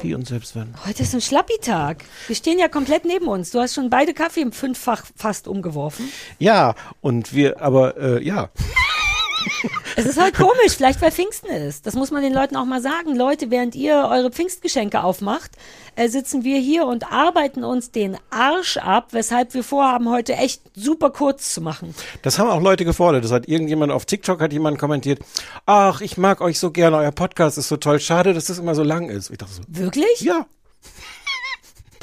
[0.00, 0.74] Wie und selbst wenn.
[0.86, 2.04] Heute ist ein Schlappi-Tag.
[2.26, 3.50] Wir stehen ja komplett neben uns.
[3.50, 6.10] Du hast schon beide Kaffee im Fünffach fast umgeworfen.
[6.38, 8.50] Ja, und wir, aber äh, ja.
[9.96, 11.86] Es ist halt komisch, vielleicht weil Pfingsten ist.
[11.86, 13.14] Das muss man den Leuten auch mal sagen.
[13.14, 15.50] Leute, während ihr eure Pfingstgeschenke aufmacht,
[15.96, 20.62] äh, sitzen wir hier und arbeiten uns den Arsch ab, weshalb wir vorhaben, heute echt
[20.74, 21.94] super kurz zu machen.
[22.22, 23.24] Das haben auch Leute gefordert.
[23.24, 25.20] Das hat irgendjemand auf TikTok hat jemand kommentiert.
[25.66, 28.00] Ach, ich mag euch so gerne, euer Podcast ist so toll.
[28.00, 29.30] Schade, dass das immer so lang ist.
[29.30, 30.20] Ich dachte so, Wirklich?
[30.20, 30.46] ja.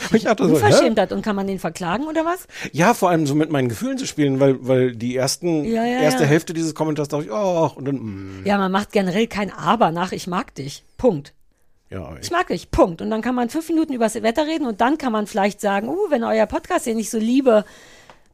[0.13, 0.53] Ich dachte so, hä?
[0.53, 1.12] Unverschämtheit.
[1.12, 2.48] Und kann man den verklagen oder was?
[2.71, 6.00] Ja, vor allem so mit meinen Gefühlen zu spielen, weil, weil die ersten, Ja, ja,
[6.02, 6.30] erste ja.
[6.30, 9.91] Hälfte dieses Kommentars dachte ich, oh, und dann, mm, Ja, man macht generell kein Aber
[9.91, 10.83] nach Ich mag dich.
[10.97, 11.33] Punkt.
[11.89, 12.72] ja, Ich mag dich.
[12.72, 13.02] Punkt.
[13.02, 15.61] Und dann kann man fünf Minuten über das Wetter reden und dann kann man vielleicht
[15.61, 17.63] sagen, uh, wenn euer Podcast hier nicht so liebe,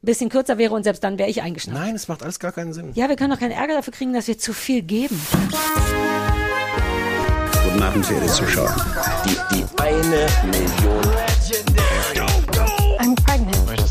[0.02, 1.78] ein bisschen kürzer wäre und selbst dann wäre ich eingeschnappt.
[1.78, 2.90] Nein, es macht alles gar keinen Sinn.
[2.94, 5.20] Ja, wir können doch keinen Ärger dafür kriegen, dass wir zu viel geben.
[7.64, 8.74] Guten Abend, verehrte Zuschauer.
[9.24, 11.16] Die, die eine Million.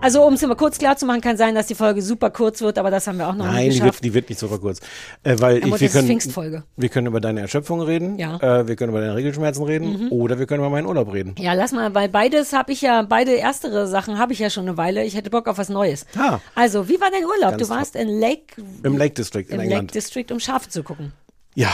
[0.00, 2.60] Also, um es immer kurz klar zu machen, kann sein, dass die Folge super kurz
[2.60, 3.94] wird, aber das haben wir auch noch Nein, nicht geschafft.
[3.98, 4.80] wird, die wird nicht super kurz.
[5.22, 6.64] Äh, weil Aber ich, wir können, Pfingstfolge.
[6.76, 8.34] wir können über deine Erschöpfung reden, Ja.
[8.38, 8.40] Mhm.
[8.42, 11.34] äh, wir können über deine Regelschmerzen reden oder wir können über meinen Urlaub reden.
[11.38, 14.66] ja, lass mal, weil beides habe ich ja, beide erstere Sachen habe ich ja schon
[14.68, 15.04] eine Weile.
[15.04, 16.06] Ich hätte Bock auf was Neues.
[16.16, 16.38] Ah.
[16.54, 17.58] Also, wie war dein Urlaub?
[17.58, 19.94] Ganz du warst in Lake, Im Lake District in im Lake England.
[19.94, 21.12] District, um Schafe zu gucken.
[21.54, 21.70] ja,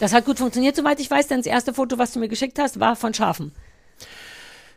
[0.00, 2.58] Das hat gut funktioniert, soweit ich weiß, denn das erste Foto, was du mir geschickt
[2.58, 3.52] hast, war von Schafen.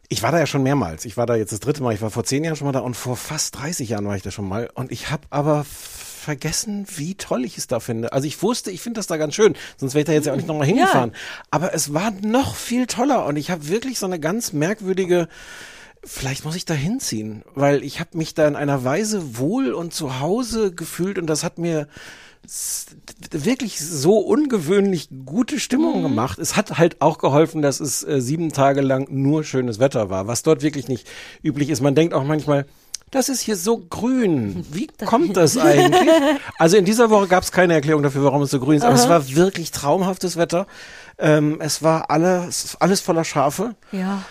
[0.10, 1.06] Ich war da ja schon mehrmals.
[1.06, 1.94] Ich war da jetzt das dritte Mal.
[1.94, 4.22] Ich war vor zehn Jahren schon mal da und vor fast 30 Jahren war ich
[4.22, 4.70] da schon mal.
[4.74, 8.14] Und ich habe aber vergessen, wie toll ich es da finde.
[8.14, 9.56] Also ich wusste, ich finde das da ganz schön.
[9.78, 11.14] Sonst wäre ich da jetzt ja auch nicht nochmal hingefahren.
[11.52, 15.28] Aber es war noch viel toller und ich habe wirklich so eine ganz merkwürdige
[16.06, 19.94] Vielleicht muss ich da hinziehen, weil ich habe mich da in einer Weise wohl und
[19.94, 21.88] zu Hause gefühlt und das hat mir
[23.32, 26.40] wirklich so ungewöhnlich gute Stimmung gemacht.
[26.40, 30.28] Es hat halt auch geholfen, dass es äh, sieben Tage lang nur schönes Wetter war,
[30.28, 31.08] was dort wirklich nicht
[31.42, 31.82] üblich ist.
[31.82, 32.66] Man denkt auch manchmal,
[33.12, 34.66] das ist hier so grün.
[34.72, 36.10] Wie kommt das eigentlich?
[36.58, 38.96] Also in dieser Woche gab es keine Erklärung dafür, warum es so grün ist, aber
[38.96, 40.68] es war wirklich traumhaftes Wetter.
[41.20, 43.76] Ähm, es war alles, alles voller Schafe.
[43.92, 44.24] Ja.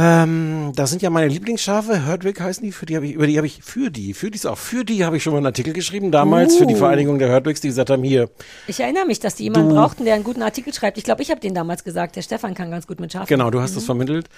[0.00, 3.36] Ähm, das sind ja meine Lieblingsschafe, Herdwick heißen die, für die habe ich, über die
[3.36, 5.46] habe ich, für die, für die ist auch, für die habe ich schon mal einen
[5.46, 6.78] Artikel geschrieben, damals für die Uh.
[6.78, 8.30] Vereinigung der Herdwicks, die gesagt haben, hier,
[8.68, 10.98] Ich erinnere mich, dass die jemanden brauchten, der einen guten Artikel schreibt.
[10.98, 12.14] Ich glaube, ich habe den damals gesagt.
[12.14, 13.26] Der Stefan kann ganz gut mit Schafen.
[13.26, 14.28] genau, du hast das vermittelt,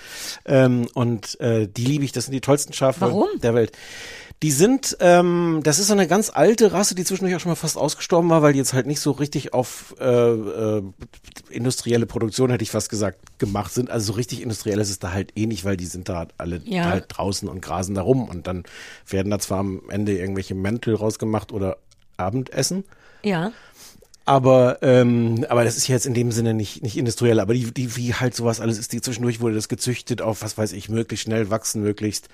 [0.47, 3.29] ähm, und äh, die liebe ich, das sind die tollsten Schafe Warum?
[3.43, 3.73] der Welt.
[4.43, 7.57] Die sind, ähm, das ist so eine ganz alte Rasse, die zwischendurch auch schon mal
[7.57, 10.83] fast ausgestorben war, weil die jetzt halt nicht so richtig auf äh, äh,
[11.51, 13.91] industrielle Produktion, hätte ich fast gesagt, gemacht sind.
[13.91, 16.63] Also so richtig industriell ist es da halt eh nicht, weil die sind da alle
[16.65, 16.87] Ja.
[16.87, 18.65] halt draußen und grasen da rum und dann
[19.07, 21.77] werden da zwar am Ende irgendwelche Mäntel rausgemacht oder
[22.17, 22.85] Abendessen.
[23.23, 23.53] Ja.
[24.25, 27.41] Aber, ähm, aber das ist jetzt in dem Sinne nicht, nicht industriell.
[27.41, 30.57] Aber die, die, wie halt sowas alles ist, die zwischendurch wurde das gezüchtet auf, was
[30.57, 32.29] weiß ich, möglichst schnell wachsen, möglichst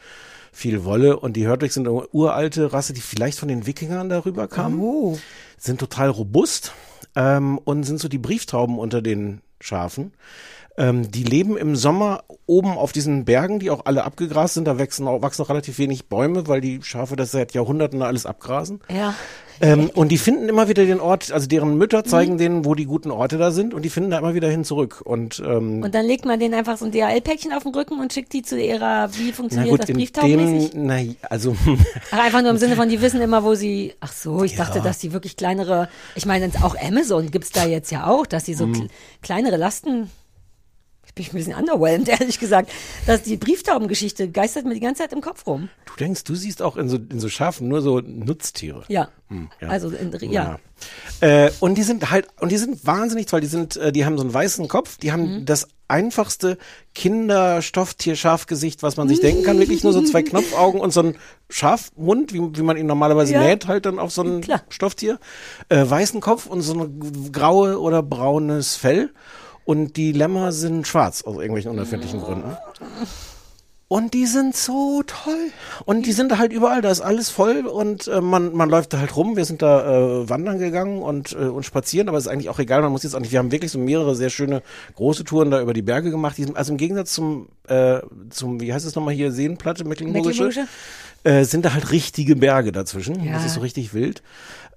[0.53, 1.19] viel Wolle.
[1.19, 4.81] Und die Herdwicks sind eine uralte Rasse, die vielleicht von den Wikingern darüber kam.
[4.81, 5.19] Oh.
[5.59, 6.73] Sind total robust
[7.15, 10.13] ähm, und sind so die Brieftauben unter den Schafen.
[10.79, 14.67] Ähm, die leben im Sommer oben auf diesen Bergen, die auch alle abgegrast sind.
[14.67, 18.27] Da wachsen auch, wachsen auch relativ wenig Bäume, weil die Schafe das seit Jahrhunderten alles
[18.27, 18.81] abgrasen.
[18.91, 19.15] Ja.
[19.61, 22.39] Ähm, und die finden immer wieder den Ort, also deren Mütter zeigen Mhm.
[22.39, 25.01] denen, wo die guten Orte da sind und die finden da immer wieder hin zurück.
[25.05, 28.13] Und, ähm, Und dann legt man denen einfach so ein DHL-Päckchen auf den Rücken und
[28.13, 30.73] schickt die zu ihrer, wie funktioniert gut, das Brieftaubenmäßig?
[30.75, 30.99] na,
[31.31, 31.57] also
[32.11, 33.95] Ach, einfach nur im Sinne von, die wissen immer, wo sie.
[34.01, 35.89] Ach so, ich dachte, dass die wirklich kleinere.
[36.15, 38.73] Ich meine, auch Amazon gibt's da jetzt ja auch, dass die so Mhm.
[38.75, 38.87] kl
[39.23, 40.11] kleinere Lasten.
[41.19, 42.71] Ich bin ein bisschen underwhelmed, ehrlich gesagt.
[43.07, 45.71] Dass die Brieftaubengeschichte geistert mir die ganze Zeit im Kopf rum.
[45.87, 48.85] du denkst, du siehst auch in so, in so Schafen nur so Nutztiere.
[48.89, 49.09] Ja.
[49.29, 49.69] Hm, ja.
[49.69, 50.59] Also, in, ja.
[51.21, 53.41] Äh, und die sind halt, und die sind wahnsinnig toll.
[53.41, 55.45] Die sind, äh, die haben so einen weißen Kopf, die haben Mhm.
[55.47, 56.59] das einfachste
[56.95, 59.59] Kinderstofftier-Schafgesicht, was man sich denken kann.
[59.59, 61.17] Wirklich nur so zwei Knopfaugen und so ein
[61.49, 63.41] Schafmund, wie, wie man ihn normalerweise Ja.
[63.43, 64.63] näht, halt dann auf so ein Klar.
[64.69, 65.19] Stofftier.
[65.69, 69.11] Äh, weißen Kopf und so ein graue oder braunes Fell.
[69.67, 72.57] Und die Lämmer sind schwarz, aus irgendwelchen unerfindlichen Gründen.
[73.89, 75.51] Und die sind so toll.
[75.85, 78.93] Und die sind da halt überall, da ist alles voll und äh, man, man läuft
[78.93, 79.37] da halt rum.
[79.37, 82.83] Wir sind da äh, wandern gegangen und, äh, und spazieren, aber ist eigentlich auch egal,
[82.83, 84.63] man muss jetzt auch nicht, wir haben wirklich so mehrere sehr schöne
[84.97, 86.39] große Touren da über die Berge gemacht.
[86.39, 90.45] Die sind, also im Gegensatz zum, äh, zum, wie heißt es nochmal hier, Seenplatte, Mecklenburgische,
[90.45, 90.73] Mecklenburgische?
[91.23, 93.25] äh, sind da halt richtige Berge dazwischen.
[93.25, 93.35] Ja.
[93.35, 94.23] Das ist so richtig wild.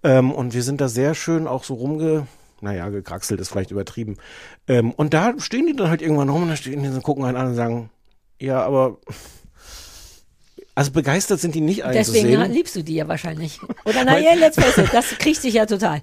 [0.04, 2.28] Ähm, und wir sind da sehr schön auch so rumge,
[2.62, 4.18] naja, gekraxelt ist vielleicht übertrieben.
[4.68, 7.26] Ähm, und da stehen die dann halt irgendwann rum und dann stehen die und gucken
[7.26, 7.90] einen an und sagen,
[8.40, 8.98] ja, aber
[10.76, 12.52] also begeistert sind die nicht Deswegen einzusehen.
[12.54, 13.60] liebst du die ja wahrscheinlich.
[13.86, 16.02] Oder naja, let's face it, das kriegt dich ja total.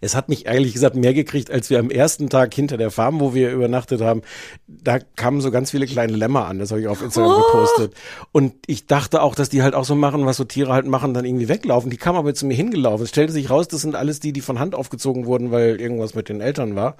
[0.00, 3.20] Es hat mich ehrlich gesagt mehr gekriegt, als wir am ersten Tag hinter der Farm,
[3.20, 4.22] wo wir übernachtet haben,
[4.66, 7.42] da kamen so ganz viele kleine Lämmer an, das habe ich auf Instagram Oh.
[7.52, 7.94] gepostet.
[8.32, 11.14] Und ich dachte auch, dass die halt auch so machen, was so Tiere halt machen,
[11.14, 11.90] dann irgendwie weglaufen.
[11.90, 13.04] Die kamen aber zu mir hingelaufen.
[13.04, 16.14] Es stellte sich raus, das sind alles die, die von Hand aufgezogen wurden, weil irgendwas
[16.14, 16.96] mit den Eltern war.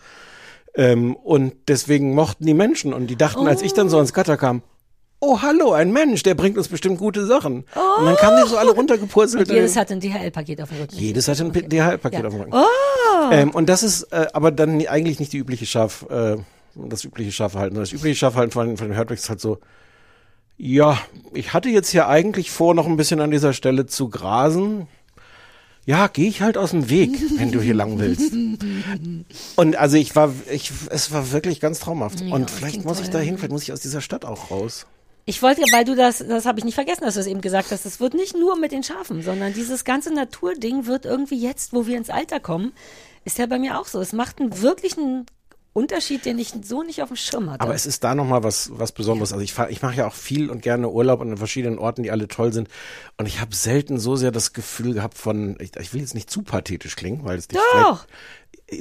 [0.74, 2.92] Ähm, und deswegen mochten die Menschen.
[2.92, 4.62] Und die dachten, als ich dann so ans Gatter kam,
[5.20, 7.64] oh hallo, ein Mensch, der bringt uns bestimmt gute Sachen.
[7.98, 9.48] Und dann kamen die so alle runtergepurzelt.
[9.48, 10.96] Und jedes hat ein DHL-Paket auf dem Rücken.
[10.96, 11.62] Jedes hat ein Okay.
[11.68, 12.26] DHL-Paket Ja.
[12.26, 12.52] auf dem Rücken.
[12.54, 16.36] Oh, Ähm, und das ist äh, aber dann eigentlich nicht die übliche Schaf, äh,
[16.74, 17.78] das übliche Schafverhalten.
[17.78, 19.58] Das übliche Schafverhalten von, von den Herdwicks ist halt so,
[20.58, 20.98] ja,
[21.32, 24.86] ich hatte jetzt hier eigentlich vor, noch ein bisschen an dieser Stelle zu grasen.
[25.86, 28.32] Ja, gehe ich halt aus dem Weg, wenn du hier lang willst.
[29.56, 32.20] Und also ich war, ich, es war wirklich ganz traumhaft.
[32.22, 33.12] Ja, und vielleicht muss ich toll.
[33.14, 34.86] da hin, vielleicht muss ich aus dieser Stadt auch raus.
[35.28, 37.72] Ich wollte, weil du das, das habe ich nicht vergessen, dass du es eben gesagt
[37.72, 41.72] hast, es wird nicht nur mit den Schafen, sondern dieses ganze Naturding wird irgendwie jetzt,
[41.72, 42.72] wo wir ins Alter kommen,
[43.24, 44.00] ist ja bei mir auch so.
[44.00, 45.26] Es macht einen wirklichen
[45.72, 47.60] Unterschied, den ich so nicht auf dem Schirm hatte.
[47.60, 49.32] Aber es ist da nochmal was, was Besonderes.
[49.32, 52.12] Also ich, fahr- ich mache ja auch viel und gerne Urlaub an verschiedenen Orten, die
[52.12, 52.68] alle toll sind.
[53.18, 56.30] Und ich habe selten so sehr das Gefühl gehabt von, ich, ich will jetzt nicht
[56.30, 58.06] zu pathetisch klingen, weil es nicht Doch.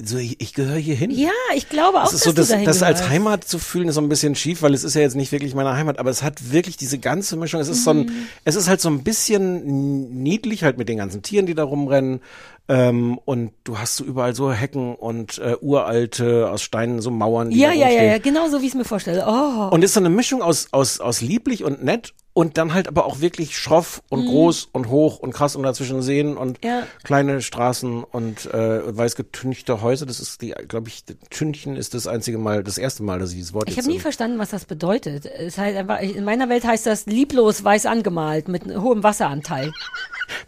[0.03, 1.11] So, ich, ich gehöre hier hin.
[1.11, 3.07] ja, ich glaube auch, Das ist dass so, das, du dahin das als.
[3.07, 5.53] Heimat zu fühlen, ist so ein bisschen schief, weil es ist ja jetzt nicht wirklich
[5.53, 7.61] meine Heimat, aber es hat wirklich diese ganze Mischung.
[7.61, 7.99] Es ist so Mhm.
[8.01, 8.11] ein,
[8.45, 12.21] es ist halt so ein bisschen niedlich, halt mit den ganzen Tieren, die da rumrennen.
[12.67, 17.51] Ähm, und du hast so überall so Hecken und äh, uralte aus Steinen so Mauern,
[17.51, 19.25] die Ja, ja, ja, ja, genau so, wie ich es mir vorstelle.
[19.27, 19.69] Oh.
[19.69, 23.05] Und ist so eine Mischung aus, aus, aus lieblich und nett und dann halt aber
[23.05, 26.69] auch wirklich schroff und groß und hoch und krass und dazwischen Seen und Mhm.
[26.69, 26.83] Ja.
[27.03, 30.05] kleine Straßen und äh, weiß getünchte Häuser.
[30.05, 33.37] Das ist die, glaube ich, Tünchen ist das einzige Mal, das erste Mal, dass ich
[33.37, 35.25] dieses Wort Ich habe nie verstanden, was das bedeutet.
[35.25, 39.71] Es heißt einfach, in meiner Welt heißt das lieblos weiß angemalt mit hohem Wasseranteil.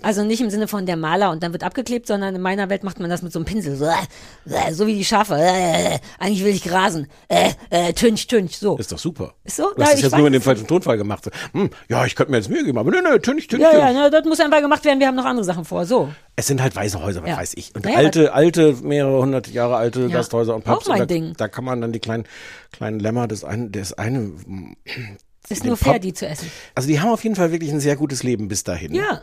[0.01, 2.83] Also nicht im Sinne von der Maler und dann wird abgeklebt, sondern in meiner Welt
[2.83, 3.75] macht man das mit so einem Pinsel.
[3.75, 5.35] So, äh, so wie die Schafe.
[5.35, 7.07] Äh, eigentlich will ich grasen.
[7.27, 8.77] Äh, äh, tünch, tünch, so.
[8.77, 9.33] Ist doch super.
[9.43, 9.71] Ist so?
[9.75, 11.25] Du Ja, hast es ich jetzt nur in dem falschen Tonfall gemacht.
[11.25, 13.69] So, Hm, ja, ich könnte mir jetzt Mühe geben, aber nö, nö, Tünch, Tünch, Ja,
[13.71, 13.81] Tünch.
[13.83, 14.99] ja, ne, das muss einfach gemacht werden.
[14.99, 15.85] Wir haben noch andere Sachen vor.
[15.85, 16.09] So.
[16.35, 17.37] Es sind halt weiße Häuser, was Ja.
[17.37, 17.75] weiß ich.
[17.75, 20.07] Und Ja, ja, alte, alte, mehrere hundert Jahre alte Ja.
[20.07, 20.87] Gasthäuser und Auch Pubs.
[20.87, 21.33] mein und da, Ding.
[21.37, 22.25] da kann man dann die kleinen,
[22.71, 24.31] kleinen Lämmer, das eine, das eine,
[25.49, 26.51] Ist nur fair, Pop- die zu essen.
[26.75, 28.93] also die haben auf jeden Fall wirklich ein sehr gutes Leben bis dahin.
[28.93, 29.21] Ja.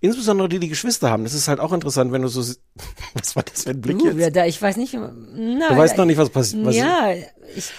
[0.00, 1.24] Insbesondere die, die Geschwister haben.
[1.24, 2.40] Das ist halt auch interessant, wenn du so,
[3.14, 4.18] was war das für ein Blick Uh, jetzt?
[4.18, 4.94] ja, da, ich weiß nicht.
[4.94, 6.72] Na, Du weißt noch nicht, was passiert.
[6.74, 7.10] Ja,
[7.56, 7.72] ich,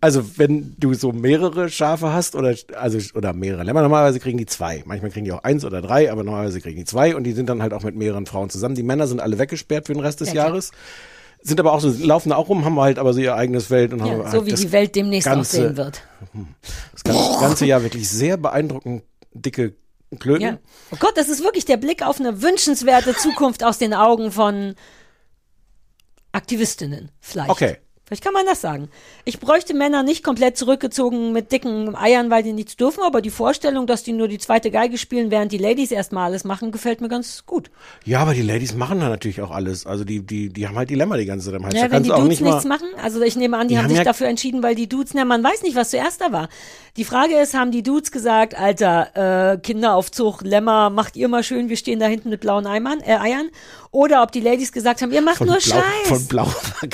[0.00, 4.46] Also wenn du so mehrere Schafe hast oder also oder mehrere Lämmer, normalerweise kriegen die
[4.46, 4.82] zwei.
[4.86, 7.48] Manchmal kriegen die auch eins oder drei, aber normalerweise kriegen die zwei und die sind
[7.48, 8.74] dann halt auch mit mehreren Frauen zusammen.
[8.74, 10.46] Die Männer sind alle weggesperrt für den Rest des Ja, klar.
[10.48, 10.70] Jahres.
[11.46, 13.92] Sind aber auch so, laufen da auch rum, haben halt aber so ihr eigenes Feld
[13.92, 16.02] und haben ja, halt so wie das, die Welt demnächst ganze- aussehen wird.
[16.92, 19.02] das ganze, ganze Jahr wirklich sehr beeindruckend
[19.34, 19.74] dicke
[20.18, 20.42] Klöten.
[20.42, 20.58] Ja.
[20.90, 24.74] Oh Gott, das ist wirklich der Blick auf eine wünschenswerte Zukunft aus den Augen von
[26.32, 27.50] Aktivistinnen, vielleicht.
[27.50, 27.78] Okay.
[28.14, 28.90] Vielleicht kann man das sagen.
[29.24, 33.30] Ich bräuchte Männer nicht komplett zurückgezogen mit dicken Eiern, weil die nichts dürfen, aber die
[33.30, 37.00] Vorstellung, dass die nur die zweite Geige spielen, während die Ladies erstmal alles machen, gefällt
[37.00, 37.72] mir ganz gut.
[38.04, 39.84] Ja, aber die Ladies machen da natürlich auch alles.
[39.84, 41.74] Also die, die, die haben halt Dilemma die ganze Zeit am Hals.
[41.74, 43.84] Ja, da wenn die Dudes nicht nichts machen, also ich nehme an, die, Die haben
[43.86, 46.30] haben sich ja- dafür entschieden, weil die Dudes, na, man weiß nicht, was zuerst da
[46.30, 46.48] war.
[46.96, 51.68] Die Frage ist, haben die Dudes gesagt, Alter, äh, Kinderaufzug, Lämmer, macht ihr mal schön,
[51.68, 53.48] wir stehen da hinten mit blauen Eimern, äh, Eiern?
[53.94, 56.08] Oder ob die Ladies gesagt haben, ihr macht von nur Blau, Scheiß.
[56.08, 56.48] von Blau.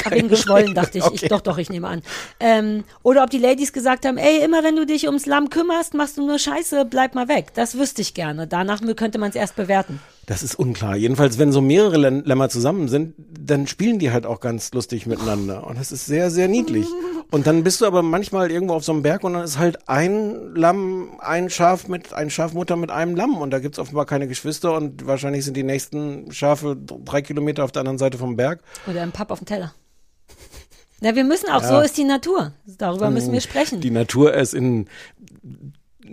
[0.04, 1.04] Hab ihn geschwollen, dachte ich.
[1.07, 1.11] ich.
[1.11, 1.28] Okay.
[1.28, 2.02] Doch, doch, ich nehme an.
[2.40, 5.95] Ähm, oder ob die Ladies gesagt haben, ey, immer wenn du dich ums Lamm kümmerst,
[5.95, 7.54] machst du nur Scheiße, bleib mal weg.
[7.54, 8.47] Das wüsste ich gerne.
[8.47, 9.99] Danach könnte man es erst bewerten.
[10.30, 10.94] Das ist unklar.
[10.94, 15.66] Jedenfalls, wenn so mehrere Lämmer zusammen sind, dann spielen die halt auch ganz lustig miteinander.
[15.66, 16.87] Und das ist sehr, sehr niedlich.
[17.32, 19.88] Und dann bist du aber manchmal irgendwo auf so einem Berg und dann ist halt
[19.88, 23.38] ein Lamm, ein Schaf mit, ein Schafmutter mit einem Lamm.
[23.38, 27.72] Und da gibt's offenbar keine Geschwister und wahrscheinlich sind die nächsten Schafe drei Kilometer auf
[27.72, 28.62] der anderen Seite vom Berg.
[28.87, 29.75] Oder im Papp auf dem Teller.
[31.00, 32.52] Na, wir müssen auch, so ist die Natur.
[32.78, 33.80] Darüber müssen wir sprechen.
[33.80, 34.87] Die Natur ist in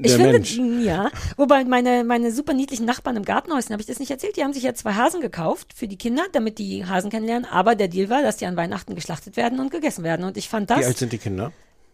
[0.04, 0.58] Ich finde, Mensch.
[0.86, 1.10] ja.
[1.38, 4.54] Wobei meine, meine super niedlichen Nachbarn im Gartenhäuschen, habe ich das nicht erzählt, die haben
[4.54, 7.46] sich ja zwei Hasen gekauft für die Kinder, damit die Hasen kennenlernen.
[7.50, 10.25] Aber der Deal war, dass die an Weihnachten geschlachtet werden und gegessen werden.
[10.25, 11.51] Und ich fand Wie das alt sind die Kinder?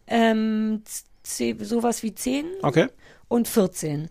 [0.08, 0.84] ähm,
[1.24, 2.88] sowas wie 10 Okay.
[3.28, 4.10] und 14.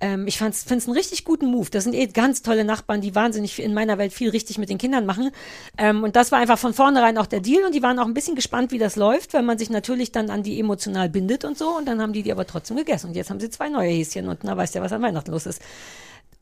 [0.00, 1.68] Ähm, ich finde es einen richtig guten Move.
[1.70, 4.78] Das sind eh ganz tolle Nachbarn, die wahnsinnig in meiner Welt viel richtig mit den
[4.78, 5.30] Kindern machen.
[5.76, 7.64] Ähm, und das war einfach von vornherein auch der Deal.
[7.64, 10.30] Und die waren auch ein bisschen gespannt, wie das läuft, weil man sich natürlich dann
[10.30, 11.76] an die emotional bindet und so.
[11.76, 13.08] Und dann haben die die aber trotzdem gegessen.
[13.08, 15.46] Und jetzt haben sie zwei neue Häschen und na weißt ja, was an Weihnachten los
[15.46, 15.60] ist.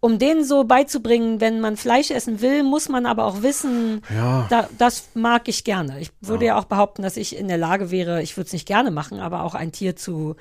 [0.01, 4.47] Um denen so beizubringen, wenn man Fleisch essen will, muss man aber auch wissen, Ja.
[4.51, 5.99] da, das mag ich gerne.
[6.01, 6.59] Ich würde ja.
[6.59, 9.43] auch behaupten, dass ich in der Lage wäre, ich würde es nicht gerne machen, aber
[9.43, 10.37] auch ein Tier zu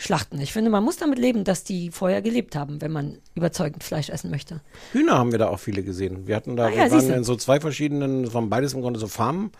[0.00, 0.40] schlachten.
[0.40, 4.08] Ich finde, man muss damit leben, dass die vorher gelebt haben, wenn man überzeugend Fleisch
[4.08, 4.60] essen möchte.
[4.92, 6.26] Hühner haben wir da auch viele gesehen.
[6.26, 8.80] Wir hatten da, Ah ja, wir waren in so zwei verschiedenen, das waren beides im
[8.80, 9.52] Grunde so Farmen.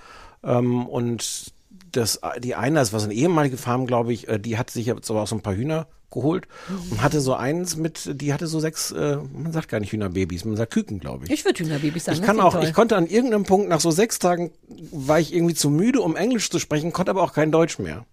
[0.43, 1.53] Ähm, und
[1.93, 4.87] das, die eine, das war so eine ehemalige Farm, glaube ich, äh, die hat sich
[4.87, 6.49] jetzt aber auch so ein paar Hühner geholt
[6.91, 10.45] und hatte so eins mit, die hatte so sechs, äh, man sagt gar nicht Hühnerbabys,
[10.45, 11.31] man sagt Küken, glaube ich.
[11.31, 12.19] Ich würde Hühnerbabys sagen.
[12.19, 12.65] Ich kann auch, toll.
[12.65, 14.51] ich konnte an irgendeinem Punkt nach so sechs Tagen
[14.91, 18.07] war ich irgendwie zu müde, um Englisch zu sprechen, konnte aber auch kein Deutsch mehr.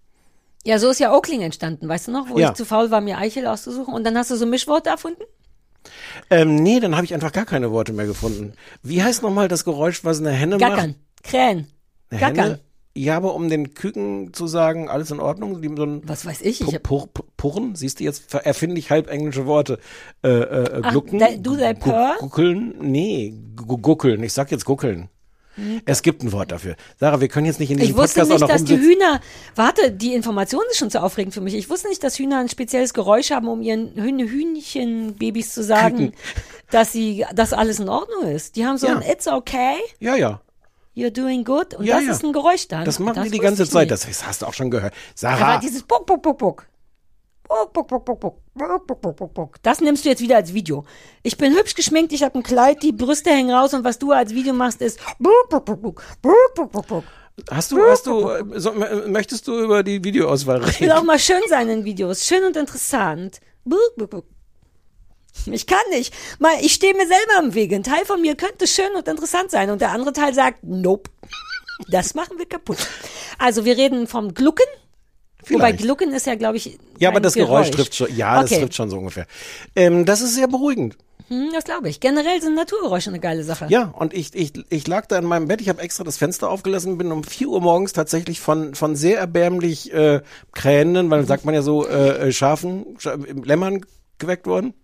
[0.68, 2.48] Ja, so ist ja Oakling entstanden, weißt du noch, wo Ja.
[2.50, 5.22] ich zu faul war, mir Eichel auszusuchen und dann hast du so Mischworte erfunden?
[6.30, 8.52] Ähm, nee, dann habe ich einfach gar keine Worte mehr gefunden.
[8.82, 11.22] Wie heißt nochmal das Geräusch, was eine Henne Gackern, macht?
[11.24, 11.66] Krähen,
[12.10, 12.44] Eine Gackern.
[12.44, 12.60] Henne?
[12.94, 16.40] Ja, aber um den Küken zu sagen, alles in Ordnung, die so ein Was weiß
[16.42, 19.78] ich, ich Pur, Pur, Purren, siehst du jetzt, erfinde ich halb englische Worte.
[20.24, 22.16] Äh, äh, Ach, Glucken, they gu- purr?
[22.18, 25.08] Guckeln, nee, gu- guckeln, ich sag jetzt guckeln.
[25.84, 26.76] Es gibt ein Wort dafür.
[26.98, 27.96] Sarah, wir können jetzt nicht in diesem Hm.
[27.96, 28.76] ich wusste Podcast auch nicht, noch dass die.
[28.78, 29.20] Hühner,
[29.54, 31.54] warte, die Information ist schon zu aufregend für mich.
[31.54, 36.12] Ich wusste nicht, dass Hühner ein spezielles Geräusch haben, um ihren Hühn Hühnchenbabys zu sagen,
[36.70, 38.56] dass sie, dass alles in Ordnung ist.
[38.56, 38.96] Die haben so Ja.
[38.96, 40.40] ein It's okay, Ja, ja.
[40.96, 42.12] you're doing good und Ja, das ja.
[42.12, 42.84] ist ein Geräusch dann.
[42.84, 43.90] Das machen die die wusste ganze ich Zeit.
[43.90, 44.04] nicht.
[44.04, 44.92] Das hast du auch schon gehört.
[45.22, 46.66] Aber Sarah, dieses Buck, Buck, Buck, Buck.
[49.62, 50.84] Das nimmst du jetzt wieder als Video.
[51.22, 54.12] Ich bin hübsch geschminkt, ich habe ein Kleid, die Brüste hängen raus und was du
[54.12, 54.98] als Video machst ist
[57.50, 58.72] hast du, hast du, äh, so,
[59.06, 60.98] möchtest du über die Videoauswahl Ich will reden?
[60.98, 62.26] auch mal schön sein in Videos.
[62.26, 63.40] Schön und interessant.
[65.46, 66.12] Ich kann nicht.
[66.40, 67.76] Mal, ich stehe mir selber im Wege.
[67.76, 71.10] Ein Teil von mir könnte schön und interessant sein und der andere Teil sagt, nope.
[71.88, 72.78] Das machen wir kaputt.
[73.38, 74.66] Also wir reden vom Glucken.
[75.46, 75.78] Wobei Vielleicht.
[75.78, 78.14] Glucken ist ja, glaube ich, Ja, aber das Geräusch, trifft schon.
[78.14, 78.60] Ja, das Okay.
[78.60, 79.26] trifft schon so ungefähr.
[79.76, 80.96] Ähm, das ist sehr beruhigend.
[81.28, 82.00] Hm, das glaube ich.
[82.00, 83.66] Generell sind Naturgeräusche eine geile Sache.
[83.68, 86.48] Ja, und ich, ich, ich lag da in meinem Bett, ich habe extra das Fenster
[86.50, 91.44] aufgelassen, bin um 4 Uhr morgens tatsächlich von, von sehr erbärmlich äh, krähenden, weil sagt
[91.44, 93.84] man ja so, äh, äh, Schafen, Scha Lämmern
[94.18, 94.74] geweckt worden.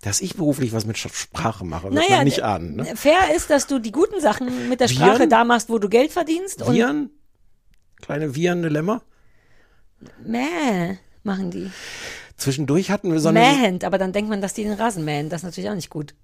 [0.00, 2.76] Dass ich beruflich was mit Sprache mache, wird man nicht ahnen.
[2.76, 2.96] Ne?
[2.96, 5.30] fair ist, dass du die guten Sachen mit der Sprache Viren?
[5.30, 6.62] da machst, wo du Geld verdienst.
[6.62, 7.10] Und Viren?
[8.04, 9.00] Kleine virende Lämmer?
[10.22, 11.70] mäh machen die.
[12.36, 13.40] Zwischendurch hatten wir so eine.
[13.40, 15.30] Mähend, aber dann denkt man, dass die den Rasen mähen.
[15.30, 16.14] Das ist natürlich auch nicht gut.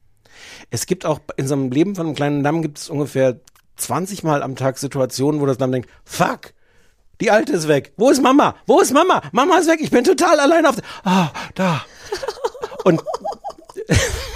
[0.68, 3.40] Es gibt auch in so einem Leben von einem kleinen Lamm gibt es ungefähr
[3.76, 6.52] 20 Mal am Tag Situationen, wo das Lamm denkt, fuck,
[7.22, 7.94] die Alte ist weg.
[7.96, 8.56] Wo ist Mama?
[8.66, 9.22] Wo ist Mama?
[9.32, 9.80] Mama ist weg.
[9.80, 11.84] Ich bin total allein auf der, ah, da.
[12.84, 13.02] Und,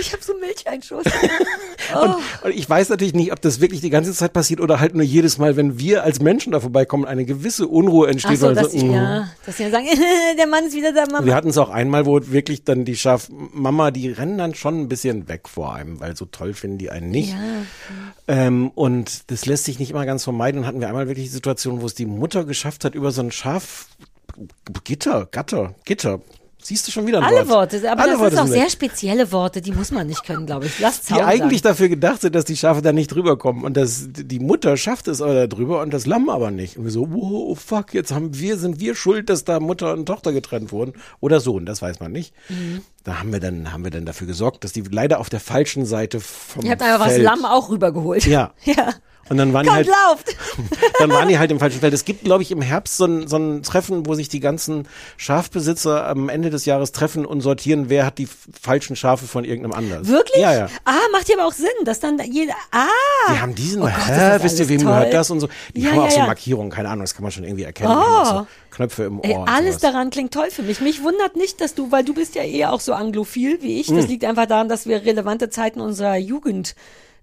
[0.00, 1.04] Ich habe so Milcheinschuss.
[2.02, 4.94] und, und ich weiß natürlich nicht, ob das wirklich die ganze Zeit passiert oder halt
[4.94, 8.32] nur jedes Mal, wenn wir als Menschen da vorbeikommen, eine gewisse Unruhe entsteht.
[8.36, 8.92] Ach so, weil dass so, mm.
[8.92, 9.86] ja, dass sie dann sagen,
[10.38, 11.24] der Mann ist wieder da, Mama.
[11.24, 14.88] Wir hatten es auch einmal, wo wirklich dann die Schafmama, die rennen dann schon ein
[14.88, 17.30] bisschen weg vor einem, weil so toll finden die einen nicht.
[17.30, 17.36] Ja.
[18.28, 20.60] Ähm, und das lässt sich nicht immer ganz vermeiden.
[20.60, 23.22] Und hatten wir einmal wirklich die Situation, wo es die Mutter geschafft hat, über so
[23.22, 23.86] ein Schaf
[24.84, 26.20] Gitter, Gatter, Gitter.
[26.66, 27.72] Siehst du schon wieder ein Alle Wort?
[27.72, 30.24] Worte, aber Alle das Worte ist auch sind sehr spezielle Worte, die muss man nicht
[30.24, 30.80] können, glaube ich.
[30.80, 31.74] Lass die eigentlich sagen.
[31.74, 33.62] dafür gedacht sind, dass die Schafe da nicht drüber kommen.
[33.62, 36.76] Und das, die Mutter schafft es aber da drüber und das Lamm aber nicht.
[36.76, 40.06] Und wir so, wow, fuck, jetzt haben wir, sind wir schuld, dass da Mutter und
[40.06, 40.94] Tochter getrennt wurden.
[41.20, 42.34] Oder Sohn, das weiß man nicht.
[42.48, 42.80] Mhm.
[43.04, 45.86] Da haben wir dann, haben wir dann dafür gesorgt, dass die leider auf der falschen
[45.86, 48.26] Seite vom Ihr habt einfach das Feld- Lamm auch rübergeholt.
[48.26, 48.52] Ja.
[48.64, 48.92] Ja.
[49.28, 50.36] Und dann waren die Kommt, halt, lauft!
[51.00, 51.92] dann waren die halt im falschen Feld.
[51.92, 54.86] Es gibt, glaube ich, im Herbst so ein, so ein Treffen, wo sich die ganzen
[55.16, 58.28] Schafbesitzer am Ende des Jahres treffen und sortieren, wer hat die
[58.60, 60.06] falschen Schafe von irgendeinem anderen.
[60.06, 60.40] Wirklich?
[60.40, 60.68] Ja, ja.
[60.84, 62.54] Ah, macht ja aber auch Sinn, dass dann jeder.
[62.70, 62.86] Ah!
[63.28, 64.92] Wir haben diesen, Oh Gott, wisst ihr, wem toll.
[64.92, 65.48] gehört das und so.
[65.74, 66.20] Die Ja, haben ja, auch so.
[66.20, 67.92] Markierungen, keine Ahnung, das kann man schon irgendwie erkennen.
[67.96, 68.20] Oh.
[68.22, 69.24] Die So Knöpfe im Ohr.
[69.24, 70.80] Ey, alles daran klingt toll für mich.
[70.80, 73.88] Mich wundert nicht, dass du, weil du bist ja eher auch so anglophil wie ich.
[73.88, 73.96] Hm.
[73.96, 76.74] Das liegt einfach daran, dass wir relevante Zeiten unserer Jugend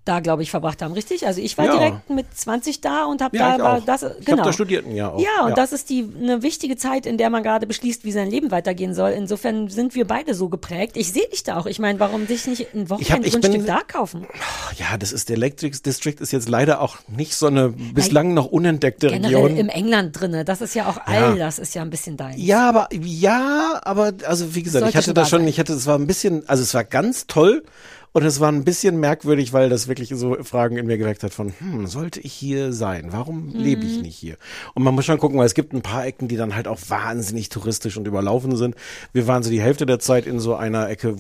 [0.05, 1.25] da, glaube ich, verbracht haben, richtig?
[1.27, 1.72] Also ich war Ja.
[1.77, 4.39] direkt mit 20 da und habe Ja, da ich war das Ich genau.
[4.39, 5.19] hab da studiert ein Jahr auch.
[5.19, 5.55] Ja, und Ja.
[5.55, 8.93] das ist die eine wichtige Zeit, in der man gerade beschließt, wie sein Leben weitergehen
[8.93, 9.12] soll.
[9.12, 10.98] Insofern sind wir beide so geprägt.
[10.98, 11.67] Ich sehe dich da auch.
[11.67, 14.27] Ich meine, warum dich nicht ein Ich ich Wochenendgrundstück da kaufen?
[14.77, 18.45] Ja, das ist der Electric District ist jetzt leider auch nicht so eine bislang noch
[18.48, 19.57] unentdeckte Generell Region.
[19.57, 20.43] im England drinne.
[20.43, 22.38] Das ist ja auch all das ist ja ein bisschen dein.
[22.38, 25.88] Ja, aber ja, aber also wie gesagt, Sollte ich hatte da schon, ich hatte, es
[25.88, 27.63] war ein bisschen, also es war ganz toll
[28.13, 31.34] Und es war ein bisschen merkwürdig, weil das wirklich so Fragen in mir geweckt hat
[31.34, 33.08] von, hm, sollte ich hier sein?
[33.12, 34.38] Warum lebe ich nicht hier?
[34.75, 36.79] Und man muss schon gucken, weil es gibt ein paar Ecken, die dann halt auch
[36.88, 38.75] wahnsinnig touristisch und überlaufen sind.
[39.13, 41.15] Wir waren so die Hälfte der Zeit in so einer Ecke,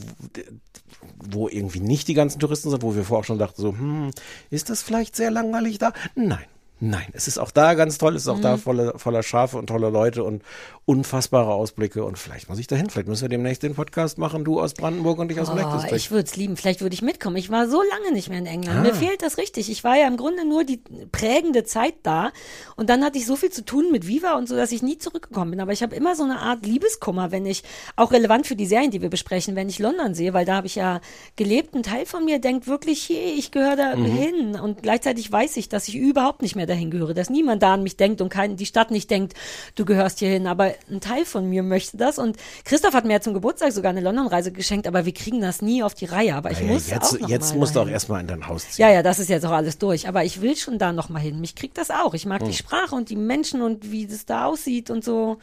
[1.17, 4.11] wo irgendwie nicht die ganzen Touristen sind, wo wir vorher auch schon dachten, so, hm,
[4.51, 5.93] ist das vielleicht sehr langweilig da?
[6.13, 6.45] Nein.
[6.79, 9.67] Nein, es ist auch da ganz toll, es ist auch da voller, voller Schafe und
[9.67, 10.43] tolle Leute und
[10.85, 14.59] unfassbare Ausblicke und vielleicht muss ich dahin, vielleicht müssen wir demnächst den Podcast machen, du
[14.59, 16.57] aus Brandenburg und ich aus dem Oh, ich würde es lieben.
[16.57, 17.37] Vielleicht würde ich mitkommen.
[17.37, 18.79] Ich war so lange nicht mehr in England.
[18.79, 18.81] Ah.
[18.81, 19.69] Mir fehlt das richtig.
[19.71, 22.31] Ich war ja im Grunde nur die prägende Zeit da.
[22.75, 24.97] Und dann hatte ich so viel zu tun mit Viva und so, dass ich nie
[24.97, 25.61] zurückgekommen bin.
[25.61, 27.63] Aber ich habe immer so eine Art Liebeskummer, wenn ich,
[27.95, 30.67] auch relevant für die Serien, die wir besprechen, wenn ich London sehe, weil da habe
[30.67, 30.99] ich ja
[31.37, 31.73] gelebt.
[31.75, 34.05] Ein Teil von mir denkt wirklich, hey, ich gehöre da Mhm.
[34.05, 34.59] hin.
[34.59, 37.83] Und gleichzeitig weiß ich, dass ich überhaupt nicht mehr dahin gehöre, dass niemand da an
[37.83, 39.33] mich denkt und kein, die Stadt nicht denkt,
[39.75, 40.47] du gehörst hier hin.
[40.47, 42.17] Aber ein Teil von mir möchte das.
[42.19, 45.61] Und Christoph hat mir ja zum Geburtstag sogar eine London-Reise geschenkt, aber wir kriegen das
[45.61, 46.35] nie auf die Reihe.
[46.35, 47.93] Aber ich Ja, muss jetzt auch noch jetzt mal musst du auch dahin.
[47.93, 48.83] erstmal in dein Haus ziehen.
[48.85, 50.07] Ja, ja, das ist jetzt auch alles durch.
[50.07, 51.39] Aber ich will schon da noch mal hin.
[51.39, 52.13] Mich kriegt das auch.
[52.13, 52.47] Ich mag Hm.
[52.49, 55.37] die Sprache und die Menschen und wie das da aussieht und so.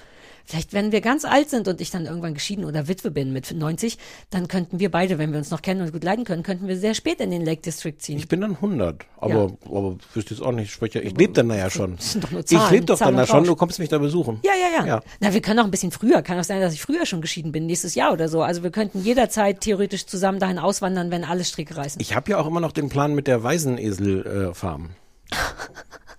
[0.45, 3.53] Vielleicht, wenn wir ganz alt sind und ich dann irgendwann geschieden oder Witwe bin mit
[3.53, 3.99] 90,
[4.31, 6.77] dann könnten wir beide, wenn wir uns noch kennen und gut leiden können, könnten wir
[6.77, 8.19] sehr spät in den Lake District ziehen.
[8.19, 9.49] Ich bin dann 100, aber, Ja.
[9.69, 11.97] aber wüsste jetzt auch nicht, spreche, ich lebe dann da ja schon.
[11.99, 13.99] sind doch nur ich Zahlen, lebe doch Zahlen dann da schon, du kommst mich da
[13.99, 14.41] besuchen.
[14.45, 15.03] Ja, ja, ja, Ja.
[15.21, 16.23] Na, wir können auch ein bisschen früher.
[16.23, 18.43] Kann auch sein, dass ich früher schon geschieden bin, nächstes Jahr oder so.
[18.43, 22.01] Also wir könnten jederzeit theoretisch zusammen dahin auswandern, wenn alle Stricke reißen.
[22.01, 24.91] Ich habe ja auch immer noch den Plan mit der Waisenesel-Farm.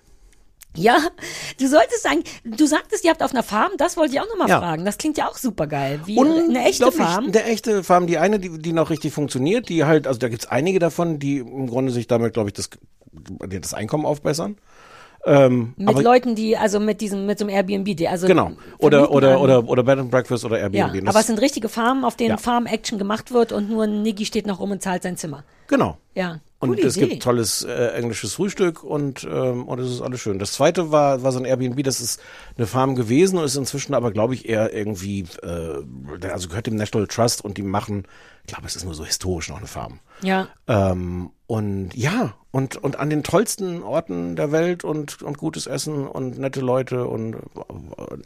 [0.75, 0.97] Ja,
[1.59, 4.47] du solltest sagen, du sagtest, ihr habt auf einer Farm, das wollte ich auch nochmal
[4.47, 4.59] Ja.
[4.59, 4.85] fragen.
[4.85, 5.99] Das klingt ja auch super geil.
[6.05, 7.25] Wie eine echte Farm.
[7.25, 10.45] Eine echte Farm, die eine, die, die noch richtig funktioniert, die halt, also da gibt's
[10.47, 12.69] einige davon, die im Grunde sich damit, glaube ich, das,
[13.11, 14.57] das Einkommen aufbessern.
[15.23, 18.25] Ähm, Mit aber, Leuten, die, also mit diesem, mit so einem Airbnb, die, also.
[18.25, 18.53] Genau.
[18.79, 21.05] Oder, oder, oder, oder Bed and Breakfast oder Ja, Airbnb.
[21.05, 22.37] Das- aber es sind richtige Farmen, auf denen Ja.
[22.37, 25.43] Farm-Action gemacht wird und nur ein Niggi steht noch rum und zahlt sein Zimmer.
[25.67, 25.97] genau.
[26.15, 26.39] Ja.
[26.61, 27.07] Und Coole es Idee.
[27.07, 30.37] gibt tolles äh, englisches Frühstück und ähm, und es ist alles schön.
[30.37, 32.21] Das zweite war war so ein Airbnb, das ist
[32.55, 36.75] eine Farm gewesen und ist inzwischen aber glaube ich eher irgendwie äh, also gehört dem
[36.75, 38.05] National Trust und die machen,
[38.45, 39.99] ich glaube es ist nur so historisch noch eine Farm.
[40.21, 40.49] Ja.
[40.67, 46.07] Ähm, und ja, und, und an den tollsten Orten der Welt und, und gutes Essen
[46.07, 47.37] und nette Leute und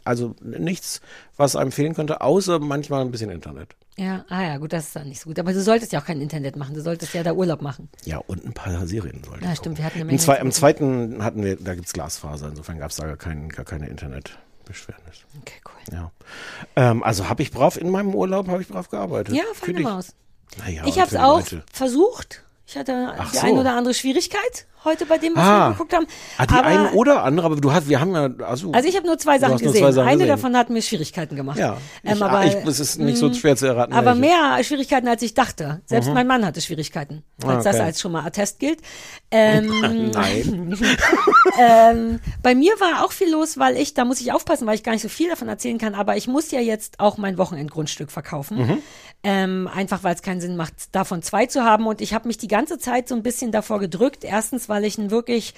[0.04, 1.00] also nichts,
[1.36, 3.76] was einem fehlen könnte, außer manchmal ein bisschen Internet.
[3.98, 5.38] Ja, ah ja, gut, das ist dann nicht so gut.
[5.38, 7.88] Aber du solltest ja auch kein Internet machen, du solltest ja da Urlaub machen.
[8.04, 9.78] Ja, und ein paar Serien sollte Ja, stimmt, gucken.
[9.78, 10.52] wir hatten eine Im, Menge Im gucken.
[10.52, 15.24] zweiten hatten wir, da gibt's Glasfaser, insofern gab's da gar, kein, gar keine Internetbeschwernis.
[15.40, 15.94] Okay, cool.
[15.94, 16.10] Ja.
[16.74, 19.34] Ähm, also habe ich brav, in meinem Urlaub habe ich brav gearbeitet.
[19.34, 19.80] Ja, feine.
[19.80, 20.14] Maus.
[20.58, 21.62] Naja, Ich habe es auch Leute.
[21.72, 22.42] versucht.
[22.68, 23.46] Ich hatte Ach die so.
[23.46, 25.68] ein oder andere Schwierigkeit heute bei dem, was Ah.
[25.68, 26.06] wir geguckt haben.
[26.36, 28.96] Ah, die aber, ein oder andere, aber du hast, wir haben ja, also, also ich
[28.96, 29.80] habe nur zwei Sachen gesehen.
[29.82, 30.28] zwei Sachen Eine gesehen.
[30.30, 31.58] davon hat mir Schwierigkeiten gemacht.
[31.58, 33.92] ja, Ähm, ah, aber, ich, es ist nicht so schwer zu erraten.
[33.92, 34.20] aber welche.
[34.20, 35.80] mehr Schwierigkeiten, als ich dachte.
[35.86, 37.80] Selbst mein Mann hatte Schwierigkeiten, als das Mhm.
[37.80, 37.86] okay.
[37.88, 38.80] als schon mal Attest gilt.
[39.30, 40.76] Ähm, Nein.
[41.60, 44.82] ähm, bei mir war auch viel los, weil ich, da muss ich aufpassen, weil ich
[44.82, 48.10] gar nicht so viel davon erzählen kann, aber ich muss ja jetzt auch mein Wochenendgrundstück
[48.10, 48.58] verkaufen.
[48.58, 48.82] Mhm.
[49.24, 51.86] Ähm, einfach weil es keinen Sinn macht, davon zwei zu haben.
[51.86, 54.22] Und ich habe mich die ganze Zeit so ein bisschen davor gedrückt.
[54.24, 55.54] Erstens, weil ich einen wirklich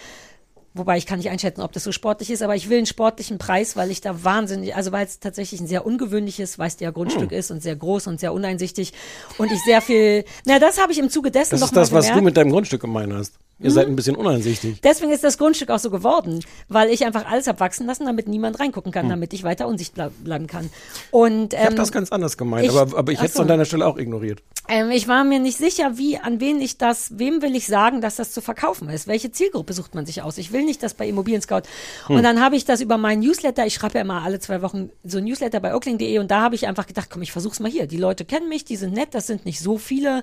[0.74, 3.38] Wobei ich kann nicht einschätzen, ob das so sportlich ist, aber ich will einen sportlichen
[3.38, 6.90] Preis, weil ich da wahnsinnig, also weil es tatsächlich ein sehr ungewöhnliches, weißt du ja,
[6.90, 7.38] Grundstück Hm.
[7.38, 8.92] ist und sehr groß und sehr uneinsichtig
[9.38, 11.90] und ich sehr viel, na das habe ich im Zuge dessen Das noch ist das,
[11.90, 12.20] mal was gemerkt.
[12.20, 13.38] du mit deinem Grundstück gemeint hast.
[13.60, 13.74] Ihr Mhm.
[13.74, 14.80] seid ein bisschen uneinsichtig.
[14.82, 18.28] Deswegen ist das Grundstück auch so geworden, weil ich einfach alles hab wachsen lassen, damit
[18.28, 19.00] niemand reingucken Hm.
[19.00, 20.70] kann, damit ich weiter unsichtbar bleiben kann.
[21.10, 23.42] Und Ich habe ähm, das ganz anders gemeint, ich- aber, aber ich hätte es so.
[23.42, 24.42] an deiner Stelle auch ignoriert.
[24.68, 28.00] ähm, ich war mir nicht sicher, wie, an wen ich das, wem will ich sagen,
[28.00, 29.08] dass das zu verkaufen ist?
[29.08, 30.38] Welche Zielgruppe sucht man sich aus?
[30.38, 31.62] Ich will nicht das bei Immobilien Scout.
[32.08, 34.90] Und dann habe ich das über meinen Newsletter, ich schreibe ja immer alle zwei Wochen
[35.02, 37.70] so ein Newsletter bei oakling.de und da habe ich einfach gedacht, komm, ich versuch's mal
[37.70, 37.88] hier.
[37.88, 40.22] Die Leute kennen mich, die sind nett, das sind nicht so viele.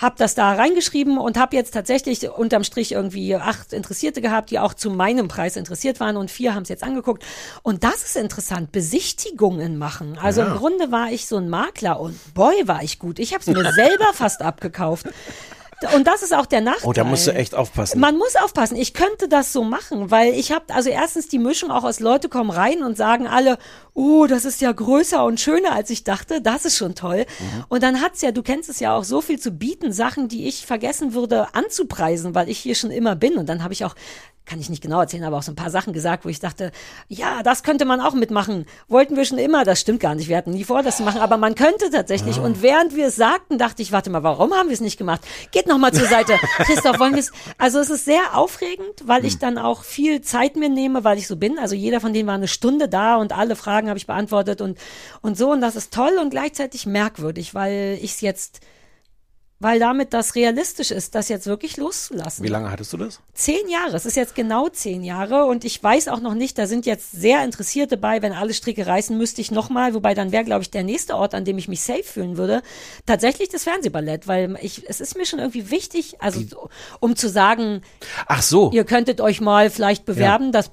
[0.00, 4.58] Hab das da reingeschrieben und habe jetzt tatsächlich unterm Strich irgendwie acht Interessierte gehabt, die
[4.58, 7.24] auch zu meinem Preis interessiert waren und vier haben es jetzt angeguckt.
[7.62, 10.18] Und das ist interessant, Besichtigungen machen.
[10.20, 13.18] Also im Grunde war ich so ein Makler und boy, war ich gut.
[13.18, 15.06] Ich habe es mir selber fast abgekauft.
[15.94, 16.88] Und das ist auch der Nachteil.
[16.88, 18.00] Oh, da musst du echt aufpassen.
[18.00, 18.76] Man muss aufpassen.
[18.76, 22.28] Ich könnte das so machen, weil ich habe also erstens die Mischung auch aus Leute
[22.28, 23.58] kommen rein und sagen alle,
[23.92, 26.40] oh, das ist ja größer und schöner als ich dachte.
[26.40, 27.26] Das ist schon toll.
[27.68, 30.48] Und dann hat's ja, du kennst es ja auch so viel zu bieten, Sachen, die
[30.48, 33.36] ich vergessen würde anzupreisen, weil ich hier schon immer bin.
[33.36, 33.94] Und dann habe ich auch
[34.46, 36.70] kann ich nicht genau erzählen, aber auch so ein paar Sachen gesagt, wo ich dachte,
[37.08, 38.64] ja, das könnte man auch mitmachen.
[38.88, 40.28] Wollten wir schon immer, das stimmt gar nicht.
[40.28, 42.38] Wir hatten nie vor, das zu machen, aber man könnte tatsächlich.
[42.38, 45.20] Und während wir es sagten, dachte ich, warte mal, warum haben wir es nicht gemacht?
[45.50, 46.34] Geht noch mal zur Seite.
[46.58, 47.32] Christoph, wollen wir es?
[47.58, 51.26] Also es ist sehr aufregend, weil ich dann auch viel Zeit mir nehme, weil ich
[51.26, 51.58] so bin.
[51.58, 54.78] Also jeder von denen war eine Stunde da und alle Fragen habe ich beantwortet und,
[55.22, 55.50] und so.
[55.50, 58.60] Und das ist toll und gleichzeitig merkwürdig, weil ich es jetzt
[59.58, 62.44] weil damit das realistisch ist, das jetzt wirklich loszulassen.
[62.44, 63.20] Wie lange hattest du das?
[63.32, 63.96] Zehn Jahre.
[63.96, 67.12] Es ist jetzt genau zehn Jahre und ich weiß auch noch nicht, da sind jetzt
[67.12, 70.70] sehr Interessierte bei, wenn alle Stricke reißen, müsste ich nochmal, wobei dann wäre, glaube ich,
[70.70, 72.62] der nächste Ort, an dem ich mich safe fühlen würde,
[73.06, 76.42] tatsächlich das Fernsehballett, weil ich, es ist mir schon irgendwie wichtig, also
[77.00, 77.80] um zu sagen,
[78.26, 78.70] Ach so.
[78.72, 80.70] ihr könntet euch mal vielleicht bewerben, das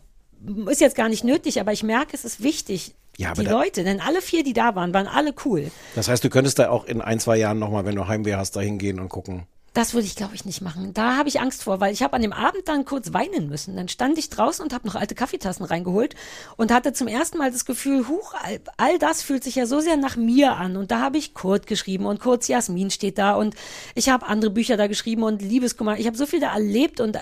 [0.67, 2.95] ist jetzt gar nicht nötig, aber ich merke, es ist wichtig.
[3.17, 5.71] Ja, aber die Leute, denn alle vier, die da waren, waren alle cool.
[5.95, 8.55] Das heißt, du könntest da auch in ein, zwei Jahren nochmal, wenn du Heimweh hast,
[8.55, 9.45] da hingehen und gucken.
[9.75, 10.93] Das würde ich, glaube ich, nicht machen.
[10.93, 13.75] Da habe ich Angst vor, weil ich habe an dem Abend dann kurz weinen müssen.
[13.75, 16.13] Dann stand ich draußen und habe noch alte Kaffeetassen reingeholt
[16.57, 19.79] und hatte zum ersten Mal das Gefühl, huch, all, all das fühlt sich ja so
[19.79, 20.77] sehr nach mir an.
[20.77, 23.55] Und da habe ich Kurt geschrieben und Kurz Jasmin steht da und
[23.95, 25.97] ich habe andere Bücher da geschrieben und Liebeskummer.
[25.97, 27.17] Ich habe so viel da erlebt und,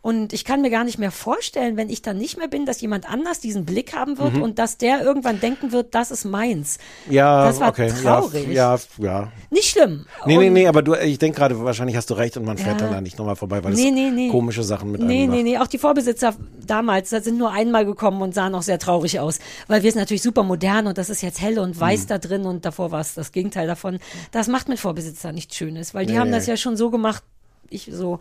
[0.00, 2.80] und ich kann mir gar nicht mehr vorstellen, wenn ich dann nicht mehr bin, dass
[2.80, 6.78] jemand anders diesen Blick haben wird und dass der irgendwann denken wird, das ist meins.
[7.10, 7.92] Ja, Das war okay.
[8.02, 8.48] traurig.
[8.48, 9.32] Ja, ja, ja.
[9.50, 10.06] Nicht schlimm.
[10.24, 12.58] Nee, nee, Und- nee, aber du, ich denke gerade, wahrscheinlich hast du recht und man
[12.58, 12.86] fährt Ja.
[12.86, 14.28] dann da nicht nochmal vorbei, weil Nee, es nee, nee.
[14.30, 15.58] komische Sachen mit Nee, einem nee, nee.
[15.58, 16.34] Auch die Vorbesitzer
[16.66, 19.38] damals, da sind nur einmal gekommen und sahen auch sehr traurig aus.
[19.68, 21.80] Weil wir es natürlich super modern und das ist jetzt hell und Mhm.
[21.80, 23.98] weiß da drin und davor war es das Gegenteil davon.
[24.32, 26.18] Das macht mit Vorbesitzern nichts Schönes, weil die Nee.
[26.18, 27.22] haben das ja schon so gemacht,
[27.68, 28.18] ich so.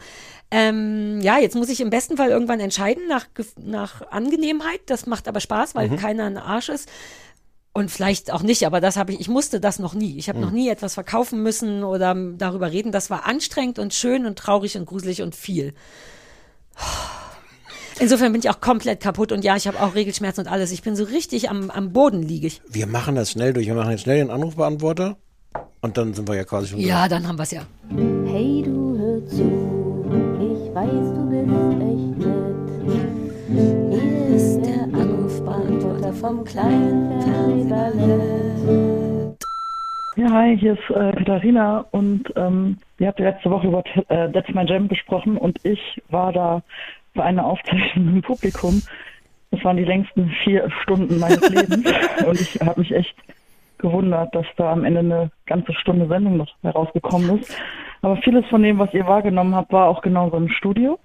[0.51, 3.25] Ähm, ja, jetzt muss ich im besten Fall irgendwann entscheiden nach,
[3.63, 4.79] nach Angenehmheit.
[4.88, 5.79] Das macht aber Spaß, Mhm.
[5.79, 6.89] weil keiner ein Arsch ist.
[7.71, 10.17] Und vielleicht auch nicht, aber das habe ich, ich musste das noch nie.
[10.17, 10.45] Ich habe Mhm.
[10.45, 12.91] noch nie etwas verkaufen müssen oder darüber reden.
[12.91, 15.73] Das war anstrengend und schön und traurig und gruselig und viel.
[17.99, 20.71] Insofern bin ich auch komplett kaputt und ja, ich habe auch Regelschmerzen und alles.
[20.71, 22.62] Ich bin so richtig am, am Boden liege ich.
[22.69, 23.67] Wir machen das schnell durch.
[23.67, 25.17] Wir machen jetzt schnell den Anrufbeantworter
[25.82, 27.63] und dann sind wir ja quasi schon Ja, dann haben wir es ja.
[27.89, 29.79] Hey, du hör zu,
[36.19, 39.38] vom kleinen Fernsehballett.
[40.17, 44.53] Ja, hi, hier ist äh, Katharina und ähm, ihr habt letzte Woche über äh, That's
[44.53, 46.62] My Jam gesprochen und ich war da
[47.13, 48.82] bei einer Aufzeichnung im Publikum.
[49.51, 51.86] Das waren die längsten vier Stunden meines Lebens
[52.25, 53.15] und ich habe mich echt
[53.77, 57.55] gewundert, dass da am Ende eine ganze Stunde Sendung noch herausgekommen ist.
[58.01, 60.99] Aber vieles von dem, was ihr wahrgenommen habt, war auch genauso im Studio.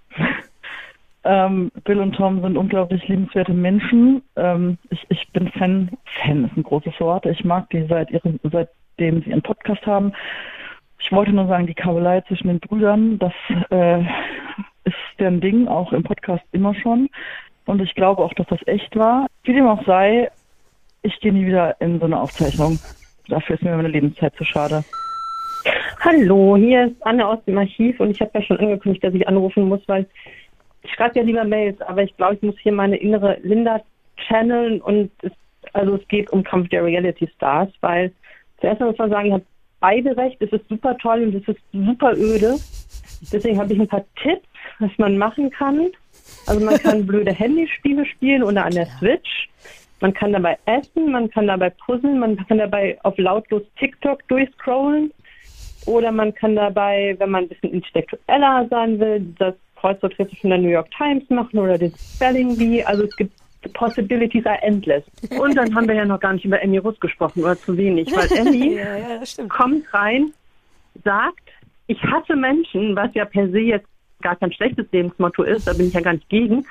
[1.25, 4.23] Ähm, Bill und Tom sind unglaublich liebenswerte Menschen.
[4.37, 5.91] Ähm, ich, ich bin Fan,
[6.23, 7.25] Fan ist ein großes Wort.
[7.27, 10.13] Ich mag die seit ihrem, seitdem sie ihren Podcast haben.
[10.99, 13.33] Ich wollte nur sagen, die Kabelei zwischen den Brüdern, das
[13.71, 14.01] äh,
[14.85, 17.09] ist deren Ding, auch im Podcast immer schon.
[17.67, 19.27] Und ich glaube auch, dass das echt war.
[19.45, 20.31] Wie dem auch sei,
[21.03, 22.79] ich gehe nie wieder in so eine Aufzeichnung.
[23.29, 24.85] Dafür ist mir meine Lebenszeit zu schade.
[26.01, 29.27] Hallo, hier ist Anne aus dem Archiv und ich habe ja schon angekündigt, dass ich
[29.27, 30.07] anrufen muss, weil
[30.85, 33.81] ich schreibe ja lieber Mails, aber ich glaube, ich muss hier meine innere Linda
[34.17, 35.33] channeln und es,
[35.73, 38.13] also es geht um Kampf der Reality Stars, weil
[38.61, 39.47] zuerst muss man sagen, ihr habt
[39.81, 42.57] beide recht, es ist super toll und es ist super öde.
[43.33, 44.47] Deswegen habe ich ein paar Tipps,
[44.79, 45.89] was man machen kann.
[46.47, 49.49] Also man kann blöde Handyspiele spielen oder an der Switch.
[50.01, 55.13] Man kann dabei essen, man kann dabei puzzeln, man kann dabei auf lautlos TikTok durchscrollen.
[55.87, 60.59] Oder man kann dabei, wenn man ein bisschen intellektueller sein will, das Kreuzworträtsel von der
[60.59, 62.83] New York Times machen oder den Spelling Bee.
[62.83, 65.05] Also es gibt the possibilities are endless.
[65.39, 68.11] Und dann haben wir ja noch gar nicht über Emmy Russ gesprochen oder zu wenig,
[68.17, 70.33] weil Emmy Ja, ja, kommt rein,
[71.05, 71.51] sagt,
[71.87, 73.89] ich hasse Menschen, was ja per se jetzt
[74.23, 76.65] gar kein schlechtes Lebensmotto ist, da bin ich ja gar nicht gegen,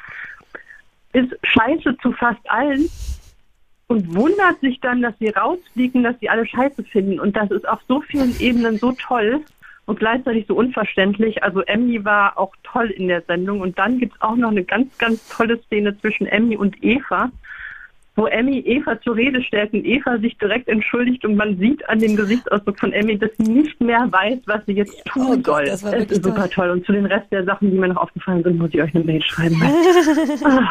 [1.14, 2.90] ist scheiße zu fast allen
[3.88, 7.20] und wundert sich dann, dass sie rausfliegen, dass sie alle scheiße finden.
[7.20, 9.42] Und das ist auf so vielen Ebenen so toll
[9.86, 11.44] und gleichzeitig so unverständlich.
[11.44, 13.62] Also Emmy war auch toll in der Sendung.
[13.62, 17.30] Und dann gibt's auch noch eine ganz, ganz tolle Szene zwischen Emmy und Eva,
[18.16, 21.98] wo Emmy Eva zur Rede stellt und Eva sich direkt entschuldigt und man sieht an
[22.00, 25.66] dem Gesichtsausdruck von Emmy, dass sie nicht mehr weiß, was sie jetzt tun Oh soll.
[25.66, 26.68] das war es wirklich ist super toll.
[26.68, 26.70] toll.
[26.70, 29.04] Und zu den Rest der Sachen, die mir noch aufgefallen sind, muss ich euch eine
[29.04, 29.60] Mail schreiben.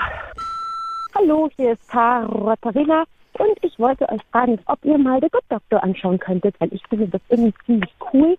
[1.14, 3.04] Hallo, hier ist Katharina
[3.38, 6.82] und ich wollte euch fragen, ob ihr mal The Good Doctor anschauen könntet, weil ich
[6.88, 8.38] finde das irgendwie ziemlich cool.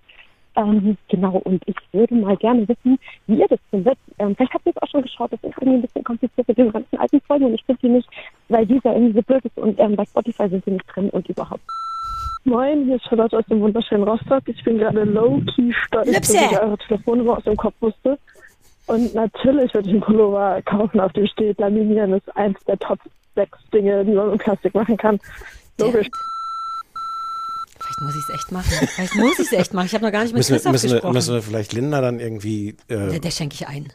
[0.56, 3.98] Ähm, genau, und ich würde mal gerne wissen, wie ihr das findet.
[4.20, 6.58] Ähm, vielleicht habt ihr es auch schon geschaut, das ist irgendwie ein bisschen kompliziert mit
[6.58, 8.10] den ganzen alten Folgen und ich finde die nicht,
[8.50, 11.28] weil dieser irgendwie so blöd ist und ähm, bei Spotify sind sie nicht drin und
[11.28, 11.64] überhaupt.
[12.46, 14.44] Moin, hier ist Charlotte aus dem wunderschönen Rostock.
[14.48, 16.38] Ich bin gerade low-key stolz, dass Lipse.
[16.52, 18.20] ich eure Telefonnummer aus dem Kopf wusste.
[18.86, 23.00] Und natürlich würde ich einen Pullover kaufen, auf dem steht, Laminieren ist eins der Top
[23.36, 25.20] 6 Dinge, die man mit Plastik machen kann.
[25.80, 26.10] Logisch.
[27.94, 28.88] Vielleicht muss ich es echt machen.
[28.88, 29.86] Vielleicht muss ich es echt machen.
[29.86, 31.14] Ich habe noch gar nicht mit Müssen wir, Christoph müssen, wir, gesprochen.
[31.14, 32.70] müssen wir vielleicht Linda dann irgendwie.
[32.88, 33.92] Äh, der, der schenke ich ein.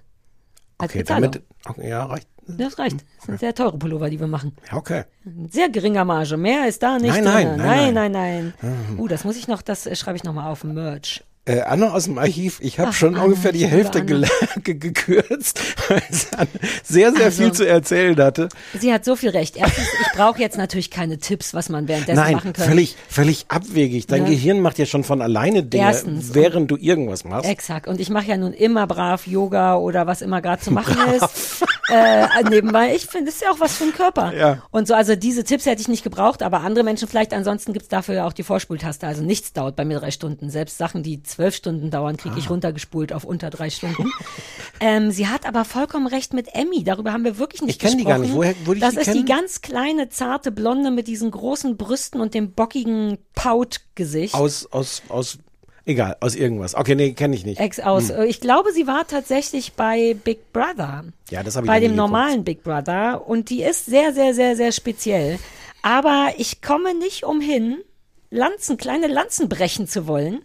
[0.79, 1.33] Als okay, Bezahlung.
[1.33, 1.47] damit.
[1.67, 2.29] Okay, ja, reicht.
[2.47, 3.05] Das reicht.
[3.19, 4.57] Das sind sehr teure Pullover, die wir machen.
[4.73, 5.05] Okay.
[5.51, 6.37] Sehr geringer Marge.
[6.37, 7.57] Mehr ist da nicht Nein, drin.
[7.57, 8.99] nein, nein, nein, nein, nein.
[8.99, 10.65] Uh, das muss ich noch, das äh, schreibe ich noch mal auf.
[10.65, 11.25] Merch.
[11.49, 14.05] Äh, Anne aus dem Archiv, ich habe schon Anne, ungefähr die Hälfte
[14.63, 16.49] gekürzt, weil es Anne
[16.85, 18.49] sehr, sehr Also- viel zu erzählen hatte.
[18.79, 19.57] Sie hat so viel recht.
[19.57, 22.69] Erstens, ich brauche jetzt natürlich keine Tipps, was man währenddessen Nein, machen könnte.
[22.69, 24.07] völlig, völlig abwegig.
[24.07, 24.31] Dein Ne?
[24.31, 26.35] Gehirn macht ja schon von alleine Dinge, Erstens.
[26.35, 27.49] während du irgendwas machst.
[27.49, 27.89] Exakt.
[27.89, 31.63] Und ich mache ja nun immer brav Yoga oder was immer gerade zu machen ist.
[31.91, 32.95] Äh, nebenbei.
[32.95, 34.35] Ich finde, es ist ja auch was für den Körper.
[34.35, 34.63] Ja.
[34.71, 37.33] Und so, also diese Tipps hätte ich nicht gebraucht, aber andere Menschen vielleicht.
[37.33, 39.07] Ansonsten gibt's dafür ja auch die Vorspultaste.
[39.07, 40.51] Also nichts dauert bei mir drei Stunden.
[40.51, 42.39] Selbst Sachen, die zwölf Stunden dauern, kriege Ah.
[42.39, 44.11] ich runtergespult auf unter drei Stunden.
[44.81, 46.83] ähm, sie hat aber vollkommen recht mit Emmy.
[46.83, 48.41] Darüber haben wir wirklich nicht Ich kenn die gar gesprochen.
[48.41, 48.57] nicht.
[48.57, 52.21] Woher- würde ich das die ist die ganz kleine, zarte Blonde mit diesen großen Brüsten
[52.21, 54.35] und dem bockigen Pautgesicht.
[54.35, 55.39] Aus, aus, aus,
[55.85, 56.75] egal, aus irgendwas.
[56.75, 57.61] Okay, nee, kenne ich nicht.
[57.61, 58.09] Ex aus.
[58.09, 58.23] Hm.
[58.25, 61.05] Ich glaube, sie war tatsächlich bei Big Brother.
[61.31, 63.29] Ja, das habe ich Bei dem normalen Big Brother.
[63.29, 65.39] Und die ist sehr, sehr, sehr, sehr speziell.
[65.83, 67.79] Aber ich komme nicht umhin,
[68.31, 70.43] Lanzen, kleine Lanzen brechen zu wollen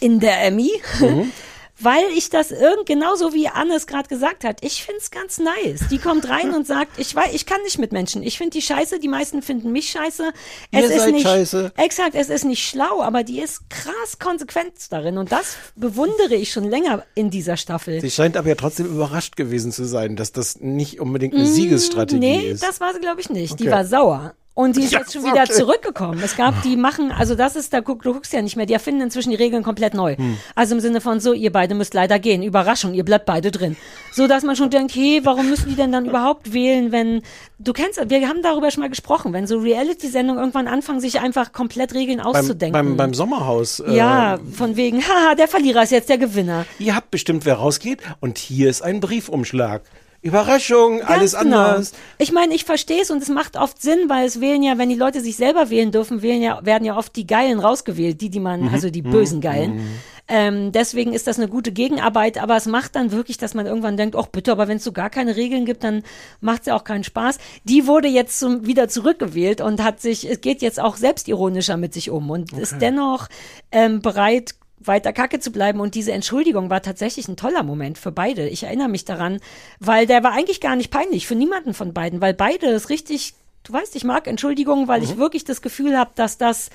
[0.00, 0.70] in der Emmy.
[1.00, 1.32] Mhm.
[1.78, 5.80] Weil ich das irgend genauso wie Anne es gerade gesagt hat, ich find's ganz nice.
[5.90, 8.22] Die kommt rein und sagt, ich weiß, ich kann nicht mit Menschen.
[8.22, 10.32] Ich finde die scheiße, die meisten finden mich scheiße.
[10.72, 11.72] Es Ihr ist seid nicht scheiße.
[11.76, 16.50] exakt, es ist nicht schlau, aber die ist krass konsequent darin und das bewundere ich
[16.50, 18.00] schon länger in dieser Staffel.
[18.00, 22.16] Sie scheint aber ja trotzdem überrascht gewesen zu sein, dass das nicht unbedingt eine Siegesstrategie
[22.16, 22.62] Mm, Nee, ist.
[22.62, 23.60] das war sie, glaube ich, nicht.
[23.60, 23.72] Die Okay.
[23.72, 24.34] war sauer.
[24.56, 25.52] Und die ist Ja, jetzt schon wieder okay.
[25.52, 26.18] zurückgekommen.
[26.24, 28.72] Es gab, die machen, also das ist, da guck, du guckst ja nicht mehr, die
[28.72, 30.16] erfinden inzwischen die Regeln komplett neu.
[30.16, 30.38] Hm.
[30.54, 32.42] Also im Sinne von so, ihr beide müsst leider gehen.
[32.42, 33.76] Überraschung, ihr bleibt beide drin.
[34.12, 37.20] So dass man schon denkt, hey, warum müssen die denn dann überhaupt wählen, wenn,
[37.58, 41.52] du kennst, wir haben darüber schon mal gesprochen, wenn so Reality-Sendungen irgendwann anfangen, sich einfach
[41.52, 42.72] komplett Regeln beim, auszudenken.
[42.72, 43.80] beim, beim Sommerhaus.
[43.80, 46.64] äh, ja, von wegen, haha, der Verlierer ist jetzt der Gewinner.
[46.78, 48.00] Ihr habt bestimmt, wer rausgeht.
[48.20, 49.82] Und hier ist ein Briefumschlag.
[50.26, 51.58] Überraschung, alles Ganz genau.
[51.58, 51.92] anders.
[52.18, 54.88] Ich meine, ich verstehe es und es macht oft Sinn, weil es wählen ja, wenn
[54.88, 58.28] die Leute sich selber wählen dürfen, wählen ja, werden ja oft die Geilen rausgewählt, die,
[58.30, 58.68] die man, Mhm.
[58.74, 59.80] also die bösen Geilen.
[60.28, 63.96] Ähm, deswegen ist das eine gute Gegenarbeit, aber es macht dann wirklich, dass man irgendwann
[63.96, 66.02] denkt, ach bitte, aber wenn es so gar keine Regeln gibt, dann
[66.40, 67.38] macht es ja auch keinen Spaß.
[67.62, 71.94] Die wurde jetzt zum, wieder zurückgewählt und hat sich, es geht jetzt auch selbstironischer mit
[71.94, 73.28] sich um und ist dennoch
[73.70, 75.80] ähm, bereit, weiter Kacke zu bleiben.
[75.80, 78.48] Und diese Entschuldigung war tatsächlich ein toller Moment für beide.
[78.48, 79.40] Ich erinnere mich daran,
[79.80, 83.34] weil der war eigentlich gar nicht peinlich für niemanden von beiden, weil beide es richtig,
[83.64, 86.70] du weißt, ich mag Entschuldigungen, weil ich wirklich das Gefühl habe, dass das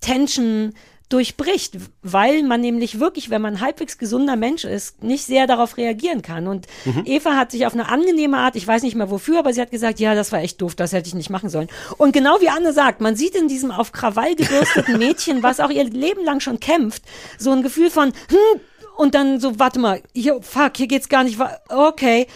[0.00, 0.74] Tension
[1.08, 5.76] durchbricht, weil man nämlich wirklich, wenn man ein halbwegs gesunder Mensch ist, nicht sehr darauf
[5.76, 6.48] reagieren kann.
[6.48, 6.66] Und
[7.04, 9.70] Eva hat sich auf eine angenehme Art, ich weiß nicht mehr wofür, aber sie hat
[9.70, 11.68] gesagt, ja, das war echt doof, das hätte ich nicht machen sollen.
[11.98, 15.70] Und genau wie Anne sagt, man sieht in diesem auf Krawall gebürsteten Mädchen, was auch
[15.70, 17.02] ihr Leben lang schon kämpft,
[17.38, 18.60] so ein Gefühl von, hm,
[18.96, 21.38] und dann so, warte mal, hier, fuck, hier geht's gar nicht,
[21.68, 22.26] okay.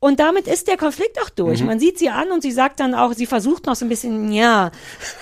[0.00, 1.64] Und damit ist der Konflikt auch durch.
[1.64, 4.30] Man sieht sie an und sie sagt dann auch, sie versucht noch so ein bisschen,
[4.30, 4.70] ja.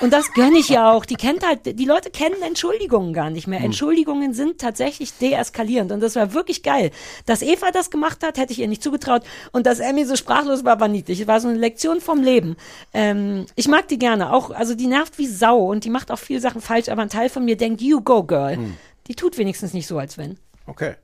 [0.00, 1.06] Und das gönne ich ja auch.
[1.06, 3.60] Die kennt halt, die Leute kennen Entschuldigungen gar nicht mehr.
[3.60, 5.92] Entschuldigungen sind tatsächlich deeskalierend.
[5.92, 6.90] Und das war wirklich geil.
[7.24, 9.22] Dass Eva das gemacht hat, hätte ich ihr nicht zugetraut.
[9.50, 11.20] Und dass Emmy so sprachlos war, war niedlich.
[11.20, 12.56] Es war so eine Lektion vom Leben.
[12.92, 14.30] Ähm, ich mag die gerne.
[14.30, 17.08] Auch, also die nervt wie Sau und die macht auch viele Sachen falsch, aber ein
[17.08, 18.58] Teil von mir denkt, you go, girl.
[19.06, 20.36] Die tut wenigstens nicht so, als wenn.
[20.66, 20.96] Okay.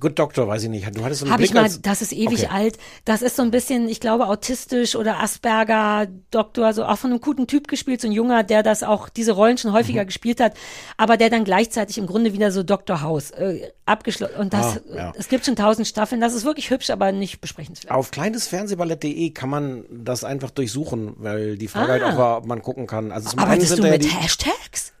[0.00, 0.86] Good Doctor, weiß ich nicht.
[0.96, 2.48] Du hattest so einen Habe Blick ich mal, das ist ewig Okay.
[2.50, 2.78] alt.
[3.04, 7.20] Das ist so ein bisschen, ich glaube, autistisch oder Asperger Doktor, so auch von einem
[7.20, 10.06] guten Typ gespielt, so ein Junger, der das auch, diese Rollen schon häufiger Mhm.
[10.06, 10.54] gespielt hat,
[10.96, 13.00] aber der dann gleichzeitig im Grunde wieder so Dr.
[13.02, 14.34] House äh, abgeschlossen.
[14.36, 15.12] Und das, Ah, ja.
[15.16, 16.20] es gibt schon tausend Staffeln.
[16.20, 17.92] Das ist wirklich hübsch, aber nicht besprechenswert.
[17.92, 21.92] Auf kleinesfernsehballett.de kann man das einfach durchsuchen, weil die Frage Ah.
[21.92, 23.12] halt auch war, ob man gucken kann.
[23.12, 24.92] Also zum einen Arbeitest sind du mit die, Hashtags?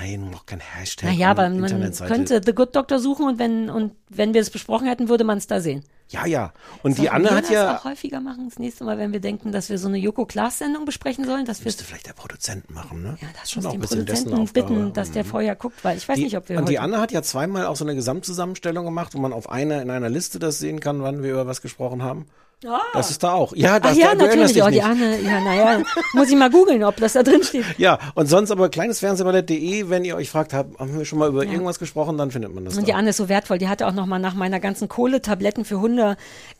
[0.00, 1.10] Nein, noch kein Hashtag.
[1.10, 4.86] Naja, aber man könnte The Good Doctor suchen und wenn, und wenn wir es besprochen
[4.86, 5.84] hätten, würde man es da sehen.
[6.14, 6.52] Ja, ja.
[6.82, 7.76] Und die Sollten Anne wir hat das ja.
[7.76, 8.48] auch häufiger machen.
[8.48, 11.44] Das nächste Mal, wenn wir denken, dass wir so eine Joko Klaas Sendung besprechen sollen,
[11.44, 13.16] dass wir Müsste vielleicht der Produzent machen, ne?
[13.20, 16.16] Ja, das schon auch ein bisschen Produzenten bitten, dass der vorher guckt, weil ich weiß
[16.16, 16.78] Die, nicht, ob wir und die.
[16.78, 20.08] Anne hat ja zweimal auch so eine Gesamtzusammenstellung gemacht, wo man auf eine in einer
[20.08, 22.26] Liste das sehen kann, wann wir über was gesprochen haben.
[22.66, 22.80] Ah.
[22.94, 23.54] Das ist da auch.
[23.54, 24.62] Ja, das, Ach ja, da, natürlich.
[24.62, 24.80] Oh, die.
[24.80, 25.82] Anne, ja, naja,
[26.14, 27.64] muss ich mal googeln, ob das da drin steht.
[27.76, 31.44] Ja, und sonst aber kleinesfernsehballett.de, wenn ihr euch fragt, hab, haben wir schon mal über
[31.44, 32.98] irgendwas gesprochen, dann findet man das Und die da.
[32.98, 33.58] Anne ist so wertvoll.
[33.58, 36.03] Die hatte auch noch mal nach meiner ganzen Kohletabletten für Hunde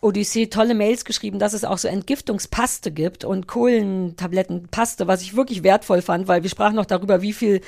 [0.00, 5.62] Odyssee tolle Mails geschrieben, dass es auch so Entgiftungspaste gibt und Kohlentablettenpaste, was ich wirklich
[5.62, 7.61] wertvoll fand, weil wir sprachen noch darüber, wie viel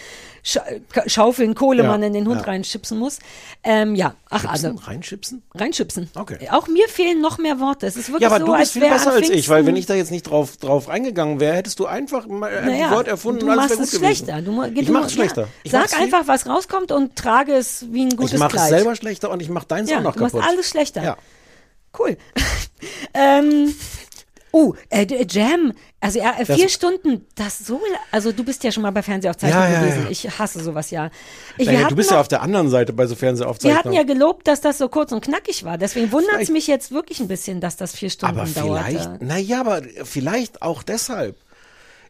[0.42, 0.62] Scha
[1.06, 2.46] Schaufeln Kohle Ja, man in den Hund ja.
[2.46, 3.18] reinschipsen muss.
[3.64, 4.50] Ähm, ja, ach, Chipsen?
[4.70, 5.42] also Reinschipsen?
[5.54, 6.10] reinschipsen.
[6.14, 6.48] Okay.
[6.50, 7.86] Auch mir fehlen noch mehr Worte.
[7.86, 9.76] Es ist wirklich Ja, aber so, du als bist viel besser als ich, weil wenn
[9.76, 13.08] ich da jetzt nicht drauf, drauf eingegangen wäre, hättest du einfach mal ein Naja, Wort
[13.08, 14.24] erfunden du und alles machst wäre es gut gewesen.
[14.26, 14.42] schlechter.
[14.42, 15.48] Du, mu- ich du, mach's schlechter.
[15.64, 18.68] Ich Sag viel- einfach, was rauskommt und trage es wie ein gutes Ich mach's Kleid.
[18.68, 20.48] selber schlechter und ich mach deins ja, auch noch du machst kaputt.
[20.50, 21.02] alles schlechter.
[21.02, 21.16] Ja.
[21.98, 22.16] Cool.
[23.14, 23.74] ähm,
[24.52, 25.74] Oh, äh, Jam.
[26.00, 27.78] Also ja, äh, Das- vier Stunden, das so,
[28.10, 30.04] also du bist ja schon mal bei Fernsehaufzeichnungen Ja, ja, gewesen.
[30.04, 30.10] ja.
[30.10, 31.10] Ich hasse sowas ja.
[31.58, 33.78] Ich, wir Naja, du bist ja noch- auf der anderen Seite bei so Fernsehaufzeichnungen.
[33.84, 35.76] hatten ja gelobt, dass das so kurz und knackig war.
[35.76, 38.84] Deswegen wundert es mich jetzt wirklich ein bisschen, dass das vier Stunden aber dauerte.
[38.86, 41.36] vielleicht, naja, aber vielleicht auch deshalb.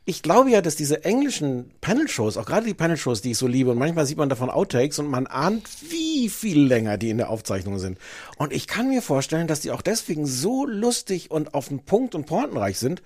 [0.09, 3.73] Ich glaube ja, dass diese englischen Panel-Shows, auch gerade die Panel-Shows, die ich so liebe,
[3.73, 7.29] und manchmal sieht man davon Outtakes und man ahnt, wie viel länger die in der
[7.29, 7.99] Aufzeichnung sind.
[8.37, 12.15] Und ich kann mir vorstellen, dass die auch deswegen so lustig und auf den Punkt
[12.15, 13.03] und pointenreich sind,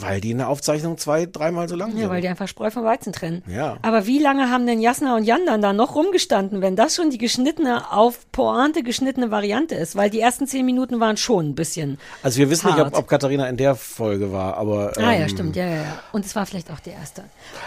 [0.00, 2.00] weil die in der Aufzeichnung zwei, dreimal so lang sind.
[2.00, 3.42] Ja, weil die einfach Spreu vom Weizen trennen.
[3.46, 3.76] Ja.
[3.82, 7.10] Aber wie lange haben denn Jasna und Jan dann da noch rumgestanden, wenn das schon
[7.10, 9.96] die geschnittene, auf Pointe geschnittene Variante ist?
[9.96, 11.98] Weil die ersten zehn Minuten waren schon ein bisschen.
[12.22, 12.92] also wir wissen nicht, hart.
[12.94, 15.98] ob, ob Katharina in der Folge war, aber Ah ja, ähm, stimmt, ja, ja, ja.
[16.12, 17.24] Und es war vielleicht auch die erste.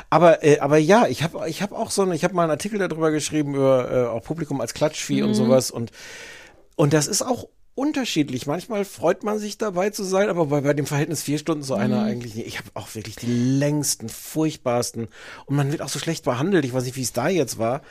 [0.09, 2.51] Aber, äh, aber ja, ich habe ich hab auch so eine, ich habe mal einen
[2.51, 5.27] Artikel darüber geschrieben, über äh, auch Publikum als Klatschvieh Mhm.
[5.29, 5.71] und sowas.
[5.71, 5.91] Und,
[6.75, 8.47] und das ist auch unterschiedlich.
[8.47, 11.75] Manchmal freut man sich dabei zu sein, aber bei, bei dem Verhältnis vier Stunden so
[11.75, 11.81] Mhm.
[11.81, 12.47] einer eigentlich nicht.
[12.47, 15.07] Ich habe auch wirklich die längsten, furchtbarsten
[15.45, 16.65] und man wird auch so schlecht behandelt.
[16.65, 17.81] Ich weiß nicht, wie es da jetzt war.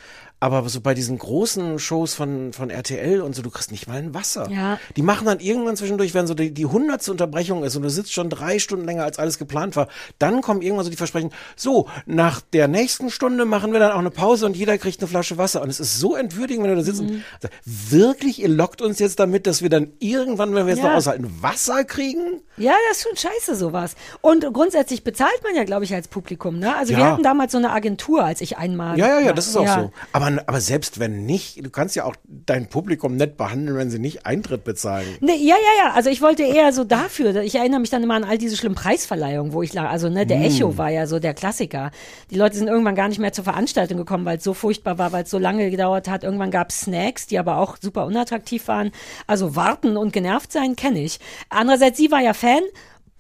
[0.43, 3.99] Aber so bei diesen großen Shows von, von RTL und so, du kriegst nicht mal
[3.99, 4.49] ein Wasser.
[4.51, 4.79] Ja.
[4.97, 8.13] Die machen dann irgendwann zwischendurch, wenn so die, die hundertste Unterbrechung ist und du sitzt
[8.15, 11.89] schon drei Stunden länger, als alles geplant war, dann kommen irgendwann so die Versprechen, so,
[12.07, 15.37] nach der nächsten Stunde machen wir dann auch eine Pause und jeder kriegt eine Flasche
[15.37, 15.61] Wasser.
[15.61, 17.55] Und es ist so entwürdigend, wenn du da sitzt und sagst,
[17.93, 20.89] wirklich, ihr lockt uns jetzt damit, dass wir dann irgendwann, wenn wir jetzt Ja.
[20.91, 22.41] noch aushalten, Wasser kriegen?
[22.57, 23.95] Ja, das ist schon scheiße, sowas.
[24.23, 26.75] Und grundsätzlich bezahlt man ja, glaube ich, als Publikum, ne?
[26.77, 27.13] Also wir Ja.
[27.13, 28.99] hatten damals so eine Agentur, als ich einmal.
[28.99, 29.93] Ja, ja, ja, das ist auch so.
[30.13, 33.99] Aber, aber selbst wenn nicht, du kannst ja auch dein Publikum nett behandeln, wenn sie
[33.99, 35.07] nicht Eintritt bezahlen.
[35.21, 35.93] Nee, ja, ja, ja.
[35.95, 37.37] Also ich wollte eher so dafür.
[37.43, 39.91] Ich erinnere mich dann immer an all diese schlimmen Preisverleihungen, wo ich lag.
[39.91, 40.43] Also ne, der Mm.
[40.45, 41.91] Echo war ja so der Klassiker.
[42.31, 45.13] Die Leute sind irgendwann gar nicht mehr zur Veranstaltung gekommen, weil es so furchtbar war,
[45.13, 46.25] weil es so lange gedauert hat.
[46.25, 48.91] Irgendwann gab es Snacks, die aber auch super unattraktiv waren.
[49.27, 51.21] Also warten und genervt sein kenne ich.
[51.49, 52.63] Andererseits, sie war ja Fan.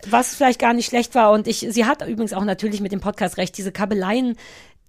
[0.09, 3.01] Was vielleicht gar nicht schlecht war und ich, sie hat übrigens auch natürlich mit dem
[3.01, 4.37] Podcast recht, diese Kabeleien,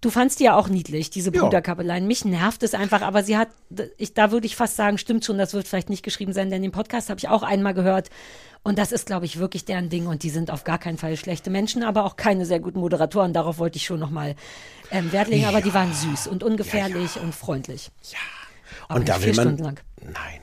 [0.01, 1.43] Du fandst die ja auch niedlich, diese Ja.
[1.43, 2.07] Bruderkabeleien.
[2.07, 3.49] Mich nervt es einfach, aber sie hat,
[3.97, 6.63] ich, da würde ich fast sagen, stimmt schon, das wird vielleicht nicht geschrieben sein, denn
[6.63, 8.09] den Podcast habe ich auch einmal gehört.
[8.63, 10.07] Und das ist, glaube ich, wirklich deren Ding.
[10.07, 13.31] Und die sind auf gar keinen Fall schlechte Menschen, aber auch keine sehr guten Moderatoren.
[13.33, 14.35] Darauf wollte ich schon nochmal
[14.91, 15.45] ähm, Wert legen.
[15.45, 17.89] Aber die waren süß und ungefährlich und freundlich.
[18.11, 18.17] Ja.
[18.87, 19.79] Aber Und da will vier man- Stunden lang.
[20.03, 20.41] Nein.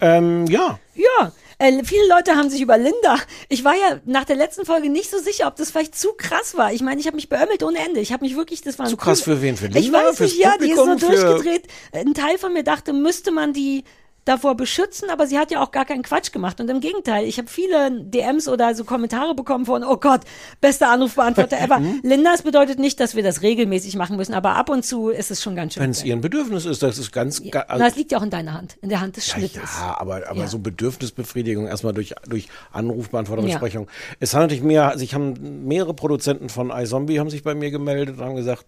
[0.00, 0.78] Ähm, ja.
[0.94, 3.16] Ja, äh, viele Leute haben sich über Linda.
[3.48, 6.56] Ich war ja nach der letzten Folge nicht so sicher, ob das vielleicht zu krass
[6.56, 6.72] war.
[6.72, 8.00] Ich meine, ich habe mich beömmelt ohne Ende.
[8.00, 9.56] Ich habe mich wirklich, das war Zu krass cool- für wen?
[9.56, 10.04] Für Ich Linda?
[10.04, 11.10] weiß Fürs nicht, ja, die ist so Publikum?
[11.14, 11.66] Durchgedreht.
[11.92, 13.84] Ein Teil von mir dachte, müsste man die
[14.24, 16.60] davor beschützen, aber sie hat ja auch gar keinen Quatsch gemacht.
[16.60, 20.20] Und im Gegenteil, ich habe viele DMs oder so Kommentare bekommen von, oh Gott,
[20.60, 21.80] bester Anrufbeantworter ever.
[21.80, 22.00] Mhm.
[22.04, 25.30] Linda, es bedeutet nicht, dass wir das regelmäßig machen müssen, aber ab und zu ist
[25.32, 25.82] es schon ganz schön.
[25.82, 28.22] Wenn es ihr ein Bedürfnis ist, das ist ganz, ga- Na, das liegt ja auch
[28.22, 29.70] in deiner Hand, in der Hand des Ja, Schnittes.
[29.80, 30.46] ja, aber, aber Ja.
[30.46, 33.54] so Bedürfnisbefriedigung erstmal durch, durch Anrufbeantwortung, Ja.
[33.58, 33.88] Besprechung.
[34.20, 37.70] Es hat natürlich mehr, also ich haben mehrere Produzenten von iZombie haben sich bei mir
[37.72, 38.66] gemeldet und haben gesagt,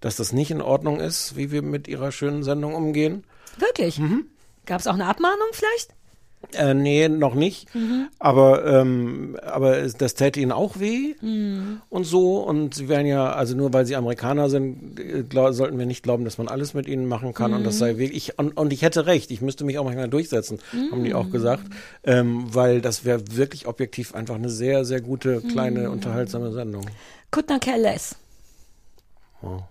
[0.00, 3.24] dass das nicht in Ordnung ist, wie wir mit ihrer schönen Sendung umgehen.
[3.58, 3.98] Wirklich?
[3.98, 4.26] Mhm.
[4.68, 5.94] Gab es auch eine Abmahnung vielleicht?
[6.52, 7.74] Äh, nee, noch nicht.
[7.74, 8.08] Mhm.
[8.20, 11.80] Aber, ähm, aber das täte ihnen auch weh Mhm.
[11.88, 12.38] und so.
[12.38, 16.04] Und sie wären ja, also nur weil sie Amerikaner sind, äh, glaub, sollten wir nicht
[16.04, 17.54] glauben, dass man alles mit ihnen machen kann.
[17.54, 17.78] Und das Mhm.
[17.78, 18.28] sei wirklich.
[18.30, 20.60] Ich, und, und ich hätte recht, ich müsste mich auch manchmal durchsetzen,
[20.92, 21.16] haben die Mhm.
[21.16, 21.64] auch gesagt.
[22.04, 25.92] Ähm, weil das wäre wirklich objektiv einfach eine sehr, sehr gute, kleine, Mhm.
[25.92, 26.84] unterhaltsame Sendung.
[27.32, 28.14] Kuttner Careless.
[29.40, 29.62] Wow.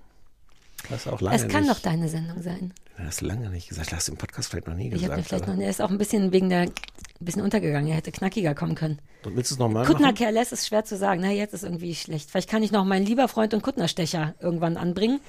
[0.89, 1.73] Das auch lange Es kann nicht.
[1.75, 2.73] doch deine Sendung sein.
[2.97, 3.91] Das hast du lange nicht gesagt.
[3.93, 5.11] Hast du im Podcast vielleicht noch nie Ich gesagt.
[5.11, 6.71] habe mir vielleicht noch, er ist auch ein bisschen wegen der, ein
[7.19, 7.89] bisschen untergegangen.
[7.89, 8.99] Er hätte knackiger kommen können.
[9.23, 10.15] Willst du es nochmal machen?
[10.15, 11.21] Careless ist schwer zu sagen.
[11.21, 12.29] Na, jetzt ist irgendwie schlecht.
[12.31, 15.19] Vielleicht kann ich noch meinen lieber Freund und Kuttnerstecher irgendwann anbringen.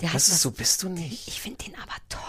[0.00, 1.26] Der hat Das ist was, so bist du nicht.
[1.28, 2.20] ich finde den aber toll.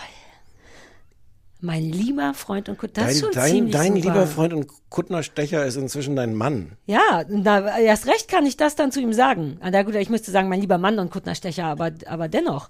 [1.65, 3.03] Mein lieber Freund und Kuttner.
[3.05, 3.99] Das ist Dein, schon dein, ziemlich dein super.
[3.99, 6.73] lieber Freund und Kuttner Stecher ist inzwischen dein Mann.
[6.85, 9.59] Ja, da, erst recht kann ich das dann zu ihm sagen.
[9.61, 12.69] Na gut, ich müsste sagen, mein lieber Mann und Kuttnerstecher, aber, aber dennoch.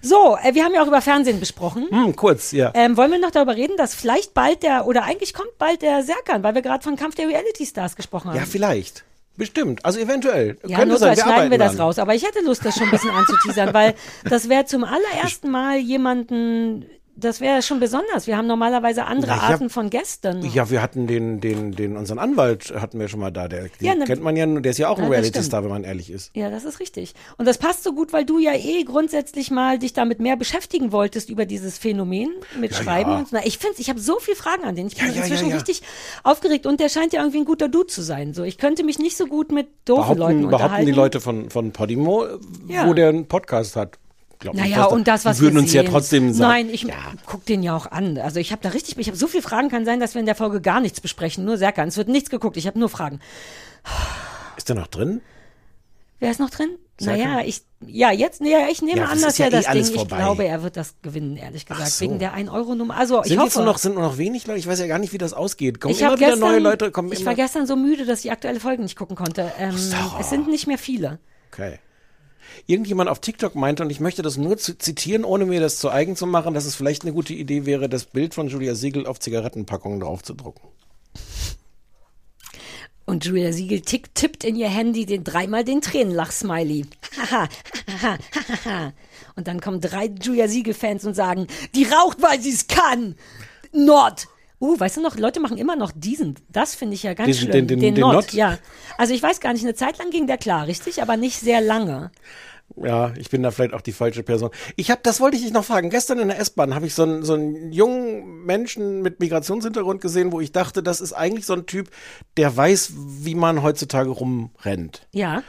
[0.00, 1.86] So, äh, wir haben ja auch über Fernsehen besprochen.
[1.90, 2.72] Hm, kurz, ja.
[2.74, 6.02] Ähm, wollen wir noch darüber reden, dass vielleicht bald der, oder eigentlich kommt bald der
[6.02, 8.36] Serkan, weil wir gerade von Kampf der Reality Stars gesprochen haben.
[8.36, 9.04] Ja, vielleicht.
[9.36, 9.84] Bestimmt.
[9.84, 10.58] Also eventuell.
[10.66, 11.86] Ja, Könnte sein, wir schneiden wir das dran.
[11.86, 11.98] raus.
[11.98, 13.94] Aber ich hätte Lust, das schon ein bisschen anzuteasern, weil
[14.28, 18.26] das wäre zum allerersten Mal jemanden, das wäre schon besonders.
[18.26, 20.42] Wir haben normalerweise andere hab- Arten von Gästen.
[20.54, 23.48] Ja, wir hatten den, den, den, unseren Anwalt hatten wir schon mal da.
[23.48, 25.84] Der, Ja, ne- kennt man ja, der ist ja auch ein Ja, Reality-Star, wenn man
[25.84, 26.30] ehrlich ist.
[26.34, 27.14] Ja, das ist richtig.
[27.36, 30.90] Und das passt so gut, weil du ja eh grundsätzlich mal dich damit mehr beschäftigen
[30.92, 33.10] wolltest über dieses Phänomen mit Ja, Schreiben.
[33.10, 33.18] ja.
[33.18, 33.36] Und so.
[33.44, 34.86] Ich finde, ich habe so viele Fragen an den.
[34.86, 35.82] Ich bin inzwischen richtig
[36.24, 38.32] aufgeregt und der scheint ja irgendwie ein guter Dude zu sein.
[38.34, 40.50] So, ich könnte mich nicht so gut mit doofen Leuten Behaupten, unterhalten.
[40.68, 42.24] behaupten die Leute von, von Podimo,
[42.84, 43.98] wo der einen Podcast hat.
[44.42, 44.66] Glaube nicht.
[44.66, 45.84] Naja, dass da- und das, was die würden wir uns sehen.
[45.84, 46.50] ja trotzdem sagen.
[46.52, 46.86] Nein, ich
[47.26, 48.18] guck den ja auch an.
[48.18, 49.70] Also ich habe da richtig, ich habe so viele Fragen.
[49.70, 51.44] Kann sein, dass wir in der Folge gar nichts besprechen.
[51.46, 51.88] Nur Serkan.
[51.88, 52.56] Es wird nichts geguckt.
[52.58, 53.20] Ich habe nur Fragen.
[54.56, 55.22] Ist der noch drin?
[56.20, 56.76] Wer ist noch drin?
[56.98, 57.18] Serkan?
[57.32, 59.72] Naja, ich, ja, jetzt, naja, ich nehme Ja, an, das dass ja ja eh das
[59.72, 60.18] Ding, ich vorbei.
[60.18, 62.04] glaube, er wird das gewinnen, ehrlich gesagt, so.
[62.04, 62.96] wegen der 1-Euro-Nummer.
[62.96, 63.58] Also, ich Sind jetzt hoffe.
[63.64, 64.60] nur noch, sind nur noch wenig Leute?
[64.60, 65.80] Ich weiß ja gar nicht, wie das ausgeht.
[65.80, 66.92] Kommen ich immer wieder gestern, neue Leute?
[66.92, 69.50] Kommen ich immer war gestern so müde, dass ich die aktuelle Folge nicht gucken konnte.
[69.58, 69.74] Ähm,
[70.20, 71.18] es sind nicht mehr viele.
[71.52, 71.80] Okay.
[72.66, 76.14] Irgendjemand auf TikTok meinte, und ich möchte das nur zitieren, ohne mir das zu eigen
[76.16, 79.18] zu machen, dass es vielleicht eine gute Idee wäre, das Bild von Julia Siegel auf
[79.18, 80.62] Zigarettenpackungen draufzudrucken.
[83.04, 86.86] Und Julia Siegel tick, tippt in ihr Handy den dreimal den Tränenlach-Smiley.
[87.18, 87.48] Haha,
[88.00, 88.18] haha,
[88.64, 88.92] haha.
[89.34, 93.16] und dann kommen drei Julia Siegel-Fans und sagen, die raucht, weil sie es kann.
[93.72, 94.28] Nord.
[94.60, 96.36] Uh, weißt du noch, Leute machen immer noch diesen.
[96.48, 97.66] Das finde ich ja ganz Diesen- schlimm.
[97.66, 98.32] den- den- den Nord, Nord?
[98.32, 98.58] ja.
[98.96, 101.02] Also ich weiß gar nicht, eine Zeit lang ging der klar, richtig?
[101.02, 102.12] Aber nicht sehr lange.
[102.76, 104.50] Ja, ich bin da vielleicht auch die falsche Person.
[104.76, 105.90] Ich habe, das wollte ich dich noch fragen.
[105.90, 110.32] Gestern in der S-Bahn habe ich so einen, so einen jungen Menschen mit Migrationshintergrund gesehen,
[110.32, 111.90] wo ich dachte, das ist eigentlich so ein Typ,
[112.36, 115.06] der weiß, wie man heutzutage rumrennt.
[115.12, 115.42] Ja.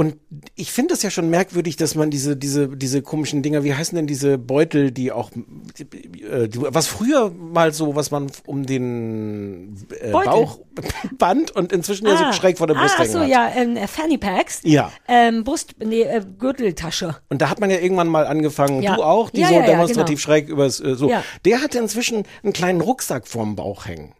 [0.00, 0.16] Und
[0.54, 3.94] ich finde es ja schon merkwürdig, dass man diese, diese, diese komischen Dinger, wie heißen
[3.94, 9.76] denn diese Beutel, die auch, äh, die, was früher mal so, was man um den
[10.00, 10.10] äh.
[10.10, 10.60] Bauch
[11.18, 13.28] band und inzwischen ja so schräg vor der Brust ah, hängen so, hat.
[13.28, 14.62] ja, ähm, Fanny Packs.
[14.64, 14.90] Ja.
[15.06, 17.16] Ähm, Brust, nee, äh, Gürteltasche.
[17.28, 18.96] Und da hat man ja irgendwann mal angefangen, Ja.
[18.96, 20.34] du auch, die Ja, so ja, ja, demonstrativ genau.
[20.34, 21.10] schräg übers, äh, so.
[21.10, 21.22] Ja.
[21.44, 24.14] Der hatte inzwischen einen kleinen Rucksack vorm Bauch hängen.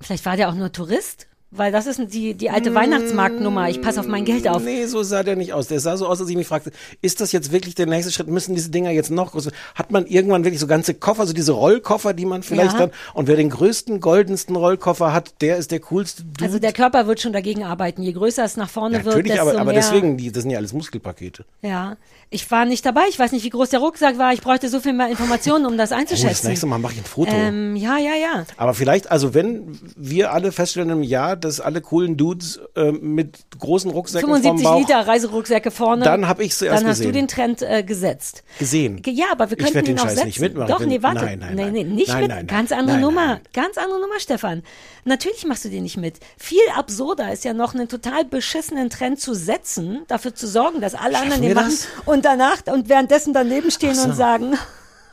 [0.00, 1.27] Vielleicht war der auch nur Tourist?
[1.50, 3.70] Weil das ist die, die alte Weihnachtsmarktnummer.
[3.70, 4.62] Ich passe auf mein Geld auf.
[4.62, 5.66] Nee, so sah der nicht aus.
[5.68, 8.28] Der sah so aus, als ich mich fragte, ist das jetzt wirklich der nächste Schritt?
[8.28, 9.50] Müssen diese Dinger jetzt noch größer?
[9.74, 12.78] Hat man irgendwann wirklich so ganze Koffer, so diese Rollkoffer, die man vielleicht Ja.
[12.80, 16.44] dann, und wer den größten, goldensten Rollkoffer hat, der ist der coolste Dude.
[16.44, 18.02] Also der Körper wird schon dagegen arbeiten.
[18.02, 19.80] Je größer es nach vorne ja, wird, natürlich, desto aber, aber mehr.
[19.80, 21.46] deswegen, die, das sind ja alles Muskelpakete.
[21.62, 21.96] Ja.
[22.30, 23.04] Ich war nicht dabei.
[23.08, 24.34] Ich weiß nicht, wie groß der Rucksack war.
[24.34, 26.48] Ich bräuchte so viel mehr Informationen, um das Oh, das einzuschätzen.
[26.48, 27.32] nächste Mal mache ich ein Foto.
[27.32, 28.44] ähm, ja, ja, ja.
[28.58, 33.46] Aber vielleicht, also wenn wir alle feststellen im Jahr, dass alle coolen Dudes äh, mit
[33.58, 36.04] großen Rucksäcken vom 75 Bauch Liter Reiserucksäcke vorne.
[36.04, 37.12] Dann hab ich's zuerst Dann hast gesehen.
[37.12, 38.42] du den Trend äh, gesetzt.
[38.58, 39.02] gesehen.
[39.06, 40.26] Ja, aber wir Ich könnten werd den ihn auch Scheiß setzen.
[40.26, 40.68] nicht mitmachen.
[40.68, 41.24] Doch, Ich nee, warte.
[41.24, 41.72] Nein, nein, nee, nein.
[41.72, 42.28] nee, nicht Nein, mit.
[42.28, 42.46] nein, nein.
[42.46, 43.26] Ganz andere Nein, Nummer.
[43.26, 43.40] nein.
[43.52, 44.62] Ganz andere Nummer, Stefan.
[45.04, 46.16] Natürlich machst du den nicht mit.
[46.36, 50.94] Viel absurder ist ja noch einen total beschissenen Trend zu setzen, dafür zu sorgen, dass
[50.94, 51.86] alle anderen wir den machen das?
[52.06, 54.04] und danach und währenddessen daneben stehen so.
[54.08, 54.54] und sagen.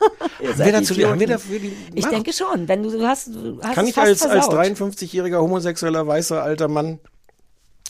[0.46, 2.12] Haben wir, dazu, haben wir dafür die ich Macht?
[2.12, 4.54] denke schon, wenn du, du hast, du hast Kann ich als, als versaut.
[4.54, 6.98] 53-jähriger homosexueller weißer alter Mann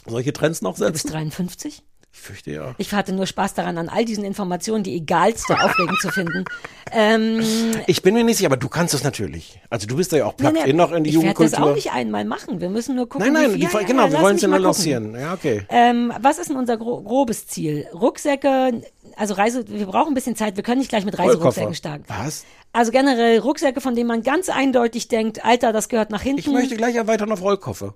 [0.06, 1.12] solche Trends noch Du bist setzen?
[1.12, 1.82] 53?
[2.12, 2.74] Ich fürchte ja.
[2.78, 6.44] Ich hatte nur Spaß daran, an all diesen Informationen die egalste aufregend zu finden.
[6.92, 7.42] Ähm,
[7.88, 9.60] Ich bin mir nicht sicher, aber du kannst es natürlich.
[9.70, 11.38] Also du bist ja auch nee, plugged nee, in noch in die ich werde das
[11.50, 11.70] Jugendkultur.
[11.72, 12.60] auch nicht einmal machen.
[12.60, 15.14] Wir müssen nur gucken, nein, nein, die, genau, wir lass wollen es ja nur lancieren.
[15.18, 15.66] Ja, okay.
[15.68, 17.88] Ähm, was ist denn unser gro grobes Ziel?
[17.92, 18.82] Rucksäcke,
[19.16, 22.04] also Reise, wir brauchen ein bisschen Zeit, wir können nicht gleich mit Reiserucksäcken starten.
[22.06, 22.44] Was?
[22.72, 26.40] Also generell Rucksäcke, von denen man ganz eindeutig denkt, Alter, das gehört nach hinten.
[26.40, 27.94] Ich möchte gleich erweitern auf Rollkoffer.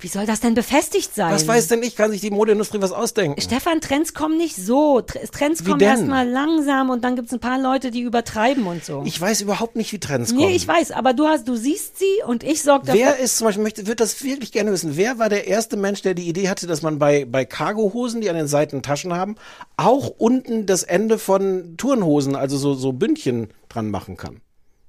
[0.00, 1.32] Wie soll das denn befestigt sein?
[1.32, 1.96] Was weiß denn ich?
[1.96, 3.40] Kann sich die Modeindustrie was ausdenken?
[3.40, 4.98] Stefan, Trends kommen nicht so.
[4.98, 9.02] Tr- Trends kommen erstmal langsam und dann gibt's ein paar Leute, die übertreiben und so.
[9.04, 10.46] Ich weiß überhaupt nicht, wie Trends kommen.
[10.46, 13.00] nee, ich weiß, aber du hast, du siehst sie und ich sorge dafür.
[13.00, 16.02] Wer ist zum Beispiel, möchte, wird das wirklich gerne wissen, wer war der erste Mensch,
[16.02, 19.34] der die Idee hatte, dass man bei, bei Cargohosen, die an den Seiten Taschen haben,
[19.76, 24.40] auch unten das Ende von Turnhosen, also so, so Bündchen dran machen kann?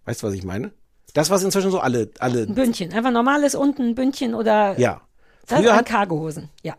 [0.06, 0.72] Weißt du, was ich meine?
[1.14, 5.02] Das, was inzwischen so alle, alle, Ein Bündchen, einfach normales unten ein Bündchen oder ja.
[5.48, 6.50] das Früher hat, Cargohosen.
[6.62, 6.76] Ja.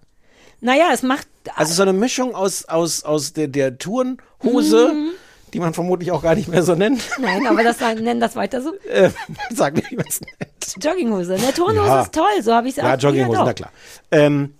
[0.61, 1.27] Naja, es macht
[1.57, 5.09] also so eine Mischung aus, aus, aus der, der Turnhose, Mhm.
[5.55, 7.03] die man vermutlich auch gar nicht mehr so nennt.
[7.19, 8.75] Nein, aber das nennen das weiter so.
[8.91, 9.11] äh,
[9.53, 10.85] sag mir, wie man es nennt.
[10.85, 11.35] Jogginghose.
[11.35, 12.03] Eine Turnhose Ja.
[12.03, 12.89] ist toll, so habe ich es auch.
[12.89, 13.71] Ja, Jogginghose, na klar.
[14.11, 14.55] Ähm,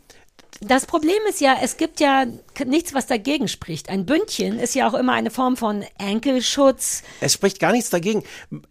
[0.63, 2.27] Das Problem ist ja, es gibt ja
[2.67, 3.89] nichts, was dagegen spricht.
[3.89, 7.03] Ein Bündchen ist ja auch immer eine Form von Enkelschutz.
[7.23, 8.25] Es spricht gar nichts dagegen.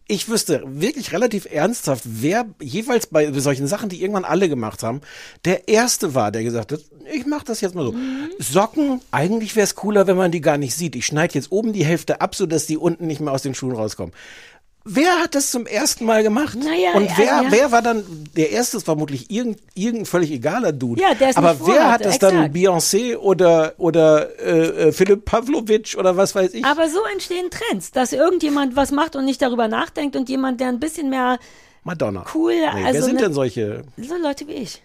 [0.08, 5.02] Ich wüsste wirklich relativ ernsthaft, wer jeweils bei solchen Sachen, die irgendwann alle gemacht haben,
[5.46, 6.82] der erste war, der gesagt hat,
[7.12, 7.96] ich mache das jetzt mal so.
[8.38, 10.96] Socken, eigentlich wäre es cooler, wenn man die gar nicht sieht.
[10.96, 13.56] Ich schneide jetzt oben die Hälfte ab, so dass die unten nicht mehr aus den
[13.56, 14.14] Schuhen rauskommen.
[14.86, 16.58] Wer hat das zum ersten Mal gemacht?
[16.58, 17.52] Naja, Und wer, ja, ja.
[17.52, 18.04] wer war dann,
[18.36, 21.02] der erste ist vermutlich irgendein, irgendein völlig egaler Dude.
[21.02, 22.36] Ja, der es Aber wer hat das dann?
[22.36, 22.56] exakt.
[22.56, 26.66] Beyoncé oder, oder äh, äh, Philipp Pavlovic oder was weiß ich?
[26.66, 30.70] Aber so entstehen Trends, dass irgendjemand was macht und nicht darüber nachdenkt und jemand, der
[30.70, 31.40] ein bisschen mehr
[31.84, 32.26] Madonna.
[32.34, 33.84] cool, Nee, also wer sind ne- denn solche?
[33.98, 34.82] so Leute wie ich.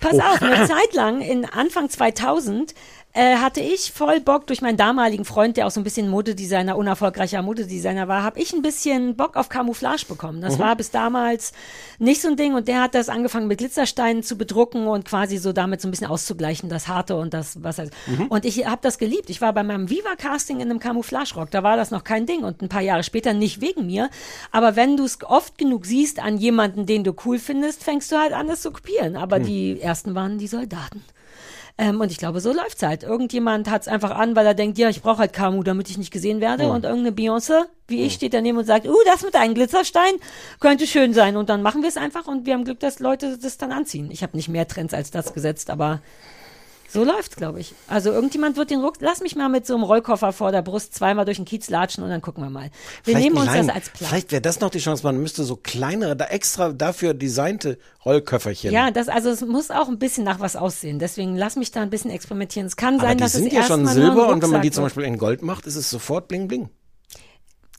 [0.00, 2.74] Pass auf, eine Zeit lang, in Anfang 2000,
[3.16, 6.76] äh, hatte ich voll Bock durch meinen damaligen Freund, der auch so ein bisschen Modedesigner,
[6.76, 10.42] unerfolgreicher Modedesigner war, habe ich ein bisschen Bock auf Camouflage bekommen.
[10.42, 10.62] Das Mhm.
[10.62, 11.52] war bis damals
[11.98, 15.38] nicht so ein Ding und der hat das angefangen mit Glitzersteinen zu bedrucken und quasi
[15.38, 17.92] so damit so ein bisschen auszugleichen, das Harte und das was heißt.
[18.06, 18.26] Mhm.
[18.26, 19.30] Und ich habe das geliebt.
[19.30, 22.44] Ich war bei meinem Viva Casting in einem Camouflage-Rock, da war das noch kein Ding
[22.44, 24.10] und ein paar Jahre später nicht wegen mir,
[24.52, 28.16] aber wenn du es oft genug siehst an jemanden, den du cool findest, fängst du
[28.16, 29.16] halt an, das zu kopieren.
[29.16, 29.44] Aber Hm.
[29.44, 31.02] die ersten waren die Soldaten.
[31.78, 33.02] Ähm, und ich glaube, so läuft's halt.
[33.02, 36.10] Irgendjemand hat's einfach an, weil er denkt, ja, ich brauche halt Kamu, damit ich nicht
[36.10, 36.64] gesehen werde.
[36.64, 36.70] Hm.
[36.70, 40.14] Und irgendeine Beyoncé, wie ich, steht daneben und sagt, uh, das mit einem Glitzerstein
[40.58, 41.36] könnte schön sein.
[41.36, 44.10] Und dann machen wir es einfach und wir haben Glück, dass Leute das dann anziehen.
[44.10, 46.00] Ich habe nicht mehr Trends als das gesetzt, aber
[46.88, 47.74] so läuft's, glaube ich.
[47.88, 50.94] Also irgendjemand wird den Ruck, lass mich mal mit so einem Rollkoffer vor der Brust
[50.94, 52.64] zweimal durch den Kiez latschen und dann gucken wir mal.
[52.64, 52.70] Wir
[53.14, 54.08] Vielleicht nehmen uns klein- das als Plan.
[54.08, 58.72] Vielleicht wäre das noch die Chance, man müsste so kleinere, da extra dafür designte Rollköfferchen.
[58.72, 60.98] Ja, das, also es muss auch ein bisschen nach was aussehen.
[60.98, 62.66] Deswegen lass mich da ein bisschen experimentieren.
[62.66, 64.68] Es kann aber sein, die dass sind es ja schon Silber und wenn man die
[64.68, 64.84] Rucksack zum.
[64.84, 66.68] Beispiel in Gold macht, ist es sofort bling bling.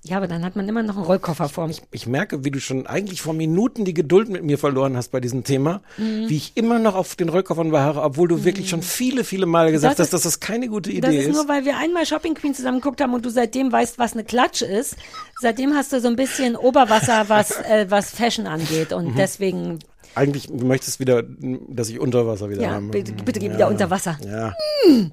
[0.08, 1.82] Ja, aber dann hat man immer noch einen Rollkoffer vor mich.
[1.92, 5.20] Ich merke, wie du schon eigentlich vor Minuten die Geduld mit mir verloren hast bei
[5.20, 6.30] diesem Thema, Mhm.
[6.30, 9.72] wie ich immer noch auf den Rollkoffern beharre, obwohl du wirklich schon viele, viele Male
[9.72, 12.34] gesagt Das hast, dass das keine gute Das Idee ist nur, weil wir einmal Shopping
[12.36, 14.96] Queen zusammen geguckt haben und du seitdem weißt, was eine Klatsch ist.
[15.42, 18.94] Seitdem hast du so ein bisschen Oberwasser, was, äh, was Fashion angeht.
[18.94, 19.16] Und Mhm.
[19.18, 19.80] deswegen,
[20.16, 21.22] Eigentlich, du möchtest wieder,
[21.70, 22.88] dass ich unter Wasser wieder Ja, habe.
[22.88, 24.18] bitte- bitte geh wieder unter Wasser.
[24.26, 24.56] Ja.
[24.88, 25.12] hm.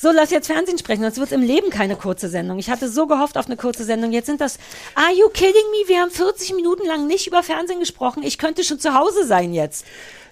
[0.00, 2.58] So lass jetzt Fernsehen sprechen, sonst wird im Leben keine kurze Sendung.
[2.58, 4.12] Ich hatte so gehofft auf eine kurze Sendung.
[4.12, 4.58] Jetzt sind das,
[4.94, 5.88] are you kidding me?
[5.88, 8.22] Wir haben 40 Minuten lang nicht über Fernsehen gesprochen.
[8.22, 9.84] Ich könnte schon zu Hause sein jetzt.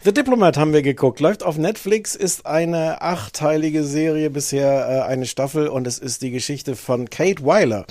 [0.05, 5.27] The Diplomat haben wir geguckt, läuft auf Netflix, ist eine achteilige Serie, bisher äh, eine
[5.27, 7.87] Staffel und es ist die Geschichte von Kate Weiler,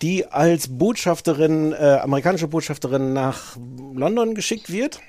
[0.00, 3.56] die als Botschafterin, äh, amerikanische Botschafterin nach
[3.92, 5.00] London geschickt wird,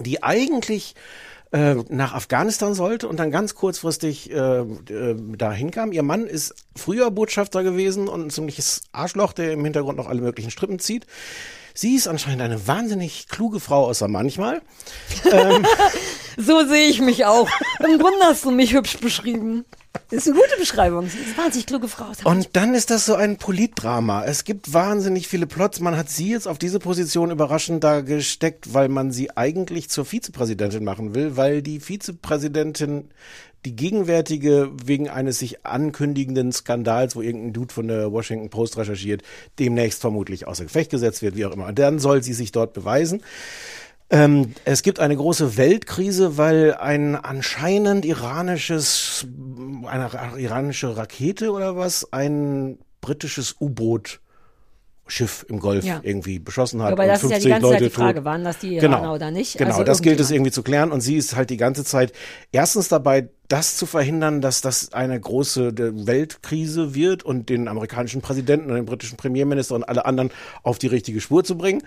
[0.00, 0.94] die eigentlich
[1.56, 5.90] äh, nach Afghanistan sollte und dann ganz kurzfristig äh, äh, dahin kam.
[5.90, 10.20] Ihr Mann ist früher Botschafter gewesen und ein ziemliches Arschloch, der im Hintergrund noch alle
[10.20, 11.06] möglichen Strippen zieht.
[11.76, 14.62] Sie ist anscheinend eine wahnsinnig kluge Frau, außer manchmal.
[15.30, 15.64] ähm,
[16.36, 17.48] So sehe ich mich auch.
[17.80, 19.64] Im Grunde hast du mich hübsch beschrieben.
[20.10, 21.08] Das ist eine gute Beschreibung.
[21.08, 22.12] Sie ist eine wahnsinnig kluge Frau.
[22.24, 24.24] Und dann ist das so ein Politdrama.
[24.24, 25.80] Es gibt wahnsinnig viele Plots.
[25.80, 30.04] Man hat sie jetzt auf diese Position überraschend da gesteckt, weil man sie eigentlich zur
[30.04, 33.08] Vizepräsidentin machen will, weil die Vizepräsidentin
[33.66, 39.22] die gegenwärtige wegen eines sich ankündigenden Skandals, wo irgendein Dude von der Washington Post recherchiert,
[39.58, 41.66] demnächst vermutlich außer Gefecht gesetzt wird, wie auch immer.
[41.66, 43.22] Und dann soll sie sich dort beweisen.
[44.08, 49.26] Ähm, es gibt eine große Weltkrise, weil ein anscheinend iranisches,
[49.84, 54.20] eine ra- iranische Rakete oder was, ein britisches U-Boot
[55.08, 56.00] Schiff im Golf Ja.
[56.02, 56.92] irgendwie beschossen hat.
[56.92, 58.24] Aber das ist ja die 50 ganze Zeit Leute die Frage, tot.
[58.24, 58.96] waren das die Genau.
[58.98, 59.56] Iraner oder nicht?
[59.56, 62.12] Genau, Also das gilt es irgendwie zu klären und sie ist halt die ganze Zeit
[62.52, 68.20] erstens dabei, das zu verhindern, dass das eine große äh, Weltkrise wird und den amerikanischen
[68.20, 70.30] Präsidenten und den britischen Premierminister und alle anderen
[70.64, 71.82] auf die richtige Spur zu bringen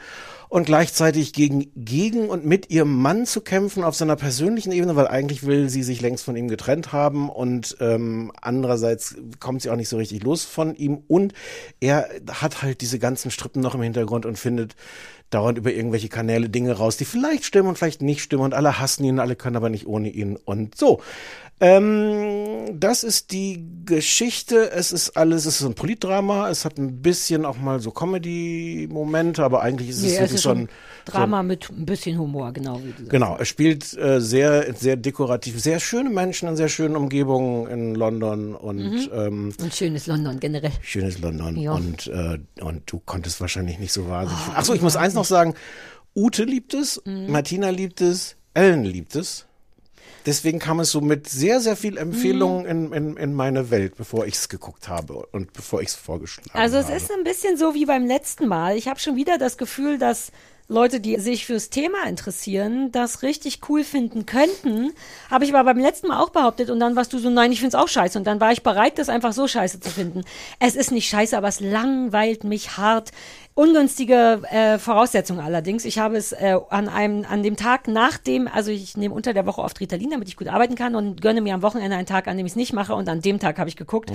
[0.50, 5.08] und gleichzeitig gegen, gegen und mit ihrem Mann zu kämpfen auf seiner persönlichen Ebene, weil
[5.08, 9.76] eigentlich will sie sich längst von ihm getrennt haben und ähm, andererseits kommt sie auch
[9.76, 11.34] nicht so richtig los von ihm und
[11.80, 14.76] er hat halt diese ganzen Strippen noch im Hintergrund und findet
[15.30, 18.80] dauernd über irgendwelche Kanäle Dinge raus, die vielleicht stimmen und vielleicht nicht stimmen und alle
[18.80, 21.02] hassen ihn, alle können aber nicht ohne ihn und so.
[21.62, 24.72] Ähm, das ist die Geschichte.
[24.72, 26.50] Es ist alles, es ist ein Politdrama.
[26.50, 30.34] Es hat ein bisschen auch mal so Comedy-Momente, aber eigentlich ist es Nee, es wirklich
[30.36, 30.70] ist so schon ein
[31.06, 33.10] Drama mit ein bisschen Humor, genau wie du.
[33.10, 37.96] Genau, es spielt äh, sehr, sehr dekorativ, sehr schöne Menschen in sehr schönen Umgebungen in
[37.96, 39.10] London und Mhm.
[39.14, 40.72] ähm, Und schönes London generell.
[40.82, 41.58] schönes London.
[41.58, 41.72] Ja.
[41.74, 44.44] Und, äh, und du konntest wahrscheinlich nicht so wahnsinnig.
[44.56, 45.56] Ach so, ich muss eins noch sagen.
[46.16, 47.32] Ute liebt es, Mhm.
[47.32, 49.46] Martina liebt es, Ellen liebt es.
[50.26, 52.94] Deswegen kam es so mit sehr, sehr viel Empfehlungen Mhm.
[52.94, 56.50] in, in, in meine Welt, bevor ich es geguckt habe und bevor ich es vorgeschlagen
[56.54, 56.96] Also es habe.
[56.98, 58.76] ist ein bisschen so wie beim letzten Mal.
[58.78, 60.32] Ich habe schon wieder das Gefühl, dass
[60.72, 64.92] Leute, die sich fürs Thema interessieren, das richtig cool finden könnten.
[65.32, 67.60] Habe ich aber beim letzten Mal auch behauptet und dann warst du so, nein, ich
[67.60, 68.20] find's auch scheiße.
[68.20, 70.22] Und dann war ich bereit, das einfach so scheiße zu finden.
[70.60, 73.10] Es ist nicht scheiße, aber es langweilt mich hart.
[73.56, 75.86] Ungünstige äh, Voraussetzungen allerdings.
[75.86, 79.34] Ich habe es äh, an einem, an dem Tag nach dem, also ich nehme unter
[79.34, 82.06] der Woche oft Ritalin, damit ich gut arbeiten kann und gönne mir am Wochenende einen
[82.06, 84.12] Tag, an dem ich es nicht mache und an dem Tag habe ich geguckt.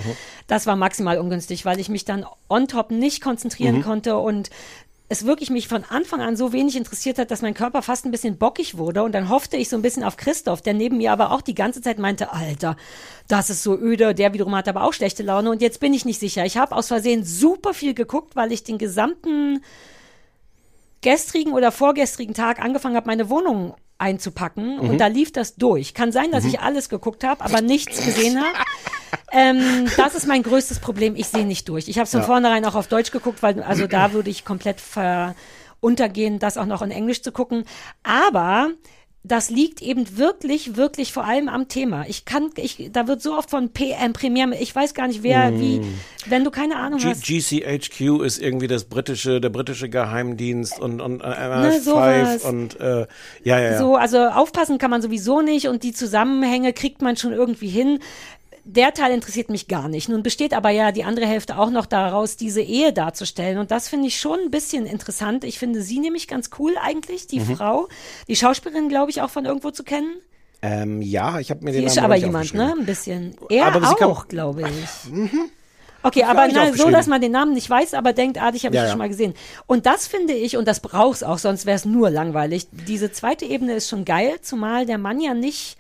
[0.46, 3.82] Das war maximal ungünstig, weil ich mich dann on top nicht konzentrieren Mhm.
[3.82, 4.50] konnte und
[5.08, 8.10] es wirklich mich von Anfang an so wenig interessiert hat, dass mein Körper fast ein
[8.10, 11.12] bisschen bockig wurde und dann hoffte ich so ein bisschen auf Christoph, der neben mir
[11.12, 12.76] aber auch die ganze Zeit meinte, Alter,
[13.28, 16.04] das ist so öde, der wiederum hat aber auch schlechte Laune und jetzt bin ich
[16.06, 16.46] nicht sicher.
[16.46, 19.62] Ich habe aus Versehen super viel geguckt, weil ich den gesamten
[21.02, 24.88] gestrigen oder vorgestrigen Tag angefangen habe, meine Wohnung einzupacken Mhm.
[24.90, 25.92] und da lief das durch.
[25.94, 26.50] Kann sein, dass Mhm.
[26.50, 28.56] ich alles geguckt habe, aber nichts gesehen habe.
[29.32, 31.16] Ähm, das ist mein größtes Problem.
[31.16, 31.88] Ich sehe nicht durch.
[31.88, 32.26] Ich habe es von Ja.
[32.26, 35.34] vornherein auch auf Deutsch geguckt, weil also da würde ich komplett ver
[35.80, 37.64] untergehen, das auch noch in Englisch zu gucken.
[38.02, 38.70] Aber
[39.26, 42.04] das liegt eben wirklich, wirklich vor allem am Thema.
[42.08, 45.50] Ich kann, ich, da wird so oft von PM Premiere, ich weiß gar nicht wer,
[45.50, 45.60] Mm.
[45.60, 45.80] wie,
[46.26, 47.24] wenn du keine Ahnung G hast.
[47.24, 52.44] GCHQ ist irgendwie das britische, der britische Geheimdienst und, und äh, Ne, MI5 sowas.
[52.44, 53.06] und äh,
[53.44, 53.78] ja, ja, ja.
[53.78, 58.00] So, also aufpassen kann man sowieso nicht und die Zusammenhänge kriegt man schon irgendwie hin.
[58.66, 60.08] Der Teil interessiert mich gar nicht.
[60.08, 63.58] Nun besteht aber ja die andere Hälfte auch noch daraus, diese Ehe darzustellen.
[63.58, 65.44] Und das finde ich schon ein bisschen interessant.
[65.44, 67.56] Ich finde sie nämlich ganz cool eigentlich, die Mhm.
[67.56, 67.88] Frau.
[68.26, 70.14] Die Schauspielerin, glaube ich, auch von irgendwo zu kennen.
[70.62, 72.74] Ähm, ja, ich habe mir Die den ist Namen aber nicht jemand, ne?
[72.78, 73.36] Ein bisschen.
[73.50, 75.10] Er Aber sie auch, glaube ich.
[75.10, 75.50] Mhm.
[76.06, 78.66] Okay, ich aber na, so, dass man den Namen nicht weiß, aber denkt, ah, dich
[78.66, 78.90] habe ich Ja, ja, ja.
[78.92, 79.32] schon mal gesehen.
[79.66, 82.66] Und das finde ich, und das brauch's auch, sonst wäre es nur langweilig.
[82.72, 85.78] Diese zweite Ebene ist schon geil, zumal der Mann ja nicht.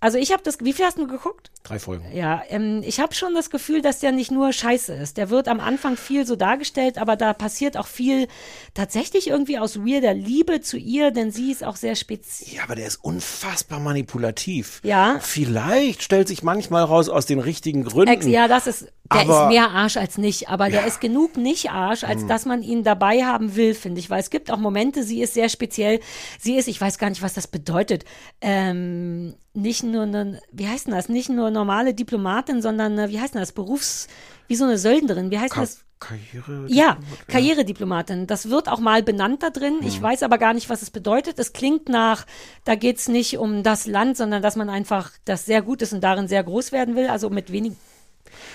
[0.00, 1.50] Also ich habe das, wie viel hast du geguckt?
[1.68, 2.06] Drei Folgen.
[2.14, 5.18] Ja, ähm, ich habe schon das Gefühl, dass der nicht nur scheiße ist.
[5.18, 8.26] Der wird am Anfang viel so dargestellt, aber da passiert auch viel
[8.72, 12.56] tatsächlich irgendwie aus weirder Liebe zu ihr, denn sie ist auch sehr speziell.
[12.56, 14.80] Ja, aber der ist unfassbar manipulativ.
[14.82, 15.18] Ja.
[15.20, 18.12] Vielleicht stellt sich manchmal raus aus den richtigen Gründen.
[18.14, 21.36] Ex, ja, das ist, der Aber- ist mehr Arsch als nicht, aber der ist genug
[21.36, 22.28] nicht Arsch, als Hm.
[22.28, 24.08] dass man ihn dabei haben will, finde ich.
[24.10, 26.00] Weil es gibt auch Momente, sie ist sehr speziell.
[26.40, 28.04] Sie ist, ich weiß gar nicht, was das bedeutet,
[28.40, 33.20] ähm, nicht nur eine, wie heißt denn das, nicht nur normale Diplomatin, sondern, eine, wie
[33.20, 34.06] heißt denn das, Berufs,
[34.46, 35.84] wie so eine Söldnerin, wie heißt Ka das?
[36.00, 36.66] Karriere.
[36.68, 36.96] Ja,
[37.26, 38.28] Karrierediplomatin.
[38.28, 39.80] Das wird auch mal benannt da drin.
[39.80, 39.86] Hm.
[39.88, 41.40] Ich weiß aber gar nicht, was es bedeutet.
[41.40, 42.24] Es klingt nach,
[42.64, 46.02] da geht's nicht um das Land, sondern dass man einfach das sehr gut ist und
[46.02, 47.72] darin sehr groß werden will, also mit wenig.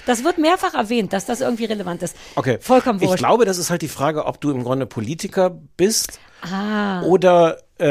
[0.06, 2.16] Das wird mehrfach erwähnt, dass das irgendwie relevant ist.
[2.36, 2.60] Okay.
[2.62, 3.20] Vollkommen Ich wurscht.
[3.20, 7.86] glaube, das ist halt die Frage, ob du im Grunde Politiker bist ah, oder äh,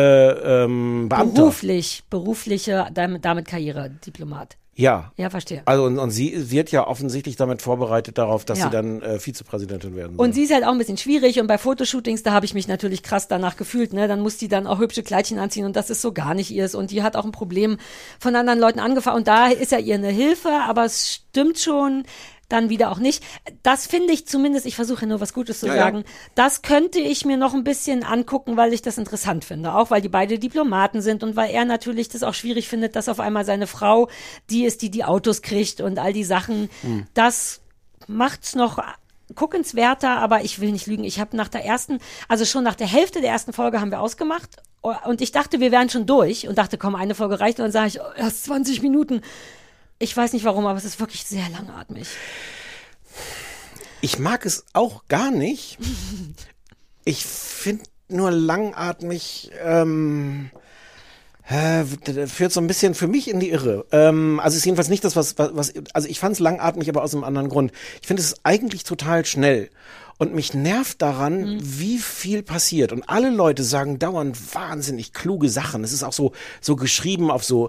[0.64, 1.34] ähm, Beamter.
[1.34, 4.56] beruflich, berufliche, damit, damit Karrierediplomat.
[4.74, 5.12] Ja.
[5.18, 5.60] Ja, verstehe.
[5.66, 8.64] Also und, und sie wird ja offensichtlich damit vorbereitet darauf, dass Ja.
[8.66, 10.32] sie dann äh, Vizepräsidentin werden Und soll.
[10.34, 13.02] sie ist halt auch ein bisschen schwierig und bei Fotoshootings, da habe ich mich natürlich
[13.02, 14.08] krass danach gefühlt, ne?
[14.08, 16.74] Dann muss die dann auch hübsche Kleidchen anziehen und das ist so gar nicht ihrs
[16.74, 17.76] und die hat auch ein Problem
[18.18, 22.04] von anderen Leuten angefangen und da ist ja ihr eine Hilfe, aber es stimmt schon
[22.52, 23.24] dann wieder auch nicht.
[23.62, 25.82] Das finde ich zumindest, ich versuche nur was Gutes zu Ja, ja.
[25.82, 29.74] sagen, das könnte ich mir noch ein bisschen angucken, weil ich das interessant finde.
[29.74, 33.08] Auch weil die beide Diplomaten sind und weil er natürlich das auch schwierig findet, dass
[33.08, 34.08] auf einmal seine Frau
[34.50, 36.68] die ist, die die Autos kriegt und all die Sachen.
[36.82, 37.06] Hm.
[37.14, 37.60] Das
[38.06, 38.78] macht's noch
[39.34, 41.04] guckenswerter, aber ich will nicht lügen.
[41.04, 41.98] Ich habe nach der ersten,
[42.28, 45.72] also schon nach der Hälfte der ersten Folge haben wir ausgemacht und ich dachte, wir
[45.72, 48.44] wären schon durch und dachte, komm, eine Folge reicht und dann sage ich, oh, erst
[48.44, 49.22] 20 Minuten.
[50.02, 52.08] Ich weiß nicht warum, aber es ist wirklich sehr langatmig.
[54.00, 55.78] Ich mag es auch gar nicht.
[57.04, 60.50] Ich finde nur langatmig, ähm,
[61.48, 61.84] äh,
[62.26, 63.86] führt so ein bisschen für mich in die Irre.
[63.92, 66.88] Ähm, also es ist jedenfalls nicht das, was, was, was also ich fand es langatmig,
[66.88, 67.70] aber aus einem anderen Grund.
[68.00, 69.70] Ich finde es eigentlich total schnell.
[70.18, 72.92] Und mich nervt daran, wie viel passiert.
[72.92, 75.84] Und alle Leute sagen dauernd wahnsinnig kluge Sachen.
[75.84, 77.68] Es ist auch so, so geschrieben auf so,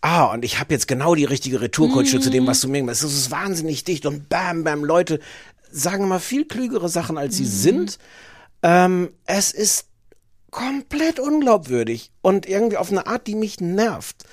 [0.00, 3.02] ah, und ich habe jetzt genau die richtige Retourkutsche zu dem, was du mir Es
[3.02, 5.20] ist wahnsinnig dicht und bam, bam, Leute
[5.70, 7.98] sagen immer viel klügere Sachen, als sie sind.
[8.62, 9.86] Ähm, es ist
[10.50, 14.24] komplett unglaubwürdig und irgendwie auf eine Art, die mich nervt.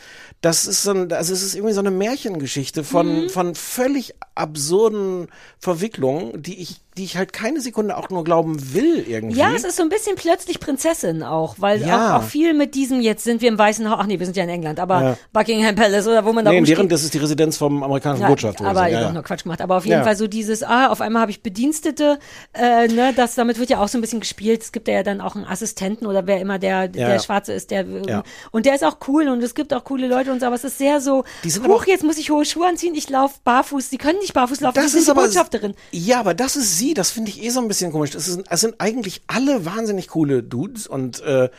[0.42, 5.28] Das ist so ein, also es ist irgendwie so eine Märchengeschichte von, von völlig absurden
[5.60, 9.38] Verwicklungen, die ich, die ich halt keine Sekunde auch nur glauben will irgendwie.
[9.38, 12.16] Ja, es ist so ein bisschen plötzlich Prinzessin auch, weil Ja.
[12.18, 14.38] auch, auch viel mit diesem, jetzt sind wir im Weißen Haus, ach nee, wir sind
[14.38, 15.18] ja in England, aber Ja.
[15.34, 16.78] Buckingham Palace oder wo man da nee, rumsteht.
[16.78, 18.66] deren, das ist die Residenz vom amerikanischen Ja, Botschafter.
[18.66, 18.96] aber ich so.
[18.96, 19.28] habe ja, nur ja.
[19.28, 19.62] Quatsch gemacht.
[19.62, 20.04] Aber auf jeden Ja.
[20.06, 22.18] Fall so dieses, ah, auf einmal habe ich Bedienstete,
[22.54, 24.62] äh, ne, das, damit wird ja auch so ein bisschen gespielt.
[24.62, 27.20] Es gibt ja dann auch einen Assistenten oder wer immer der, der ja.
[27.20, 28.24] Schwarze ist, der, Ja.
[28.52, 30.64] und der ist auch cool und es gibt auch coole Leute und so, aber es
[30.64, 33.90] ist sehr so, Die sind auch- jetzt muss ich hohe Schuhe anziehen, ich laufe barfuß,
[33.90, 35.74] die können nicht barfuß laufen, Das sind ist die Botschafterin.
[35.92, 36.85] Ja, aber das ist sie.
[36.94, 38.14] Das finde ich eh so ein bisschen komisch.
[38.16, 41.50] Es, ist, es sind eigentlich alle wahnsinnig coole Dudes und äh,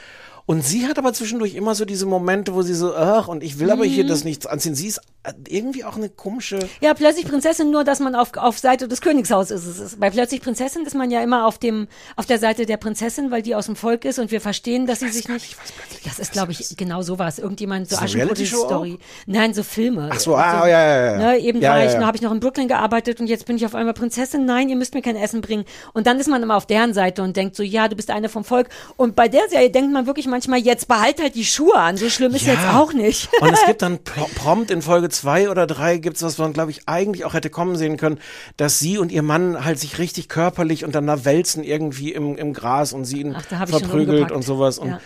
[0.48, 3.58] und sie hat aber zwischendurch immer so diese Momente, wo sie so, ach, und ich
[3.58, 4.08] will aber hier Mhm.
[4.08, 4.76] das nicht anziehen.
[4.76, 5.00] Sie ist
[5.48, 6.58] irgendwie auch eine komische.
[6.80, 9.66] Ja, plötzlich Prinzessin, nur dass man auf, auf Seite des Königshauses ist.
[9.66, 10.00] Es ist.
[10.00, 13.42] Bei plötzlich Prinzessin ist man ja immer auf dem, auf der Seite der Prinzessin, weil
[13.42, 15.56] die aus dem Volk ist und wir verstehen, dass sie sich nicht.
[16.04, 17.38] das ist, glaube ich, genau sowas.
[17.38, 18.98] Irgendjemand so Ist Aschenputtel-Story.
[19.26, 20.10] Nein, so Filme.
[20.12, 21.18] Ach so, ah, ja, ja, ja.
[21.18, 22.06] Ne, eben Ja, war ja, ich, ja.
[22.06, 24.44] habe ich noch in Brooklyn gearbeitet und jetzt bin ich auf einmal Prinzessin.
[24.44, 25.64] Nein, ihr müsst mir kein Essen bringen.
[25.92, 28.28] Und dann ist man immer auf deren Seite und denkt so, ja, du bist eine
[28.28, 28.68] vom Volk.
[28.96, 31.96] Und bei der Serie denkt man wirklich manchmal, jetzt behalt halt die Schuhe an.
[31.96, 33.28] So schlimm ist jetzt auch nicht.
[33.40, 36.82] Und es gibt dann prompt in Folge zwei oder drei gibt's was man, glaube ich,
[36.88, 38.18] eigentlich auch hätte kommen sehen können,
[38.56, 42.36] dass sie und ihr Mann halt sich richtig körperlich und dann da wälzen irgendwie im,
[42.36, 44.78] im Gras und sie ihn Ach, verprügelt und sowas.
[44.78, 45.00] Und Ja.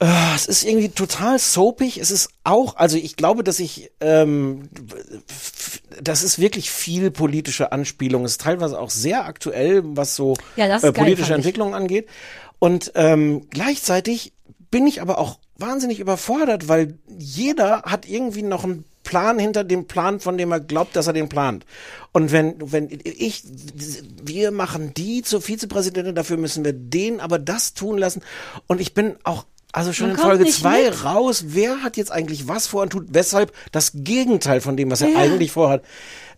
[0.00, 1.98] äh, es ist irgendwie total soapig.
[1.98, 4.68] Es ist auch, also ich glaube, dass ich ähm,
[6.02, 8.24] das ist wirklich viel politische Anspielung.
[8.24, 11.46] Es ist teilweise auch sehr aktuell, was so Ja, äh, geil, politische fand ich.
[11.46, 12.08] Entwicklungen angeht.
[12.58, 14.32] Und ähm, gleichzeitig
[14.70, 18.84] bin ich aber auch wahnsinnig überfordert, weil jeder hat irgendwie noch einen
[19.14, 21.64] Plan hinter dem Plan, von dem er glaubt, dass er den plant.
[22.12, 23.42] Und wenn, wenn ich,
[24.22, 28.22] wir machen die zur Vizepräsidentin, dafür müssen wir den aber das tun lassen.
[28.66, 31.04] Und ich bin auch, also schon Man in Folge zwei mit.
[31.04, 35.00] raus, wer hat jetzt eigentlich was vor und tut weshalb das Gegenteil von dem, was
[35.00, 35.18] er Ja.
[35.18, 35.82] eigentlich vorhat.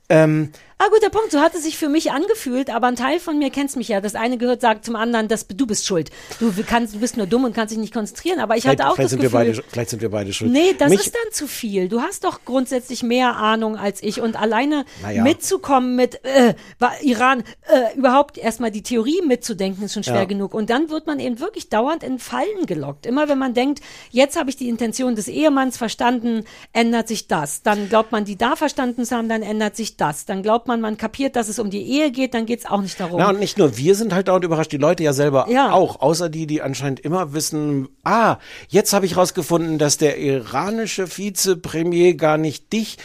[0.08, 1.32] Ähm, Ah, guter Punkt.
[1.32, 4.02] So hat es sich für mich angefühlt, aber ein Teil von mir kennst mich ja.
[4.02, 6.10] Das eine gehört, sagt zum anderen, dass du bist schuld.
[6.38, 8.40] Du kannst, du bist nur dumm und kannst dich nicht konzentrieren.
[8.40, 9.40] Aber ich vielleicht, hatte auch vielleicht das sind Gefühl.
[9.46, 10.52] wir beide, vielleicht sind wir beide schuld.
[10.52, 11.88] Nee, das Mich- ist dann zu viel.
[11.88, 15.22] Du hast doch grundsätzlich mehr Ahnung als ich und alleine Naja.
[15.22, 16.52] mitzukommen mit äh,
[17.00, 20.24] Iran, äh, überhaupt erstmal die Theorie mitzudenken, ist schon schwer Ja.
[20.24, 20.52] genug.
[20.52, 23.06] Und dann wird man eben wirklich dauernd in Fallen gelockt.
[23.06, 27.62] Immer wenn man denkt, jetzt habe ich die Intention des Ehemanns verstanden, ändert sich das.
[27.62, 30.26] Dann glaubt man, die da verstanden zu haben, dann ändert sich das.
[30.26, 32.80] Dann glaubt man, man kapiert, dass es um die Ehe geht, dann geht es auch
[32.80, 33.18] nicht darum.
[33.18, 35.72] Na, und nicht nur wir sind halt dauernd überrascht, die Leute ja selber Ja.
[35.72, 38.36] auch, außer die, die anscheinend immer wissen, ah,
[38.68, 42.98] jetzt habe ich rausgefunden, dass der iranische Vizepremier gar nicht dich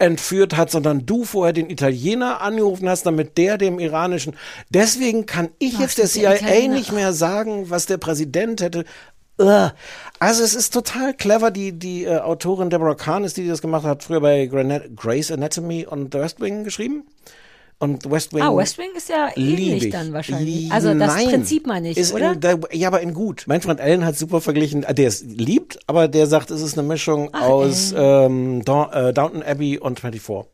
[0.00, 4.36] entführt hat, sondern du vorher den Italiener angerufen hast, damit der dem iranischen.
[4.70, 6.74] Deswegen kann ich Ach, jetzt der der CIA Italiener.
[6.74, 8.84] nicht mehr sagen, was der Präsident hätte.
[9.40, 9.70] Ugh.
[10.18, 13.62] Also es ist total clever, die, die äh, Autorin Deborah Kahn ist die, die das
[13.62, 17.04] gemacht hat, früher bei Grey's Anatomy und The West Wing geschrieben.
[17.80, 18.42] Und West Wing.
[18.42, 19.92] Ah, West Wing ist ja ähnlich ich.
[19.92, 20.62] dann wahrscheinlich.
[20.64, 21.28] Li- Also das Nein.
[21.28, 22.32] Prinzip meine ich, oder?
[22.32, 23.44] In, der, ja, aber in gut.
[23.46, 24.82] Mein Freund Ellen hat super verglichen.
[24.82, 28.64] äh, Der ist liebt, aber der sagt, es ist eine Mischung Ach, aus ähm, äh,
[28.64, 30.50] Downton Abbey und 24.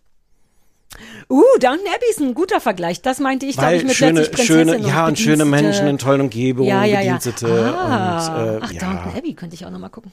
[1.28, 3.02] Uh, Downton Abbey ist ein guter Vergleich.
[3.02, 5.44] Das meinte ich, glaube ich, mit schöne, plötzlich schöne, ja, und schöne.
[5.44, 7.14] Menschen in tollen Umgebungen, ja, ja, ja.
[7.16, 8.80] Bedienstete Ah, und äh, ach, ja.
[8.80, 10.12] Downton Abbey könnte ich auch nochmal gucken.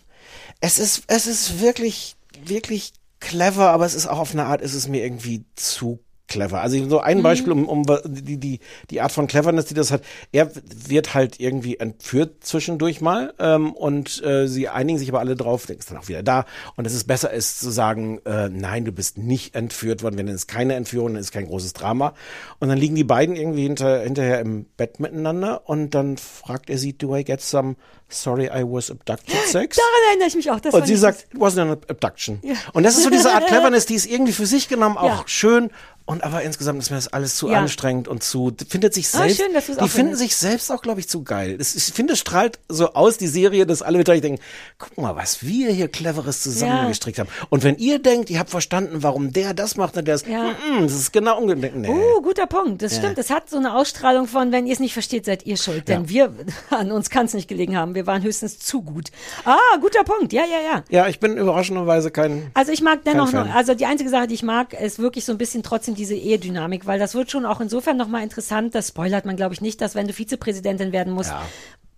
[0.59, 4.73] Es ist, es ist wirklich, wirklich clever, aber es ist auch auf eine Art, ist
[4.73, 5.99] es mir irgendwie zu
[6.31, 6.61] clever.
[6.61, 7.23] Also so ein Mhm.
[7.23, 8.59] Beispiel, um, um die, die,
[8.89, 10.01] die Art von Cleverness, die das hat.
[10.31, 10.49] Er
[10.87, 15.65] wird halt irgendwie entführt zwischendurch mal ähm, und äh, sie einigen sich aber alle drauf,
[15.67, 18.85] der ist dann auch wieder da und es ist besser ist zu sagen, äh, nein,
[18.85, 22.13] du bist nicht entführt worden, wenn es keine Entführung, dann ist kein großes Drama.
[22.59, 26.77] Und dann liegen die beiden irgendwie hinter, hinterher im Bett miteinander und dann fragt er
[26.77, 27.75] sie, do I get some
[28.07, 29.77] sorry I was abducted sex?
[29.77, 30.59] Daran erinnere ich mich auch.
[30.59, 32.39] Das und sie sagt, it wasn't an abduction.
[32.73, 35.23] Und das ist so diese Art Cleverness, die ist irgendwie für sich genommen auch Ja.
[35.27, 35.69] schön.
[36.11, 37.59] Und aber insgesamt ist mir das alles zu Ja.
[37.59, 40.19] anstrengend und zu, findet sich Ah, selbst, schön, dass die finden findest.
[40.19, 41.57] sich selbst auch, glaube ich, zu geil.
[41.57, 44.41] Das, ich finde, es strahlt so aus, die Serie, dass alle wieder denken,
[44.77, 47.29] guck mal, was wir hier Cleveres zusammengestrickt haben.
[47.49, 50.49] Und wenn ihr denkt, ihr habt verstanden, warum der das macht und der ist, Ja.
[50.51, 51.77] mm, das ist genau umgedeckt.
[51.77, 51.87] Nee.
[51.89, 52.81] Uh, guter Punkt.
[52.81, 52.99] Das Ja.
[52.99, 53.17] stimmt.
[53.17, 55.87] Es hat so eine Ausstrahlung von, wenn ihr es nicht versteht, seid ihr schuld.
[55.87, 56.09] Denn Ja.
[56.09, 56.33] wir,
[56.71, 57.95] an uns kann es nicht gelegen haben.
[57.95, 59.11] Wir waren höchstens zu gut.
[59.45, 60.33] Ah, guter Punkt.
[60.33, 60.83] Ja, ja, ja.
[60.89, 64.33] Ja, ich bin überraschenderweise kein, Also ich mag dennoch noch, also die einzige Sache, die
[64.33, 67.61] ich mag, ist wirklich so ein bisschen trotzdem diese Ehedynamik, weil das wird schon auch
[67.61, 71.29] insofern nochmal interessant, das spoilert man glaube ich nicht, dass wenn du Vizepräsidentin werden musst,
[71.29, 71.45] Ja.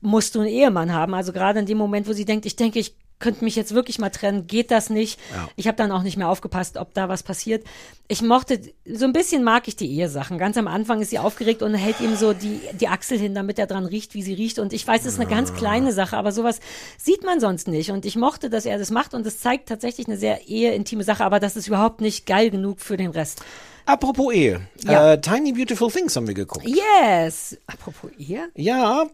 [0.01, 1.14] musst du einen Ehemann haben.
[1.14, 3.99] Also gerade in dem Moment, wo sie denkt, ich denke, ich könnte mich jetzt wirklich
[3.99, 5.18] mal trennen, geht das nicht.
[5.32, 5.47] Ja.
[5.56, 7.64] Ich habe dann auch nicht mehr aufgepasst, ob da was passiert.
[8.10, 10.38] Ich mochte, so ein bisschen mag ich die Ehesachen.
[10.38, 13.58] Ganz am Anfang ist sie aufgeregt und hält ihm so die, die Achsel hin, damit
[13.60, 14.60] er dran riecht, wie sie riecht.
[14.60, 16.60] Und ich weiß, es ist eine ganz kleine Sache, aber sowas
[16.97, 17.91] sieht man sonst nicht.
[17.91, 21.24] Und ich mochte, dass er das macht und es zeigt tatsächlich eine sehr eheintime Sache,
[21.24, 23.41] aber das ist überhaupt nicht geil genug für den Rest.
[23.86, 24.61] Apropos Ehe.
[24.86, 25.13] Ja.
[25.13, 26.65] Äh, Tiny Beautiful Things haben wir geguckt.
[26.67, 27.57] Yes!
[27.67, 28.49] Apropos Ehe?
[28.55, 29.05] Ja,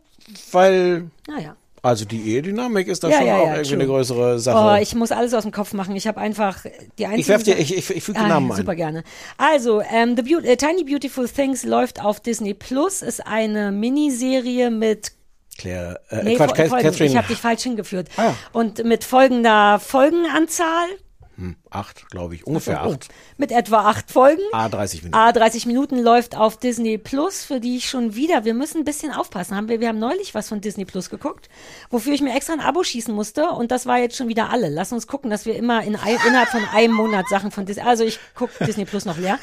[0.51, 1.55] weil Naja.
[1.81, 3.77] Also die Ehedynamik ist da Ja, schon ja, auch ja, irgendwie true.
[3.79, 4.77] eine größere Sache.
[4.79, 5.95] Oh, ich muss alles aus dem Kopf machen.
[5.95, 6.65] Ich habe einfach
[6.97, 7.21] die einzige.
[7.21, 8.57] Ich werf dir- ich- ich- ich füge die Ah, Namen ein.
[8.57, 9.03] Super gerne.
[9.37, 14.69] Also, ähm, The Beau- äh, Tiny Beautiful Things läuft auf Disney Plus, ist eine Miniserie
[14.71, 15.13] mit
[15.57, 16.53] Claire, äh, Nee, Quatsch.
[16.53, 17.05] Catherine.
[17.11, 18.09] Ich habe dich falsch hingeführt.
[18.17, 18.33] Ah.
[18.51, 20.87] Und mit folgender Folgenanzahl,
[21.39, 23.07] Hm, acht, glaube ich, ungefähr Oh, acht.
[23.37, 24.41] mit etwa acht Folgen.
[24.51, 25.15] A 30 Minuten.
[25.17, 28.83] A 30 Minuten läuft auf Disney Plus, für die ich schon wieder, wir müssen ein
[28.83, 29.55] bisschen aufpassen.
[29.55, 31.47] Haben wir, wir haben neulich was von Disney Plus geguckt,
[31.89, 34.67] wofür ich mir extra ein Abo schießen musste und das war jetzt schon wieder alle.
[34.67, 35.93] Lass uns gucken, dass wir immer in,
[36.27, 39.39] innerhalb von einem Monat Sachen von Disney, also ich gucke Disney Plus noch leer.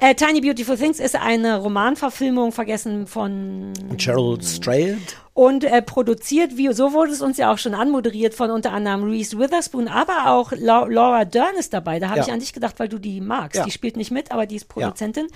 [0.00, 5.16] Äh, Tiny Beautiful Things ist eine Romanverfilmung, vergessen von Cheryl Strayed.
[5.34, 9.02] Und äh, produziert, wie so wurde es uns ja auch schon anmoderiert von unter anderem
[9.02, 11.98] Reese Witherspoon, aber auch Lau- Laura Dern ist dabei.
[11.98, 12.26] Da habe Ja.
[12.26, 13.58] ich an dich gedacht, weil du die magst.
[13.58, 13.64] Ja.
[13.64, 15.26] Die spielt nicht mit, aber die ist Produzentin.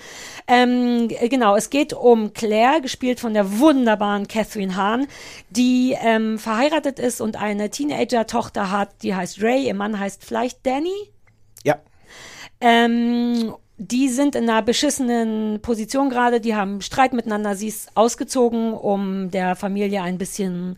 [0.47, 5.05] Ähm, g- genau, es geht um Claire, gespielt von der wunderbaren Catherine Hahn,
[5.49, 10.65] die ähm, verheiratet ist und eine Teenager-Tochter hat, die heißt Ray, ihr Mann heißt vielleicht
[10.65, 10.95] Danny.
[11.65, 11.77] Ja.
[12.61, 17.55] Ähm, die sind in einer beschissenen Position gerade, die haben Streit miteinander.
[17.55, 20.77] Sie ist ausgezogen, um der Familie ein bisschen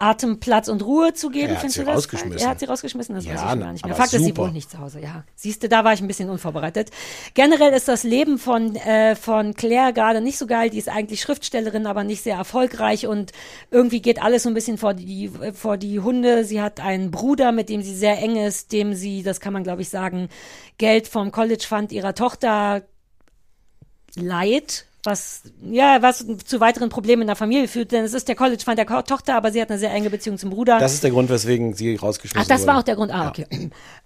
[0.00, 1.48] Atem, Platz und Ruhe zu geben.
[1.48, 1.96] Er hat Findest sie du das?
[1.96, 2.40] rausgeschmissen.
[2.40, 3.94] Er hat sie rausgeschmissen, das Ja, weiß ich gar nicht mehr.
[3.94, 5.24] Fakt ist, sie wohnt nicht zu Hause, ja.
[5.36, 6.90] Siehste, da war ich ein bisschen unvorbereitet.
[7.34, 10.68] Generell ist das Leben von, äh, von Claire gerade nicht so geil.
[10.68, 13.32] Die ist eigentlich Schriftstellerin, aber nicht sehr erfolgreich und
[13.70, 16.44] irgendwie geht alles so ein bisschen vor die, äh, vor die Hunde.
[16.44, 19.62] Sie hat einen Bruder, mit dem sie sehr eng ist, dem sie, das kann man
[19.62, 20.28] glaube ich sagen,
[20.76, 22.82] Geld vom College Fund ihrer Tochter
[24.16, 28.34] Leid, was ja was zu weiteren Problemen in der Familie führt, denn es ist der
[28.34, 30.78] College Fund der Tochter, aber sie hat eine sehr enge Beziehung zum Bruder.
[30.78, 32.72] Das ist der Grund, weswegen sie rausgeschmissen Ach, das wurde.
[32.72, 33.12] war auch der Grund.
[33.12, 33.46] Ah, okay.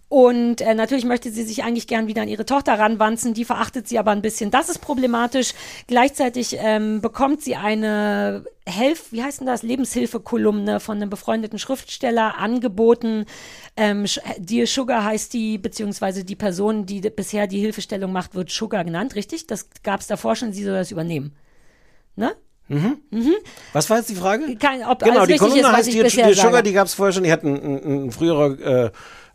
[0.09, 3.89] Und äh, natürlich möchte sie sich eigentlich gern wieder an ihre Tochter ranwanzen, die verachtet
[3.89, 4.51] sie aber ein bisschen.
[4.51, 5.53] Das ist problematisch.
[5.87, 12.39] Gleichzeitig ähm, bekommt sie eine Helf, wie heißt denn das, Lebenshilfe-Kolumne von einem befreundeten Schriftsteller
[12.39, 13.27] angeboten.
[13.77, 14.07] Ähm,
[14.39, 19.15] Dear Sugar heißt die, beziehungsweise die Person, die bisher die Hilfestellung macht, wird Sugar genannt,
[19.15, 19.47] richtig?
[19.47, 21.37] Das gab es davor schon, sie soll das übernehmen.
[22.17, 22.35] Ne?
[23.73, 24.57] Was war jetzt die Frage?
[24.57, 27.25] Kein, ob Genau, die Kolumne ist, heißt bisher die Sugar, die gab es vorher schon.
[27.25, 28.91] Die hat ein, ein, ein früherer, äh,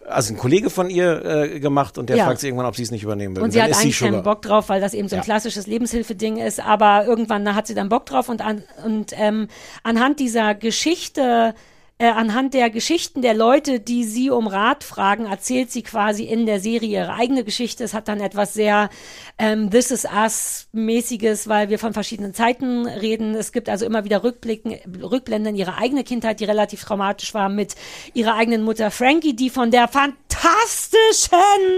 [0.08, 2.26] also ein Kollege von ihr äh, gemacht und der Ja.
[2.26, 3.44] fragt sie irgendwann, ob sie es nicht übernehmen will.
[3.44, 4.12] Und sie hat eigentlich Sugar.
[4.14, 5.24] keinen Bock drauf, weil das eben so ein Ja.
[5.24, 6.60] klassisches Lebenshilfeding ist.
[6.60, 9.48] Aber irgendwann hat sie dann Bock drauf und, an, und ähm,
[9.84, 11.54] anhand dieser Geschichte,
[12.00, 16.46] äh, anhand der Geschichten der Leute, die sie um Rat fragen, erzählt sie quasi in
[16.46, 17.84] der Serie ihre eigene Geschichte.
[17.84, 18.90] Es hat dann etwas sehr
[19.38, 23.36] ähm, This is Us mäßiges, weil wir von verschiedenen Zeiten reden.
[23.36, 27.48] Es gibt also immer wieder Rückblicken, Rückblenden in ihre eigene Kindheit, die relativ traumatisch war,
[27.48, 27.76] mit
[28.14, 30.20] ihrer eigenen Mutter Frankie, die von der fantastischen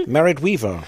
[0.06, 0.82] Merritt Weaver.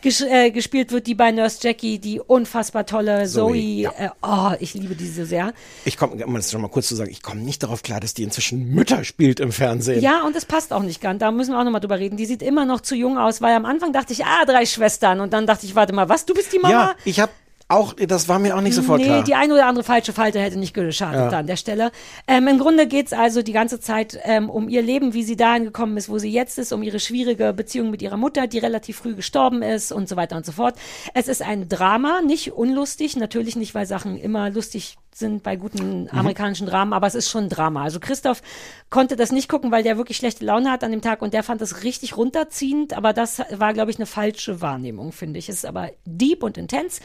[0.00, 3.50] ges äh, gespielt wird, die bei Nurse Jackie, die unfassbar tolle Zoe.
[3.50, 3.92] Zoe, ja.
[3.98, 5.52] äh, oh, ich liebe die so sehr.
[5.84, 8.14] Ich komme, um das schon mal kurz zu sagen, ich komme nicht darauf klar, dass
[8.14, 10.00] die inzwischen Mütter spielt im Fernsehen.
[10.02, 11.20] Ja, und es passt auch nicht ganz.
[11.20, 12.16] Da müssen wir auch nochmal drüber reden.
[12.16, 15.20] Die sieht immer noch zu jung aus, weil am Anfang dachte ich, ah, drei Schwestern.
[15.20, 16.70] Und dann dachte ich, warte mal, was, du bist die Mama?
[16.72, 17.32] Ja, ich habe
[17.68, 19.22] auch, das war mir auch nicht sofort nee, klar.
[19.22, 21.38] die eine oder andere falsche Falte hätte nicht geschadet Ja.
[21.38, 21.92] an der Stelle.
[22.26, 25.64] Ähm, Im Grunde geht's also die ganze Zeit ähm, um ihr Leben, wie sie dahin
[25.66, 28.96] gekommen ist, wo sie jetzt ist, um ihre schwierige Beziehung mit ihrer Mutter, die relativ
[28.98, 30.74] früh gestorben ist und so weiter und so fort.
[31.14, 36.08] Es ist ein Drama, nicht unlustig, natürlich nicht, weil Sachen immer lustig sind bei guten
[36.10, 37.84] amerikanischen Dramen, aber es ist schon ein Drama.
[37.84, 38.42] Also Christoph
[38.90, 41.44] konnte das nicht gucken, weil der wirklich schlechte Laune hat an dem Tag und der
[41.44, 45.48] fand das richtig runterziehend, aber das war, glaube ich, eine falsche Wahrnehmung, finde ich.
[45.48, 47.00] Es ist aber deep und intens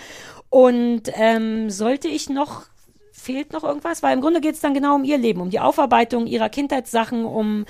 [0.49, 2.63] und ähm, sollte ich noch
[3.25, 4.03] fehlt noch irgendwas?
[4.03, 7.25] Weil im Grunde geht es dann genau um ihr Leben, um die Aufarbeitung ihrer Kindheitssachen,
[7.25, 7.65] um,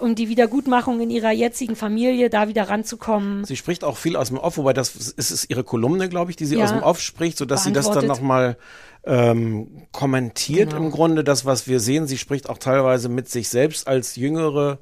[0.00, 3.44] um die Wiedergutmachung in ihrer jetzigen Familie, da wieder ranzukommen.
[3.44, 6.36] Sie spricht auch viel aus dem Off, wobei das ist, ist ihre Kolumne, glaube ich,
[6.36, 6.64] die sie Ja.
[6.64, 8.56] aus dem Off spricht, sodass sie das dann nochmal
[9.04, 10.84] ähm, kommentiert Genau.
[10.84, 12.06] im Grunde, das, was wir sehen.
[12.06, 14.78] Sie spricht auch teilweise mit sich selbst als jüngere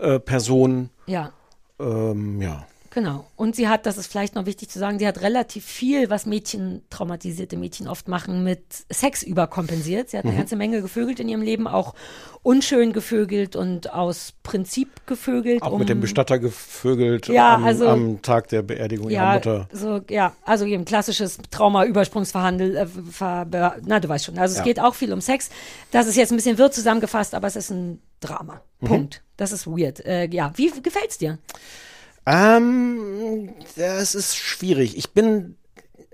[0.00, 0.90] äh, Person.
[1.06, 1.32] Ja.
[1.78, 2.66] Ähm, ja.
[2.98, 3.24] Genau.
[3.36, 6.26] Und sie hat, das ist vielleicht noch wichtig zu sagen, sie hat relativ viel, was
[6.26, 10.10] Mädchen, traumatisierte Mädchen oft machen, mit Sex überkompensiert.
[10.10, 10.38] Sie hat eine Mhm.
[10.38, 11.94] ganze Menge gevögelt in ihrem Leben, auch
[12.42, 15.62] unschön gevögelt und aus Prinzip gevögelt.
[15.62, 19.34] Auch um, mit dem Bestatter gevögelt Ja, am, also- am Tag der Beerdigung ihrer ja,
[19.34, 19.68] Mutter.
[19.72, 23.46] so, ja, also eben klassisches Trauma-Übersprungsverhandel, äh, ver,
[23.86, 24.38] na, du weißt schon.
[24.38, 24.64] Also es Ja.
[24.64, 25.50] geht auch viel um Sex.
[25.92, 28.60] Das ist jetzt ein bisschen wirr zusammengefasst, aber es ist ein Drama.
[28.80, 28.86] Mhm.
[28.88, 29.22] Punkt.
[29.36, 30.04] Das ist weird.
[30.04, 31.38] Äh, ja, wie gefällt's dir?
[32.28, 34.96] Ähm, das ist schwierig.
[34.96, 35.56] Ich bin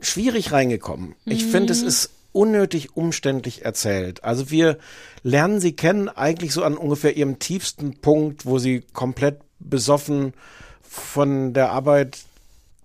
[0.00, 1.16] schwierig reingekommen.
[1.24, 4.22] Ich finde, es ist unnötig umständlich erzählt.
[4.22, 4.78] Also wir
[5.22, 10.34] lernen sie kennen eigentlich so an ungefähr ihrem tiefsten Punkt, wo sie komplett besoffen
[10.82, 12.18] von der Arbeit,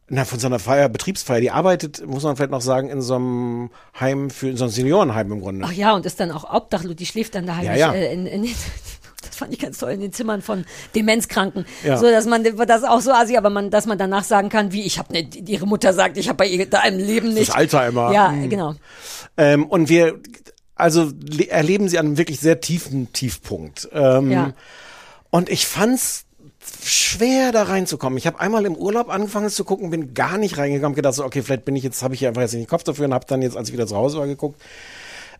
[0.08, 3.16] na, von so einer Feier, Betriebsfeier, die arbeitet, muss man vielleicht noch sagen, in so
[3.16, 3.70] einem
[4.00, 5.66] Heim für, in so einem Seniorenheim im Grunde.
[5.68, 7.94] Ach ja, und ist dann auch obdachlos, die schläft dann daheim Ja, nicht, ja.
[7.94, 8.48] Äh, in, in,
[9.40, 11.66] fand ich ganz toll, in den Zimmern von Demenzkranken.
[11.84, 11.98] Ja.
[11.98, 14.84] So, dass man, das auch so assi, aber man, dass man danach sagen kann, wie,
[14.84, 17.50] ich habe nicht, ihre Mutter sagt, ich habe bei ihr da im Leben nicht.
[17.50, 18.12] Das Alzheimer.
[18.14, 18.50] Ja, Hm.
[18.50, 18.76] genau.
[19.38, 20.20] Ähm, und wir,
[20.76, 23.90] also le- erleben sie an einem wirklich sehr tiefen Tiefpunkt.
[23.94, 24.54] Ähm, Ja.
[25.32, 26.26] Und ich fand's
[26.84, 28.18] schwer da reinzukommen.
[28.18, 31.42] Ich habe einmal im Urlaub angefangen zu gucken, bin gar nicht reingekommen, gedacht so, okay,
[31.42, 33.26] vielleicht bin ich jetzt, habe ich hier einfach jetzt nicht den Kopf dafür und habe
[33.28, 34.62] dann jetzt, als ich wieder zu Hause war, geguckt.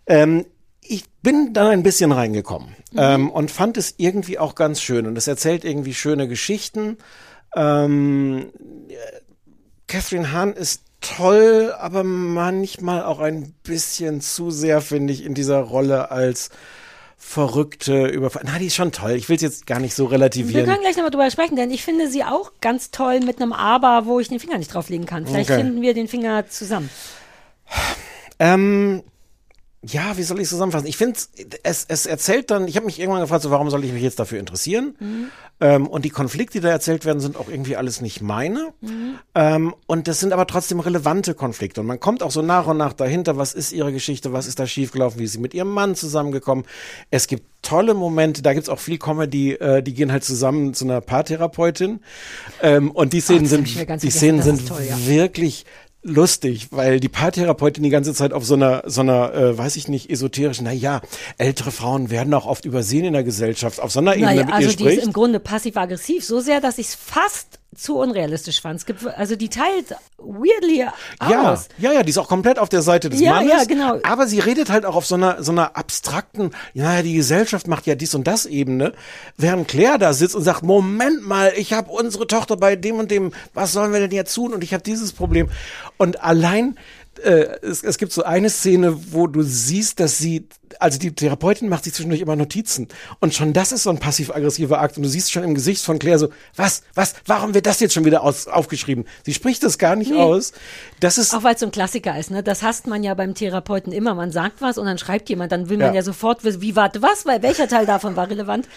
[0.08, 0.46] Ähm,
[0.92, 5.18] ich bin dann ein bisschen reingekommen ähm, und fand es irgendwie auch ganz schön und
[5.18, 6.98] es erzählt irgendwie schöne Geschichten.
[7.56, 8.52] Ähm,
[9.88, 15.60] Catherine Hahn ist toll, aber manchmal auch ein bisschen zu sehr, finde ich, in dieser
[15.60, 16.50] Rolle als
[17.18, 18.44] verrückte Überfall.
[18.46, 19.12] Na, die ist schon toll.
[19.12, 20.66] Ich will es jetzt gar nicht so Wir relativieren.
[20.66, 24.06] können gleich nochmal drüber sprechen, denn ich finde sie auch ganz toll mit einem Aber,
[24.06, 25.28] wo ich den Finger nicht drauflegen kann.
[25.28, 25.62] Vielleicht Okay.
[25.62, 26.90] finden wir den Finger zusammen.
[28.40, 29.04] Ähm,
[29.82, 30.88] ja, wie soll ich es zusammenfassen?
[30.88, 31.18] Ich finde,
[31.64, 34.20] es, es erzählt dann, ich habe mich irgendwann gefragt, so, warum soll ich mich jetzt
[34.20, 34.96] dafür interessieren?
[35.00, 35.28] Mhm.
[35.62, 38.74] Ähm, und die Konflikte, die da erzählt werden, sind auch irgendwie alles nicht meine.
[38.82, 39.20] Mhm.
[39.36, 41.80] Ähm, und das sind aber trotzdem relevante Konflikte.
[41.80, 44.60] Und man kommt auch so nach und nach dahinter, was ist ihre Geschichte, was ist
[44.60, 46.66] da schiefgelaufen, wie ist sie mit ihrem Mann zusammengekommen.
[47.10, 50.84] Es gibt tolle Momente, da gibt's auch viel Comedy, äh, die gehen halt zusammen zu
[50.86, 52.02] einer Paartherapeutin.
[52.62, 55.08] Ähm, und die Szenen hab sind, die Szenen sind toll, ja.
[55.08, 55.66] wirklich
[56.02, 59.88] lustig, weil die Paartherapeutin die ganze Zeit auf so einer, so einer, äh, weiß ich
[59.88, 61.02] nicht, esoterischen, na ja,
[61.38, 64.54] ältere Frauen werden auch oft übersehen in der Gesellschaft, auf so einer Ebene Naja, mit
[64.54, 65.08] also ihr die ist spricht.
[65.08, 68.80] im Grunde passiv-aggressiv, so sehr, dass ich es fast zu unrealistisch fand.
[68.80, 70.86] Es gibt, also die teilt weirdly
[71.30, 71.68] Ja, aus.
[71.78, 73.50] ja, ja, die ist auch komplett auf der Seite des Ja, Mannes.
[73.52, 74.00] ja, genau.
[74.04, 77.86] Aber sie redet halt auch auf so einer, so einer abstrakten, ja, die Gesellschaft macht
[77.86, 78.94] ja dies und das Ebene,
[79.38, 83.12] während Claire da sitzt und sagt, Moment mal, ich habe unsere Tochter bei dem und
[83.12, 84.54] dem, was sollen wir denn jetzt tun?
[84.54, 85.50] Und ich habe dieses Problem.
[85.98, 86.78] Und allein
[87.24, 90.48] äh, es, es gibt so eine Szene, wo du siehst, dass sie,
[90.80, 92.88] also die Therapeutin macht sich zwischendurch immer Notizen.
[93.20, 94.98] Und schon das ist so ein passiv-aggressiver Akt.
[94.98, 97.94] Und du siehst schon im Gesicht von Claire so, was, was, warum wird das jetzt
[97.94, 99.06] schon wieder aus, aufgeschrieben?
[99.24, 100.18] Sie spricht das gar nicht Nee.
[100.22, 100.54] aus.
[101.00, 102.44] Das ist, Auch weil es so ein Klassiker ist, ne?
[102.44, 104.14] Das hasst man ja beim Therapeuten immer.
[104.16, 105.94] Man sagt was und dann schreibt jemand, dann will man Ja.
[105.96, 108.68] ja, sofort wissen, wie warte was, weil welcher Teil davon war relevant?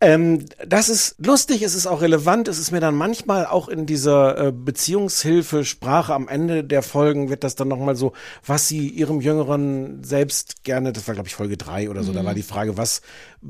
[0.00, 3.86] Ähm, das ist lustig, es ist auch relevant, es ist mir dann manchmal auch in
[3.86, 8.12] dieser äh, Beziehungshilfe Sprache am Ende der Folgen wird das dann nochmal so,
[8.46, 12.22] was sie ihrem Jüngeren selbst gerne, das war glaube ich Folge drei oder so, da
[12.22, 12.26] Mhm.
[12.26, 13.02] war die Frage, was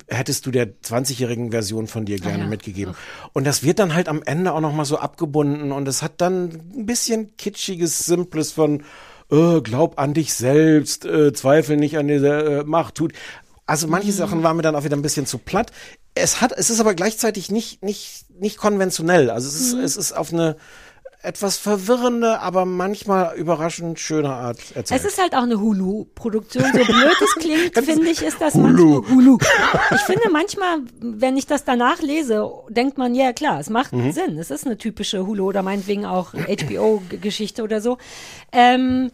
[0.07, 2.47] hättest du der 20-jährigen Version von dir gerne Ah, ja.
[2.49, 2.95] mitgegeben?
[3.33, 6.51] Und das wird dann halt am Ende auch nochmal so abgebunden und es hat dann
[6.77, 8.83] ein bisschen kitschiges, simples von,
[9.31, 13.13] äh, glaub an dich selbst, äh, zweifel nicht an dieser äh, Macht, tut.
[13.67, 15.73] Also manche Sachen waren mir dann auch wieder ein bisschen zu platt.
[16.15, 19.29] Es hat, es ist aber gleichzeitig nicht, nicht, nicht konventionell.
[19.31, 19.81] Also es ist, Mhm.
[19.81, 20.57] es ist auf eine
[21.21, 25.01] etwas verwirrende, aber manchmal überraschend schöne Art erzählt.
[25.01, 26.63] Es ist halt auch eine Hulu-Produktion.
[26.65, 29.01] So blöd es klingt, finde ich, ist das Hulu.
[29.01, 29.39] manchmal Hulu.
[29.95, 34.13] Ich finde manchmal, wenn ich das danach lese, denkt man, ja klar, es macht Mhm.
[34.13, 34.39] Sinn.
[34.39, 37.99] Es ist eine typische Hulu oder meinetwegen auch HBO-Geschichte oder so.
[38.53, 39.11] Ähm,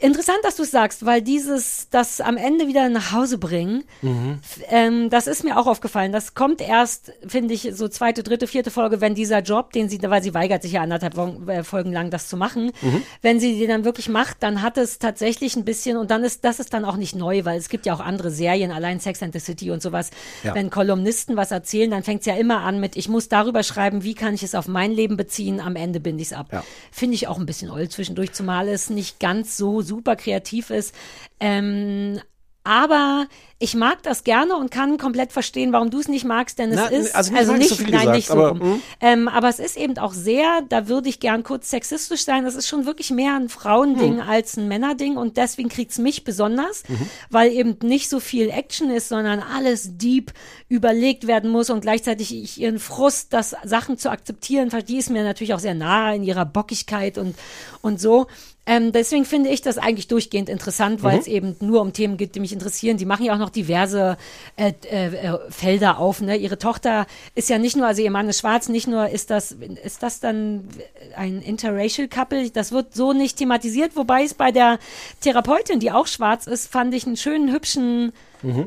[0.00, 4.40] Interessant, dass du es sagst, weil dieses, das am Ende wieder nach Hause bringen, Mhm.
[4.68, 6.10] ähm, das ist mir auch aufgefallen.
[6.10, 10.02] Das kommt erst, finde ich, so zweite, dritte, vierte Folge, wenn dieser Job, den sie,
[10.02, 11.16] weil sie weigert sich ja anderthalb
[11.48, 13.02] äh, Folgen lang das zu machen, Mhm.
[13.22, 16.44] wenn sie den dann wirklich macht, dann hat es tatsächlich ein bisschen, und dann ist,
[16.44, 19.22] das ist dann auch nicht neu, weil es gibt ja auch andere Serien, allein Sex
[19.22, 20.10] and the City und sowas.
[20.42, 20.56] Ja.
[20.56, 24.02] Wenn Kolumnisten was erzählen, dann fängt es ja immer an mit, ich muss darüber schreiben,
[24.02, 26.48] wie kann ich es auf mein Leben beziehen, am Ende binde ich es ab.
[26.50, 26.64] Ja.
[26.90, 30.94] Finde ich auch ein bisschen oll zwischendurch, zumal es nicht ganz so super kreativ ist.
[31.40, 32.20] Ähm,
[32.64, 33.26] aber
[33.60, 36.76] ich mag das gerne und kann komplett verstehen, warum du es nicht magst, denn es
[36.76, 38.60] Na, ist also nicht mag ich so nein, gesagt, nicht so aber, rum.
[38.60, 38.82] hm.
[39.00, 42.44] Ähm, aber es ist eben auch sehr, da würde ich gern kurz sexistisch sein.
[42.44, 44.28] Das ist schon wirklich mehr ein Frauending Hm.
[44.28, 47.08] als ein Männerding und deswegen kriegt's mich besonders, Mhm.
[47.30, 50.32] weil eben nicht so viel Action ist, sondern alles deep
[50.68, 55.22] überlegt werden muss und gleichzeitig ich ihren Frust, das Sachen zu akzeptieren, die ist mir
[55.22, 57.34] natürlich auch sehr nahe in ihrer Bockigkeit und
[57.82, 58.26] und so.
[58.66, 61.20] Ähm, deswegen finde ich das eigentlich durchgehend interessant, weil Mhm.
[61.20, 62.96] es eben nur um Themen geht, die mich interessieren.
[62.96, 64.16] Die machen ja auch noch diverse
[64.56, 66.20] äh, äh, äh, Felder auf.
[66.20, 66.36] Ne?
[66.36, 69.52] Ihre Tochter ist ja nicht nur, also ihr Mann ist schwarz, nicht nur ist das,
[69.52, 70.68] ist das dann
[71.16, 72.50] ein interracial Couple.
[72.50, 74.78] Das wird so nicht thematisiert, wobei es bei der
[75.20, 78.12] Therapeutin, die auch schwarz ist, fand ich einen schönen, hübschen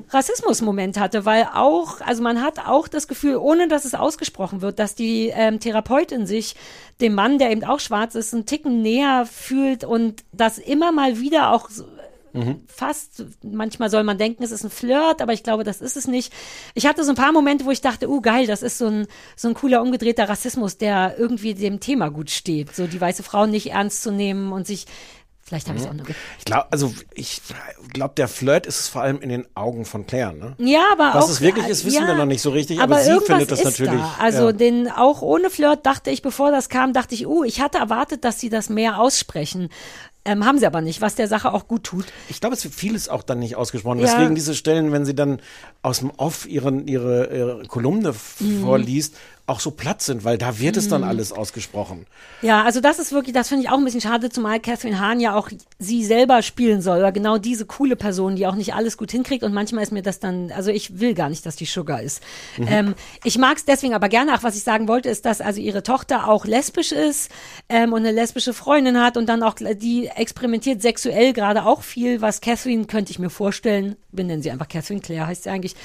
[0.10, 4.80] Rassismus-Moment hatte, weil auch, also man hat auch das Gefühl, ohne dass es ausgesprochen wird,
[4.80, 6.56] dass die ähm, Therapeutin sich
[7.00, 11.20] dem Mann, der eben auch schwarz ist, einen Ticken näher fühlt und das immer mal
[11.20, 11.86] wieder auch so,
[12.68, 16.08] fast, manchmal soll man denken, es ist ein Flirt, aber ich glaube, das ist es
[16.08, 16.34] nicht.
[16.74, 19.08] Ich hatte so ein paar Momente, wo ich dachte, uh, geil, das ist so ein,
[19.36, 22.76] so ein cooler, umgedrehter Rassismus, der irgendwie dem Thema gut steht.
[22.76, 24.86] So die weiße Frau nicht ernst zu nehmen und sich,
[25.42, 26.06] vielleicht habe ich es auch nur
[26.38, 27.42] Ich glaube, also ich
[27.94, 30.56] glaube, der Flirt ist es vor allem in den Augen von Claire, ne?
[30.58, 33.00] Ja, aber Was auch, es wirklich ist, wissen ja, wir noch nicht so richtig, aber
[33.00, 34.16] sie irgendwas findet das ist natürlich, Da.
[34.20, 34.52] Also ja.
[34.52, 38.24] den auch ohne Flirt dachte ich, bevor das kam, dachte ich, uh, ich hatte erwartet,
[38.24, 39.70] dass sie das mehr aussprechen.
[40.28, 42.06] Ähm, haben sie aber nicht, was der Sache auch gut tut.
[42.30, 44.00] Ich glaube, es wird vieles auch dann nicht ausgesprochen.
[44.00, 44.06] Ja.
[44.06, 45.40] Deswegen diese Stellen, wenn sie dann
[45.82, 48.62] aus dem Off ihren, ihre, ihre Kolumne Mhm.
[48.62, 49.16] vorliest,
[49.48, 51.08] auch so platt sind, weil da wird es dann Mhm.
[51.08, 52.06] alles ausgesprochen.
[52.42, 55.22] Ja, also das ist wirklich, das finde ich auch ein bisschen schade, zumal Catherine Hahn
[55.22, 58.98] ja auch sie selber spielen soll, oder genau diese coole Person, die auch nicht alles
[58.98, 61.64] gut hinkriegt und manchmal ist mir das dann, also ich will gar nicht, dass die
[61.66, 62.22] Sugar ist.
[62.58, 62.68] Mhm.
[62.70, 65.62] Ähm, ich mag es deswegen aber gerne, auch was ich sagen wollte, ist, dass also
[65.62, 67.32] ihre Tochter auch lesbisch ist
[67.70, 72.20] ähm, und eine lesbische Freundin hat und dann auch die experimentiert sexuell gerade auch viel,
[72.22, 75.76] was Catherine, könnte ich mir vorstellen, wir nennen sie einfach Catherine, Claire heißt sie eigentlich,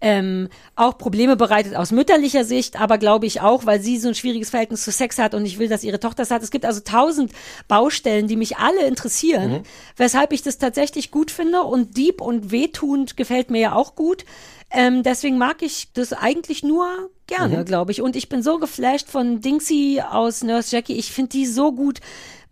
[0.00, 4.14] ähm, auch Probleme bereitet aus mütterlicher Sicht, aber glaube ich auch, weil sie so ein
[4.14, 6.42] schwieriges Verhältnis zu Sex hat und ich will, dass ihre Tochter es hat.
[6.42, 7.32] Es gibt also tausend
[7.68, 9.62] Baustellen, die mich alle interessieren, Mhm.
[9.96, 14.24] weshalb ich das tatsächlich gut finde und deep und wehtuend gefällt mir ja auch gut.
[14.72, 16.86] Ähm, deswegen mag ich das eigentlich nur
[17.26, 17.64] gerne, Mhm.
[17.64, 18.02] glaube ich.
[18.02, 20.94] Und ich bin so geflasht von Dingsy aus Nurse Jackie.
[20.96, 21.98] Ich finde die so gut.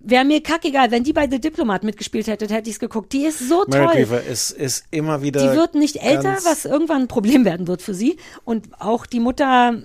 [0.01, 3.13] Wäre mir kackegal, wenn die bei The Diplomat mitgespielt hätte, hätte ich es geguckt.
[3.13, 3.95] Die ist so Meryl toll.
[3.95, 5.41] Cleaver ist, ist immer wieder.
[5.41, 8.17] Die wird nicht älter, was irgendwann ein Problem werden wird für sie.
[8.45, 9.83] Und auch die Mutter,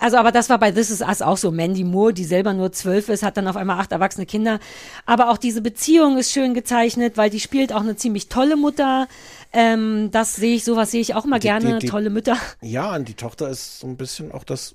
[0.00, 1.50] also aber das war bei This Is Us auch so.
[1.50, 4.58] Mandy Moore, die selber nur zwölf ist, hat dann auf einmal acht erwachsene Kinder.
[5.06, 9.08] Aber auch diese Beziehung ist schön gezeichnet, weil die spielt auch eine ziemlich tolle Mutter.
[9.52, 12.36] Ähm, das sehe ich, sowas sehe ich auch immer Die- gerne, die- die- tolle Mütter.
[12.60, 14.74] Ja, und die Tochter ist so ein bisschen auch das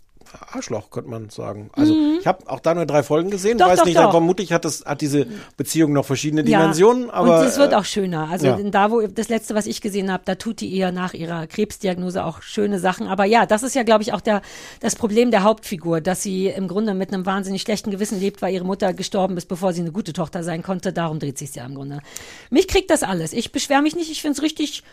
[0.52, 1.70] Arschloch, könnte man sagen.
[1.74, 2.18] Also Mhm.
[2.20, 3.58] ich habe auch da nur drei Folgen gesehen.
[3.58, 4.12] Doch, weiß doch, nicht, doch.
[4.12, 5.28] vermutlich hat das hat diese
[5.58, 8.30] Beziehung noch verschiedene Dimensionen, ja, aber und es wird äh, auch schöner.
[8.30, 8.58] Also ja.
[8.58, 12.24] da, wo das letzte, was ich gesehen habe, da tut die ihr nach ihrer Krebsdiagnose
[12.24, 13.08] auch schöne Sachen.
[13.08, 14.42] Aber ja, das ist ja, glaube ich, auch der,
[14.80, 18.54] das Problem der Hauptfigur, dass sie im Grunde mit einem wahnsinnig schlechten Gewissen lebt, weil
[18.54, 20.94] ihre Mutter gestorben ist, bevor sie eine gute Tochter sein konnte.
[20.94, 22.00] Darum dreht sich ja im Grunde.
[22.50, 23.34] Mich kriegt das alles.
[23.34, 24.12] Ich beschwere mich nicht.
[24.12, 24.84] Ich finde es richtig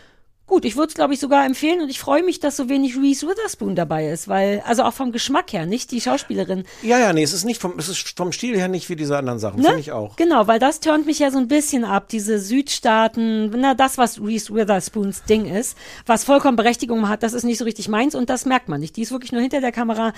[0.49, 0.65] gut.
[0.65, 3.27] Ich würde es, glaube ich, sogar empfehlen und ich freue mich, dass so wenig Reese
[3.29, 6.65] Witherspoon dabei ist, weil, also auch vom Geschmack her, nicht die Schauspielerin.
[6.83, 9.17] ja, ja, nee, es ist nicht vom, es ist vom Stil her nicht wie diese
[9.17, 9.67] anderen Sachen, Ne?
[9.67, 10.17] finde ich auch.
[10.17, 14.21] Genau, weil das turnt mich ja so ein bisschen ab, diese Südstaaten, na, das, was
[14.21, 15.77] Reese Witherspoons Ding ist,
[16.07, 18.97] was vollkommen Berechtigung hat, das ist nicht so richtig meins und das merkt man nicht.
[18.97, 20.13] Die ist wirklich nur hinter der Kamera.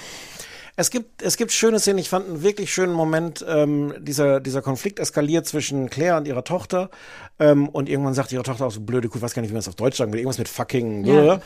[0.76, 1.98] Es gibt, es gibt schöne Szenen.
[1.98, 3.44] Ich fand einen wirklich schönen Moment.
[3.46, 6.88] Ähm, dieser, dieser Konflikt eskaliert zwischen Claire und ihrer Tochter.
[7.40, 9.54] Ähm, und irgendwann sagt ihre Tochter auch so blöde Kuh, ich weiß gar nicht, wie
[9.54, 11.04] man es auf Deutsch sagen will, irgendwas mit fucking.
[11.06, 11.40] Ja.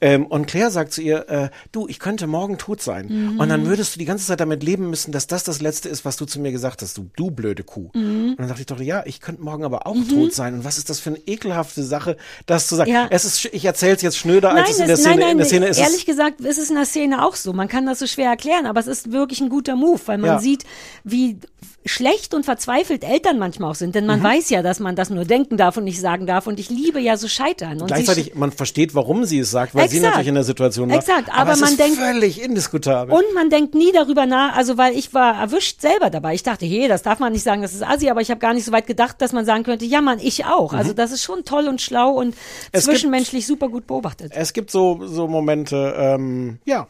[0.00, 3.06] Ähm, und Claire sagt zu ihr, äh, du, ich könnte morgen tot sein.
[3.34, 3.40] Mhm.
[3.40, 6.04] Und dann würdest du die ganze Zeit damit leben müssen, dass das das Letzte ist,
[6.04, 7.90] was du zu mir gesagt hast, du, du blöde Kuh.
[7.94, 8.30] Mhm.
[8.30, 10.54] Und dann sagt die Tochter, ja, ich könnte morgen aber auch tot sein.
[10.54, 12.90] Und was ist das für eine ekelhafte Sache, das zu sagen?
[12.90, 13.08] Ja.
[13.10, 15.38] Es ist, ich erzähle es jetzt schnöder, als es in der Szene, nein, nein, in
[15.38, 15.78] der Szene ist.
[15.78, 17.52] ehrlich gesagt ist es in der Szene auch so.
[17.52, 20.30] Man kann das so schwer erklären, aber es ist wirklich ein guter Move, weil man
[20.30, 20.38] Ja.
[20.38, 20.64] sieht,
[21.04, 21.38] wie
[21.86, 23.94] schlecht und verzweifelt Eltern manchmal auch sind.
[23.94, 24.24] Denn man Mhm.
[24.24, 26.46] weiß ja, dass man das nur denken darf und nicht sagen darf.
[26.46, 27.72] Und ich liebe ja so Scheitern.
[27.80, 30.12] Und sie Gleichzeitig, man versteht, warum sie es sagt, weil sie Exakt.
[30.12, 30.98] natürlich in der Situation war.
[30.98, 33.14] Exakt, aber es man ist denkt- völlig indiskutabel.
[33.14, 36.34] Und man denkt nie darüber nach, also weil ich war erwischt selber dabei.
[36.34, 38.52] Ich dachte, hey, das darf man nicht sagen, das ist Assi, aber ich habe gar
[38.52, 40.74] nicht so weit gedacht, dass man sagen könnte, ja Mann, ich auch.
[40.74, 42.34] Also das ist schon toll und schlau und Mhm.
[42.72, 44.32] Es gibt- zwischenmenschlich super gut beobachtet.
[44.34, 46.86] es gibt so, so Momente, ähm, ja.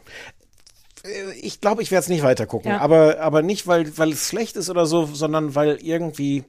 [1.03, 2.71] Äh, Ich glaube, ich werde es nicht weiter gucken.
[2.71, 2.79] Ja.
[2.79, 6.43] Aber, aber nicht, weil, weil es schlecht ist oder so, sondern weil irgendwie,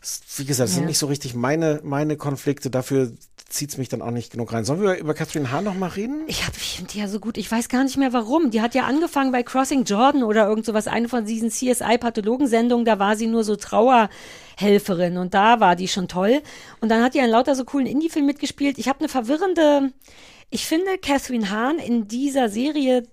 [0.00, 0.88] es- wie gesagt, es sind Ja.
[0.88, 2.70] nicht so richtig meine, meine Konflikte.
[2.70, 3.12] Dafür
[3.48, 4.64] zieht's mich dann auch nicht genug rein.
[4.64, 6.22] Sollen wir über Catherine Hahn noch mal reden?
[6.26, 7.36] Ich hab, ich finde die ja so gut.
[7.36, 8.50] Ich weiß gar nicht mehr warum.
[8.50, 12.86] Die hat ja angefangen bei Crossing Jordan oder irgend sowas, eine von diesen CSI-Pathologensendungen.
[12.86, 16.40] Da war sie nur so Trauerhelferin und da war die schon toll.
[16.80, 18.78] Und dann hat die an lauter so coolen Indie-Filmen mitgespielt.
[18.78, 19.92] Ich habe eine verwirrende,
[20.50, 23.04] ich finde Catherine Hahn in dieser Serie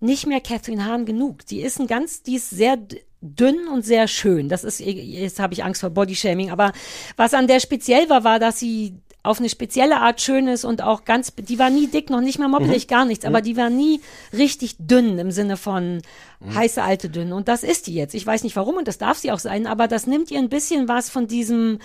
[0.00, 1.46] nicht mehr Catherine Hahn genug.
[1.46, 2.78] Die ist ein ganz, die ist sehr
[3.20, 4.48] dünn und sehr schön.
[4.48, 6.72] Das ist, jetzt habe ich Angst vor Bodyshaming, aber
[7.16, 8.94] was an der speziell war, war, dass sie
[9.24, 12.38] auf eine spezielle Art schön ist und auch ganz, die war nie dick, noch nicht
[12.38, 12.88] mal moppelig, Mhm.
[12.88, 13.44] gar nichts, aber Mhm.
[13.44, 14.00] die war nie
[14.32, 16.00] richtig dünn im Sinne von
[16.40, 16.54] Mhm.
[16.54, 17.32] heiße alte dünn.
[17.32, 18.14] Und das ist die jetzt.
[18.14, 20.48] Ich weiß nicht warum und das darf sie auch sein, aber das nimmt ihr ein
[20.48, 21.80] bisschen was von diesem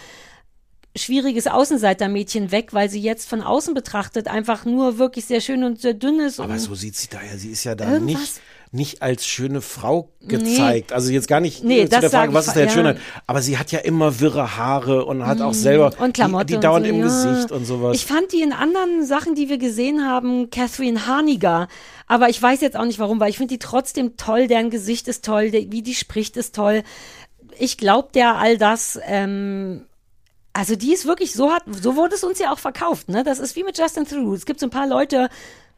[0.95, 5.81] schwieriges Außenseitermädchen weg, weil sie jetzt von außen betrachtet einfach nur wirklich sehr schön und
[5.81, 6.39] sehr dünn ist.
[6.39, 7.35] Aber so sieht sie da ja.
[7.37, 8.41] Sie ist ja da Irgendwas- nicht,
[8.71, 10.27] nicht als schöne Frau Nee.
[10.37, 10.93] gezeigt.
[10.93, 12.73] Also jetzt gar nicht Nee, äh, zu der Frage, was ist jetzt ja.
[12.73, 12.97] Schönheit.
[13.25, 16.53] Aber sie hat ja immer wirre Haare und hat auch Mm, selber und Klamotte die,
[16.53, 17.03] die dauernd so, im ja.
[17.05, 17.95] Gesicht und sowas.
[17.95, 21.67] Ich fand die in anderen Sachen, die wir gesehen haben, Catherine Harniger.
[22.07, 24.47] Aber ich weiß jetzt auch nicht warum, weil ich finde die trotzdem toll.
[24.47, 26.83] Deren Gesicht ist toll, der, wie die spricht ist toll.
[27.57, 28.99] Ich glaube der all das.
[29.07, 29.85] Ähm,
[30.53, 33.09] also die ist wirklich so hat, so wurde es uns ja auch verkauft.
[33.09, 34.35] Ne, das ist wie mit Justin Theroux.
[34.35, 35.29] Es gibt so ein paar Leute.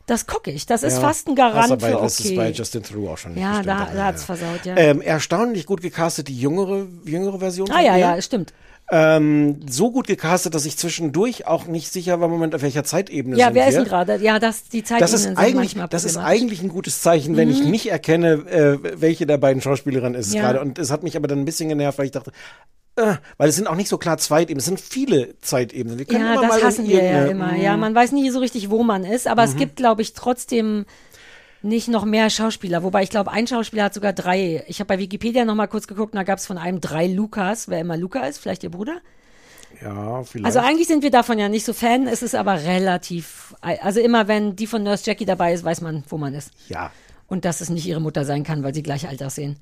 [0.08, 0.68] Das gucke ich.
[0.68, 2.58] Das ist Ja, fast ein Garant das, bei, für das ist bei okay.
[2.58, 4.78] Justin Theroux auch schon nicht Ja, da, aber da hat's versaut, ja.
[4.78, 7.72] Ähm, erstaunlich gut gecastet, die jüngere, jüngere Version.
[7.72, 8.00] ah ja, ihr.
[8.00, 8.54] ja, stimmt.
[8.92, 13.36] Ähm, so gut gecastet, dass ich zwischendurch auch nicht sicher war, Moment, auf welcher Zeitebene
[13.36, 13.70] Ja, sind wer wir.
[13.70, 14.18] ist denn gerade?
[14.18, 17.64] Ja, das die Zeit Das ist eigentlich, das ist eigentlich ein gutes Zeichen, wenn ich
[17.64, 17.72] Mhm.
[17.72, 20.42] nicht erkenne, äh, welche der beiden Schauspielerinnen ist es Ja.
[20.42, 20.62] gerade.
[20.62, 22.32] Und es hat mich aber dann ein bisschen genervt, weil ich dachte,
[22.98, 25.98] äh, weil es sind auch nicht so klar Zeitebenen, es sind viele Zeitebenen.
[25.98, 27.56] Wir können Ja, das hassen wir ja immer.
[27.56, 27.80] Ja, Mm.
[27.80, 29.58] man weiß nie so richtig, wo man ist, aber es Mhm.
[29.58, 30.86] gibt, glaube ich, trotzdem
[31.66, 32.84] nicht noch mehr Schauspieler.
[32.84, 34.64] Wobei ich glaube, ein Schauspieler hat sogar drei.
[34.68, 37.08] Ich habe bei Wikipedia noch mal kurz geguckt, und da gab es von einem drei
[37.08, 39.02] Lukas, wer immer Luca ist, vielleicht ihr Bruder.
[39.82, 40.46] Ja, vielleicht.
[40.46, 42.08] Also eigentlich sind wir davon ja nicht so Fan.
[42.08, 46.04] Es ist aber relativ, also immer wenn die von Nurse Jackie dabei ist, weiß man,
[46.08, 46.52] wo man ist.
[46.70, 46.92] Ja.
[47.28, 49.58] Und dass es nicht ihre Mutter sein kann, weil sie gleich alt aussehen.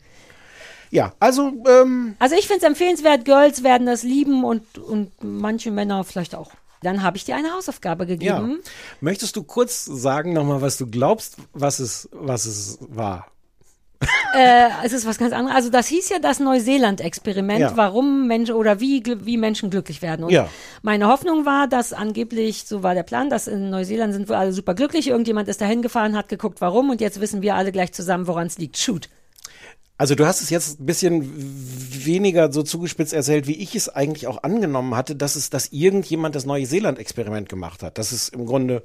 [0.92, 5.72] Ja, also, ähm, Also ich finde es empfehlenswert, Girls werden das lieben und, und manche
[5.72, 6.52] Männer vielleicht auch.
[6.84, 8.10] Dann habe ich dir eine Hausaufgabe ja.
[8.10, 8.60] gegeben.
[9.02, 13.28] Möchtest du kurz sagen nochmal, was du glaubst, was es, was es war?
[14.36, 15.56] Äh, es ist was ganz anderes.
[15.56, 17.78] Also das hieß ja das Neuseeland-Experiment, Ja.
[17.78, 20.26] warum Menschen oder wie, wie Menschen glücklich werden.
[20.26, 20.50] Und Ja.
[20.82, 24.52] meine Hoffnung war, dass angeblich, so war der Plan, dass in Neuseeland sind wir alle
[24.52, 25.08] super glücklich.
[25.08, 28.48] Irgendjemand ist dahin gefahren, hat geguckt, warum und jetzt wissen wir alle gleich zusammen, woran
[28.48, 28.78] es liegt.
[28.78, 29.08] Shoot.
[30.04, 31.32] Also du hast es jetzt ein bisschen
[32.06, 36.36] weniger so zugespitzt erzählt, wie ich es eigentlich auch angenommen hatte, dass es, dass irgendjemand
[36.36, 37.98] das Neuseeland-Experiment gemacht hat.
[37.98, 38.84] Das ist im Grunde,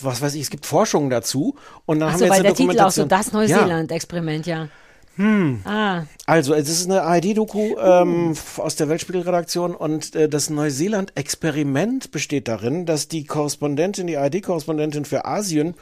[0.00, 2.54] was weiß ich, es gibt Forschungen dazu und dann haben Achso, wir jetzt weil eine
[2.54, 4.68] der Titel auch so, das Neuseeland-Experiment, ja.
[5.16, 5.60] Hm.
[5.66, 12.10] Ah, Also, es ist eine ARD-Doku ähm, f- aus der Weltspiegelredaktion und äh, das Neuseeland-Experiment
[12.10, 15.74] besteht darin, dass die Korrespondentin, die ARD-Korrespondentin für Asien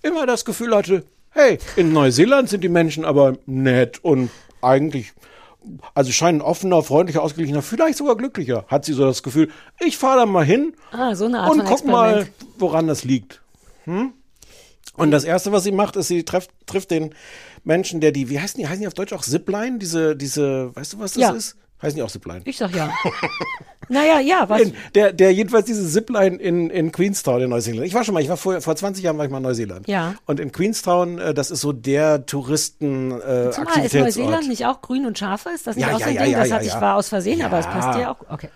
[0.00, 4.30] immer das Gefühl hatte, hey, in Neuseeland sind die Menschen aber nett und
[4.60, 5.12] eigentlich,
[5.94, 9.50] also scheinen offener, freundlicher, ausgeglichener, vielleicht sogar glücklicher, hat sie so das Gefühl,
[9.80, 12.26] ich fahre da mal hin ah, so eine Art und guck mal,
[12.58, 13.42] woran das liegt.
[13.84, 14.12] Hm?
[14.96, 17.14] Und das erste, was sie macht, ist, sie trifft, trifft den
[17.64, 19.78] Menschen, der die, wie heißen die, heißen die auf Deutsch auch Zipline?
[19.78, 21.30] Diese, diese, weißt du, was das Ja.
[21.30, 21.56] ist?
[21.82, 22.42] Heißen die auch Zipline?
[22.44, 22.90] Ich sag ja.
[23.88, 24.62] naja, ja, was?
[24.62, 27.86] In, der, der jedenfalls diese Zipline in, in Queenstown in Neuseeland.
[27.86, 29.88] Ich war schon mal, ich war vor, vor 20 Jahren war ich mal in Neuseeland.
[29.88, 30.14] Ja.
[30.26, 33.94] Und in Queenstown, äh, das ist so der Touristen äh, Zumal ist.
[33.94, 35.66] Neuseeland nicht auch grün und scharf ist?
[35.66, 36.32] Das nicht Ja, auch so ein ja, Ding?
[36.32, 38.16] ja, das hatte ich war aus Versehen, aber es passt dir auch.
[38.28, 38.48] Okay.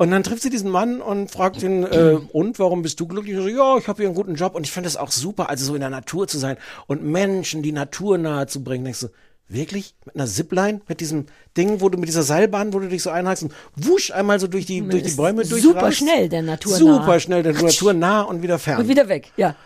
[0.00, 3.36] Und dann trifft sie diesen Mann und fragt ihn, äh, und warum bist du glücklich?
[3.36, 5.50] Und so, ja, ich habe hier einen guten Job und ich finde es auch super,
[5.50, 6.56] also so in der Natur zu sein
[6.86, 8.84] und Menschen die Natur nahe zu bringen.
[8.84, 9.08] Denkst du,
[9.48, 9.94] wirklich?
[10.04, 10.80] Mit einer Zipline?
[10.88, 11.26] Mit diesem
[11.56, 14.46] Ding, wo du mit dieser Seilbahn, wo du dich so einhakst und wusch einmal so
[14.46, 15.98] durch die, durch die Bäume super durchrast?
[15.98, 18.80] schnell, der Natur Super schnell, der Natur nah und wieder fern.
[18.80, 19.56] Und wieder weg, ja.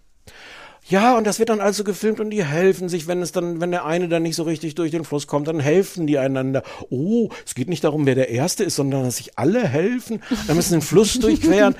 [0.90, 3.70] Ja, und das wird dann also gefilmt und die helfen sich, wenn es dann, wenn
[3.70, 6.64] der eine dann nicht so richtig durch den Fluss kommt, dann helfen die einander.
[6.90, 10.20] Oh, es geht nicht darum, wer der Erste ist, sondern dass sich alle helfen.
[10.48, 11.76] Dann müssen den Fluss durchqueren.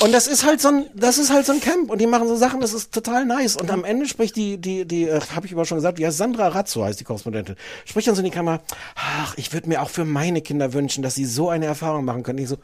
[0.00, 2.26] Und das ist halt so ein, das ist halt so ein Camp und die machen
[2.26, 3.56] so Sachen, das ist total nice.
[3.56, 6.48] Und am Ende spricht die, die, die, äh, habe ich aber schon gesagt, heißt Sandra
[6.48, 8.62] Razzo, heißt die Korrespondentin, spricht dann so in die Kamera,
[8.94, 12.22] ach, ich würde mir auch für meine Kinder wünschen, dass sie so eine Erfahrung machen
[12.22, 12.38] können.
[12.38, 12.56] Ich so,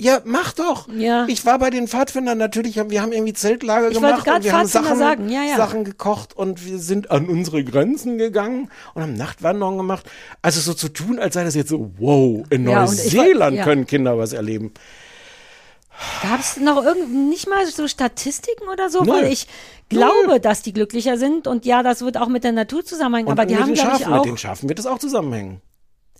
[0.00, 0.88] ja, mach doch.
[0.96, 1.26] Ja.
[1.26, 4.66] Ich war bei den Pfadfindern natürlich, wir haben irgendwie Zeltlager Ich gemacht und wir haben
[4.68, 5.56] Sachen, sagen, ja, ja.
[5.56, 10.08] Sachen gekocht und wir sind an unsere Grenzen gegangen und haben Nachtwanderungen gemacht.
[10.40, 13.64] Also so zu tun, als sei das jetzt so, wow, in war- Neuseeland ja.
[13.64, 14.72] können Kinder was erleben.
[16.22, 19.02] Gab es noch irgend nicht mal so Statistiken oder so?
[19.02, 19.22] Null.
[19.22, 19.48] Weil ich
[19.88, 23.26] glaube, dass die glücklicher sind und ja, das wird auch mit der Natur zusammenhängen.
[23.26, 24.16] Und aber die mit haben, den glaube ich, auch.
[24.18, 25.60] mit den Schafen wird es auch zusammenhängen.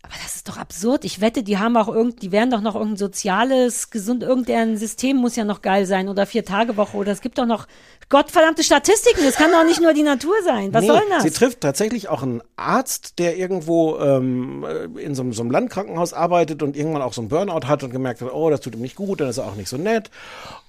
[0.03, 1.05] Aber das ist doch absurd.
[1.05, 5.17] Ich wette, die haben auch irgend, die werden doch noch irgendein soziales, gesund, irgendein System
[5.17, 7.67] muss ja noch geil sein oder vier Tage Woche oder es gibt doch noch
[8.09, 9.21] gottverdammte Statistiken.
[9.25, 10.73] Das kann doch nicht nur die Natur sein.
[10.73, 11.25] Was Nee, soll das?
[11.25, 15.51] Sie trifft tatsächlich auch einen Arzt, der irgendwo ähm, äh, in so, einem- so einem
[15.51, 18.75] Landkrankenhaus arbeitet und irgendwann auch so einen Burnout hat und gemerkt hat, oh, das tut
[18.77, 20.11] ihm nicht gut, dann ist er auch nicht so nett.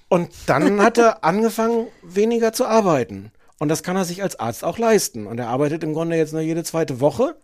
[0.08, 3.30] Und dann hat er angefangen, weniger zu arbeiten.
[3.58, 5.26] Und das kann er sich als Arzt auch leisten.
[5.26, 7.36] Und er arbeitet im Grunde jetzt nur jede zweite Woche.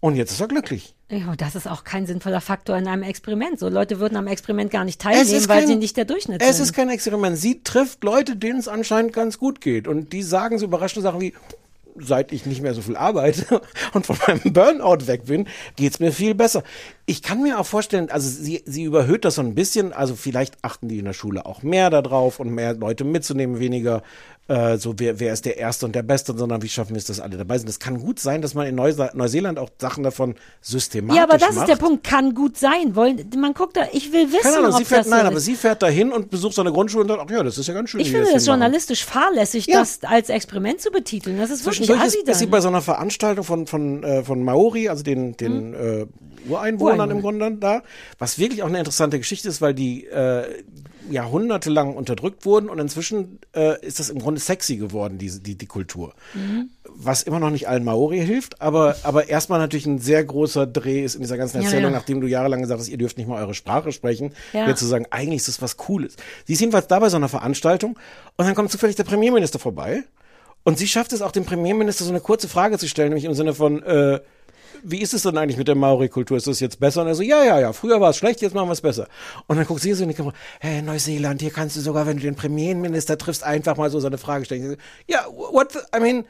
[0.00, 0.94] Und jetzt ist er glücklich.
[1.10, 3.58] Ja, das ist auch kein sinnvoller Faktor in einem Experiment.
[3.58, 6.56] So Leute würden am Experiment gar nicht teilnehmen, weil kein- sie nicht der Durchschnitt Es
[6.56, 6.64] sind.
[6.64, 7.36] ist kein Experiment.
[7.36, 9.86] Sie trifft Leute, denen es anscheinend ganz gut geht.
[9.86, 11.34] Und die sagen so überraschende Sachen wie,
[11.96, 13.60] seit ich nicht mehr so viel arbeite
[13.92, 15.46] und von meinem Burnout weg bin,
[15.76, 16.62] geht's mir viel besser.
[17.10, 20.54] Ich kann mir auch vorstellen, also sie, sie überhöht das so ein bisschen, also vielleicht
[20.62, 24.04] achten die in der Schule auch mehr darauf und mehr Leute mitzunehmen, weniger
[24.46, 27.04] äh, so wer, wer ist der Erste und der Beste, sondern wie schaffen wir es,
[27.04, 27.68] dass alle dabei sind.
[27.68, 31.38] Es kann gut sein, dass man in Neuse Neuseeland auch Sachen davon systematisch ja, aber
[31.38, 31.68] das macht.
[31.68, 32.04] ist der Punkt.
[32.04, 32.94] Kann gut sein.
[32.96, 35.26] Wollen, man guckt da, ich will wissen, Keine Ahnung, ob sie fährt, das nein, so
[35.28, 37.66] aber sie fährt dahin und besucht so eine Grundschule und sagt, ach ja, das ist
[37.68, 38.00] ja ganz schön.
[38.00, 38.46] Ich finde das machen.
[38.46, 39.80] journalistisch fahrlässig, Ja.
[39.80, 41.38] das als Experiment zu betiteln.
[41.38, 42.50] Das ist wirklich assi ist, ist sie dann.
[42.50, 46.06] bei so einer Veranstaltung von, von, äh, von Maori, also den, den äh,
[46.48, 47.36] Ureinwohnern Ureinwohner.
[47.36, 47.82] im Grunde da,
[48.18, 50.44] was wirklich auch eine interessante Geschichte ist, weil die äh,
[51.10, 55.66] jahrhundertelang unterdrückt wurden und inzwischen äh, ist das im Grunde sexy geworden, diese, die, die
[55.66, 56.14] Kultur.
[56.34, 56.70] Mhm.
[56.84, 61.02] Was immer noch nicht allen Maori hilft, aber, aber erstmal natürlich ein sehr großer Dreh
[61.02, 61.98] ist in dieser ganzen Ja, Erzählung, ja.
[61.98, 64.68] nachdem du jahrelang gesagt hast, ihr dürft nicht mal eure Sprache sprechen, Ja.
[64.68, 66.16] jetzt zu sagen, eigentlich ist das was Cooles.
[66.46, 67.98] Sie ist jedenfalls da bei so einer Veranstaltung
[68.36, 70.04] und dann kommt zufällig der Premierminister vorbei
[70.62, 73.34] und sie schafft es auch dem Premierminister so eine kurze Frage zu stellen, nämlich im
[73.34, 74.20] Sinne von, äh,
[74.82, 76.36] wie ist es denn eigentlich mit der Maori-Kultur?
[76.36, 77.02] Ist das jetzt besser?
[77.02, 79.08] Und er so, ja, ja, ja, früher war es schlecht, jetzt machen wir es besser.
[79.46, 82.16] Und dann guckt sie so in die Kamera, hey, Neuseeland, hier kannst du sogar, wenn
[82.16, 84.76] du den Premierminister triffst, einfach mal so so eine Frage stellen.
[85.06, 86.24] Ja, what, the, I mean,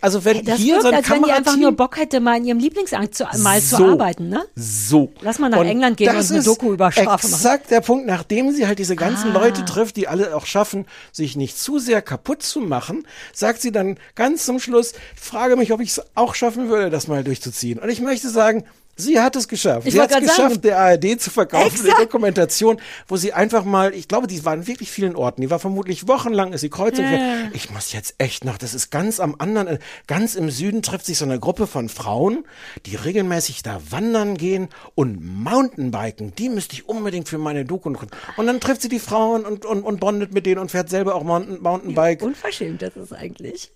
[0.00, 2.20] also wenn Das hier wirkt, so ein als wenn die einfach Kamerateam- nur Bock hätte,
[2.20, 3.84] mal in ihrem Lieblingsamt zu, mal zu So.
[3.90, 4.44] arbeiten, ne?
[4.54, 5.12] So.
[5.22, 7.30] Lass mal nach England gehen das und eine ist Doku über Schafe machen.
[7.32, 9.40] Exakt der Punkt, nachdem sie halt diese ganzen Ah.
[9.40, 13.72] Leute trifft, die alle auch schaffen, sich nicht zu sehr kaputt zu machen, sagt sie
[13.72, 17.78] dann ganz zum Schluss, frage mich, ob ich es auch schaffen würde, das mal durchzuziehen.
[17.78, 18.64] Und ich möchte sagen,
[18.96, 19.86] Sie hat es geschafft.
[19.86, 22.00] Ich sie hat es geschafft, sagen- der ARD zu verkaufen, eine Exakt.
[22.00, 25.58] Dokumentation, wo sie einfach mal, ich glaube, die war in wirklich vielen Orten, die war
[25.58, 27.18] vermutlich wochenlang, ist sie kreuz und Ja, quer.
[27.18, 27.36] ja.
[27.52, 31.06] Ich muss jetzt echt noch, das ist ganz am anderen, äh, ganz im Süden trifft
[31.06, 32.44] sich so eine Gruppe von Frauen,
[32.86, 36.34] die regelmäßig da wandern gehen und Mountainbiken.
[36.36, 38.04] Die müsste ich unbedingt für meine Doku noch.
[38.36, 41.14] Und dann trifft sie die Frauen und, und, und bondet mit denen und fährt selber
[41.14, 42.22] auch Mountain, Mountainbike.
[42.22, 43.72] Unverschämt, das ist eigentlich.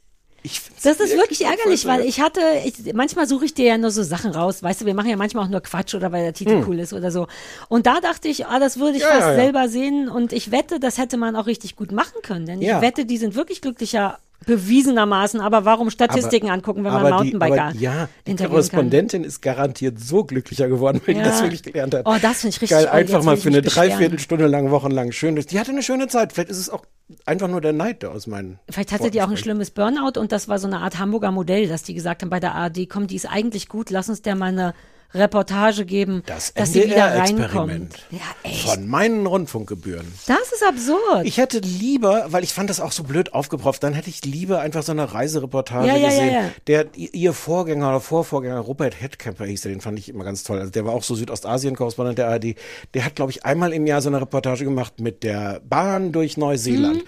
[0.82, 4.02] Das ist wirklich ärgerlich, weil ich hatte, ich, manchmal suche ich dir ja nur so
[4.02, 6.64] Sachen raus, weißt du, wir machen ja manchmal auch nur Quatsch oder weil der Titel
[6.66, 7.26] cool ist oder so.
[7.68, 9.08] Und da dachte ich, ah, das würde ich Hm.
[9.08, 9.42] Ja, fast ja, ja.
[9.42, 12.80] selber sehen und ich wette, das hätte man auch richtig gut machen können, denn ich
[12.80, 14.18] wette, die sind wirklich glücklicher
[14.48, 19.42] bewiesenermaßen, aber warum Statistiken angucken, wenn man aber die, Mountainbiker aber Ja, die Korrespondentin ist
[19.42, 21.26] garantiert so glücklicher geworden, weil die Ja.
[21.26, 22.06] das wirklich gelernt hat.
[22.06, 22.94] Oh, das finde ich richtig Geil, toll.
[22.94, 23.90] einfach Jetzt mal für eine beschweren.
[23.90, 25.36] Dreiviertelstunde lang, wochenlang schön.
[25.36, 26.32] Die hatte eine schöne Zeit.
[26.32, 26.82] Vielleicht ist es auch
[27.26, 28.58] einfach nur der Neid, der aus meinen.
[28.70, 31.68] Vielleicht hatte die auch ein schlimmes Burnout und das war so eine Art Hamburger Modell,
[31.68, 34.34] dass die gesagt haben bei der ARD, komm, die ist eigentlich gut, lass uns der
[34.34, 34.74] mal eine
[35.14, 38.06] Reportage geben, Das dass sie wieder reinkommt.
[38.10, 38.68] Ja, echt.
[38.68, 40.06] Von meinen Rundfunkgebühren.
[40.26, 41.24] Das ist absurd.
[41.24, 44.60] Ich hätte lieber, weil ich fand das auch so blöd aufgeproft, dann hätte ich lieber
[44.60, 46.32] einfach so eine Reisereportage Ja, ja, gesehen.
[46.34, 46.50] ja.
[46.66, 50.58] Der, ihr Vorgänger oder Vorvorgänger, Robert Headcamper hieß der, den fand ich immer ganz toll.
[50.58, 52.54] Also der war auch so Südostasien-Korrespondent der ARD.
[52.94, 56.36] Der hat, glaube ich, einmal im Jahr so eine Reportage gemacht mit der Bahn durch
[56.36, 57.02] Neuseeland.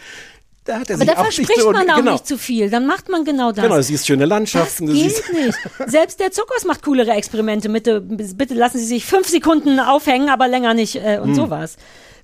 [0.70, 0.94] Da hat er.
[0.94, 2.70] Aber sich da verspricht so, man auch genau, nicht zu viel.
[2.70, 3.64] Dann macht man genau das.
[3.64, 4.86] Genau, du siehst schöne das Landschaften.
[4.86, 5.58] siehst, geht nicht.
[5.86, 7.68] Selbst der Zuckers macht coolere Experimente.
[7.68, 11.22] Bitte, bitte lassen Sie sich fünf Sekunden aufhängen, aber länger nicht äh, Hm.
[11.24, 11.76] und sowas.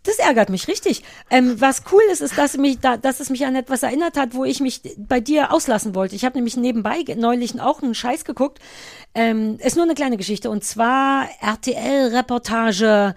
[0.05, 1.03] Das ärgert mich richtig.
[1.29, 4.35] Ähm, was cool ist, ist, dass, mich da, dass es mich an etwas erinnert hat,
[4.35, 6.15] wo ich mich bei dir auslassen wollte.
[6.15, 8.61] Ich habe nämlich nebenbei neulich auch einen Scheiß geguckt.
[9.17, 10.51] Ähm, ist nur eine kleine Geschichte.
[10.51, 13.17] Und zwar RTL-Reportage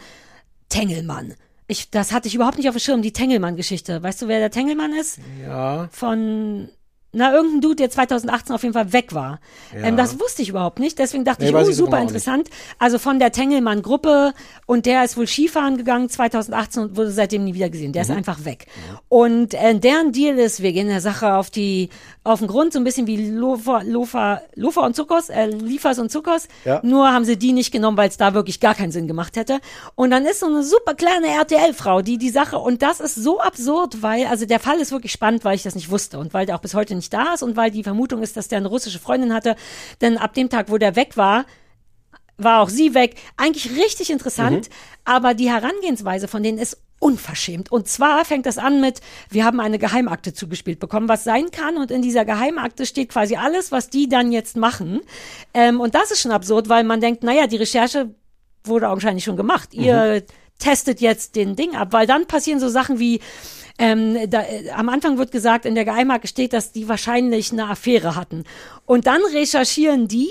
[0.70, 1.36] Tengelmann.
[1.70, 4.02] Ich, das hatte ich überhaupt nicht auf dem Schirm, die Tengelmann-Geschichte.
[4.02, 5.20] Weißt du, wer der Tengelmann ist?
[5.46, 5.88] ja.
[5.92, 6.70] von
[7.12, 9.40] na irgendein Dude, der 2018 auf jeden Fall weg war.
[9.74, 12.10] Ähm, das wusste ich überhaupt nicht, deswegen dachte Nee, ich, oh, super nicht.
[12.10, 12.50] interessant.
[12.78, 14.34] Also von der Tengelmann-Gruppe
[14.68, 17.90] und der ist wohl Skifahren gegangen 2018 und wurde seitdem nie wieder gesehen.
[17.90, 17.94] Mhm.
[17.94, 18.68] Der ist einfach weg.
[19.08, 21.90] Und äh, deren Deal ist, wir gehen der Sache auf die
[22.24, 26.48] auf den Grund, so ein bisschen wie Lofa und Zuckers, äh, Liefers und Zuckers.
[26.64, 26.80] Ja.
[26.84, 29.60] Nur haben sie die nicht genommen, weil es da wirklich gar keinen Sinn gemacht hätte.
[29.96, 33.40] Und dann ist so eine super kleine RTL-Frau, die die Sache, und das ist so
[33.40, 36.46] absurd, weil, also der Fall ist wirklich spannend, weil ich das nicht wusste und weil
[36.46, 38.68] der auch bis heute nicht da ist und weil die Vermutung ist, dass der eine
[38.68, 39.56] russische Freundin hatte.
[40.02, 41.46] Denn ab dem Tag, wo der weg war,
[42.38, 43.16] war auch sie weg.
[43.38, 44.70] Eigentlich richtig interessant,
[45.04, 47.72] aber die Herangehensweise von denen ist unverschämt.
[47.72, 51.78] Und zwar fängt das an mit, wir haben eine Geheimakte zugespielt bekommen, was sein kann.
[51.78, 55.02] Und in dieser Geheimakte steht quasi alles, was die dann jetzt machen.
[55.54, 58.14] Ähm, und das ist schon absurd, weil man denkt, naja, die Recherche
[58.64, 59.74] wurde augenscheinlich schon gemacht.
[59.74, 60.24] Ihr
[60.60, 63.22] testet jetzt den Ding ab, weil dann passieren so Sachen wie,
[63.80, 67.70] ähm, da, äh, am Anfang wird gesagt, in der Geheimakte steht, dass die wahrscheinlich eine
[67.70, 68.44] Affäre hatten.
[68.86, 70.30] Und dann recherchieren die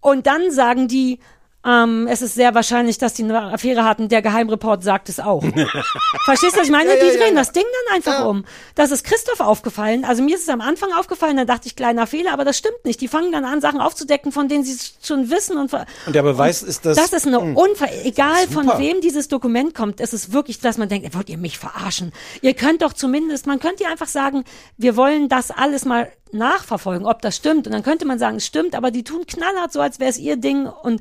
[0.00, 1.20] und dann sagen die,
[1.64, 4.08] Ähm, es ist sehr wahrscheinlich, dass die eine Affäre hatten.
[4.08, 5.42] Der Geheimreport sagt es auch.
[6.24, 6.90] Verstehst du, was ich meine?
[6.96, 8.44] die drehen das Ding dann einfach um.
[8.74, 10.04] Das ist Christoph aufgefallen.
[10.04, 12.84] Also mir ist es am Anfang aufgefallen, da dachte ich, kleiner Fehler, aber das stimmt
[12.84, 13.00] nicht.
[13.00, 15.56] Die fangen dann an, Sachen aufzudecken, von denen sie es schon wissen.
[15.56, 17.56] Und, Und der Beweis ist, dass- Das ist eine Hm.
[17.56, 17.88] Unver...
[18.04, 21.58] Egal von wem dieses Dokument kommt, es ist wirklich, dass man denkt, wollt ihr mich
[21.58, 22.12] verarschen?
[22.40, 24.44] Ihr könnt doch zumindest, man könnte ja einfach sagen,
[24.78, 27.66] wir wollen das alles mal nachverfolgen, ob das stimmt.
[27.66, 30.18] Und dann könnte man sagen, es stimmt, aber die tun knallhart so, als wäre es
[30.18, 30.66] ihr Ding.
[30.66, 31.00] Und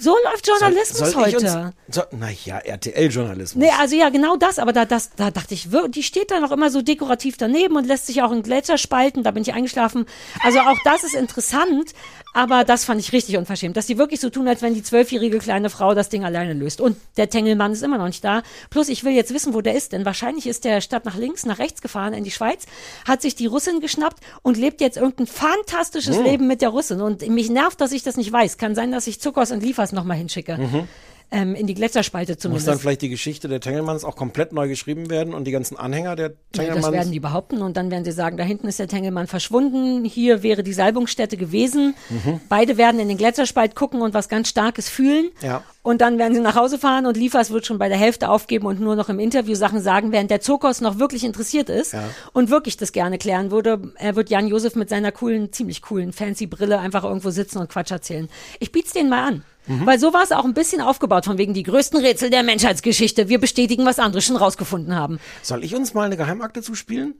[0.00, 1.72] so läuft Journalismus soll ich heute.
[1.88, 3.62] So, naja, RTL-Journalismus.
[3.62, 6.52] Nee, also ja, genau das, aber da, das, da dachte ich, die steht da noch
[6.52, 10.06] immer so dekorativ daneben und lässt sich auch in Gletscher spalten, da bin ich eingeschlafen.
[10.42, 11.92] Also auch das ist interessant,
[12.34, 15.38] aber das fand ich richtig unverschämt, dass die wirklich so tun, als wenn die zwölfjährige
[15.38, 16.80] kleine Frau das Ding alleine löst.
[16.80, 18.42] Und der Tengelmann ist immer noch nicht da.
[18.70, 21.46] Plus, ich will jetzt wissen, wo der ist, denn wahrscheinlich ist der statt nach links,
[21.46, 22.66] nach rechts gefahren in die Schweiz,
[23.06, 26.24] hat sich die Russin geschnappt und lebt jetzt irgendein fantastisches Hm.
[26.24, 27.00] Leben mit der Russin.
[27.00, 28.58] Und mich nervt, dass ich das nicht weiß.
[28.58, 30.58] Kann sein, dass ich Zuckers und Liefers nochmal hinschicke.
[30.58, 30.88] Mhm.
[31.30, 32.68] Ähm, in die Gletscherspalte Muss zumindest.
[32.68, 36.14] dann vielleicht die Geschichte der Tengelmanns auch komplett neu geschrieben werden und die ganzen Anhänger
[36.14, 36.92] der Ja, das Tengelmanns?
[36.92, 40.42] werden die behaupten und dann werden sie sagen, da hinten ist der Tengelmann verschwunden, hier
[40.44, 41.94] wäre die Salbungsstätte gewesen.
[42.10, 42.40] Mhm.
[42.48, 45.30] Beide werden in den Gletscherspalt gucken und was ganz Starkes fühlen.
[45.42, 45.64] Ja.
[45.82, 48.66] Und dann werden sie nach Hause fahren und Liefers wird schon bei der Hälfte aufgeben
[48.66, 52.04] und nur noch im Interview Sachen sagen, während der Zokos noch wirklich interessiert ist Ja.
[52.32, 53.92] und wirklich das gerne klären würde.
[53.96, 57.68] Er wird Jan Josef mit seiner coolen, ziemlich coolen, fancy Brille einfach irgendwo sitzen und
[57.68, 58.28] Quatsch erzählen.
[58.60, 59.44] Ich biet's denen mal an.
[59.66, 59.86] Mhm.
[59.86, 63.28] Weil so war es auch ein bisschen aufgebaut, von wegen die größten Rätsel der Menschheitsgeschichte.
[63.28, 65.18] Wir bestätigen, was andere schon rausgefunden haben.
[65.42, 67.14] Soll ich uns mal eine Geheimakte zuspielen?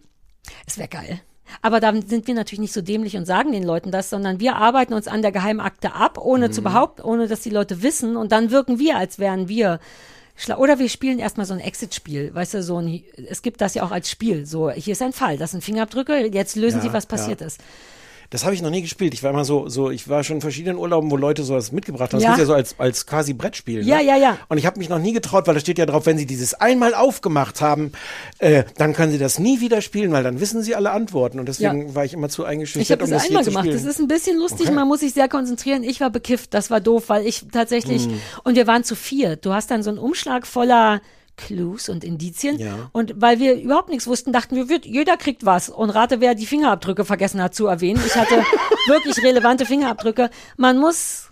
[0.66, 1.20] Es wäre geil.
[1.62, 4.56] Aber da sind wir natürlich nicht so dämlich und sagen den Leuten das, sondern wir
[4.56, 8.32] arbeiten uns an der Geheimakte ab, ohne zu behaupten, ohne dass die Leute wissen und
[8.32, 9.78] dann wirken wir, als wären wir.
[10.56, 13.84] Oder wir spielen erstmal so ein Exit-Spiel, weißt du, so ein, es gibt das ja
[13.84, 14.46] auch als Spiel.
[14.46, 17.10] So, hier ist ein Fall, das sind Fingerabdrücke, jetzt lösen Ja, sie, was ja.
[17.10, 17.60] passiert ist.
[18.34, 19.14] Das habe ich noch nie gespielt.
[19.14, 22.12] Ich war immer so, so, ich war schon in verschiedenen Urlauben, wo Leute sowas mitgebracht
[22.12, 22.18] haben.
[22.18, 22.30] Das Ja.
[22.30, 23.86] gibt ja so als, als quasi Brettspiel.
[23.86, 24.04] Ja, ne?
[24.06, 24.38] ja, ja.
[24.48, 26.52] Und ich habe mich noch nie getraut, weil da steht ja drauf, wenn sie dieses
[26.54, 27.92] einmal aufgemacht haben,
[28.40, 31.38] äh, dann können sie das nie wieder spielen, weil dann wissen sie alle Antworten.
[31.38, 31.94] Und deswegen Ja.
[31.94, 33.68] war ich immer zu Ich eingeschüchtert, habe um das das einmal gemacht.
[33.72, 34.66] Das ist ein bisschen lustig.
[34.66, 34.74] Okay.
[34.74, 35.84] Man muss sich sehr konzentrieren.
[35.84, 36.54] Ich war bekifft.
[36.54, 38.20] Das war doof, weil ich tatsächlich Hm.
[38.42, 39.46] und wir waren zu viert.
[39.46, 41.00] Du hast dann so einen Umschlag voller
[41.36, 42.58] Clues und Indizien.
[42.58, 42.90] Ja.
[42.92, 45.68] Und weil wir überhaupt nichts wussten, dachten wir, wird- jeder kriegt was.
[45.68, 48.00] Und rate, wer die Fingerabdrücke vergessen hat zu erwähnen.
[48.06, 48.36] Ich hatte
[48.86, 50.30] wirklich relevante Fingerabdrücke.
[50.56, 51.30] Man muss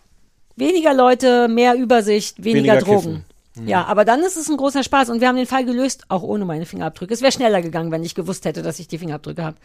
[0.57, 3.25] weniger Leute, mehr Übersicht, weniger, Weniger Drogen.
[3.55, 3.69] Mhm.
[3.69, 6.23] Ja, aber dann ist es ein großer Spaß und wir haben den Fall gelöst, auch
[6.23, 7.13] ohne meine Fingerabdrücke.
[7.13, 9.57] Es wäre schneller gegangen, wenn ich gewusst hätte, dass ich die Fingerabdrücke habe.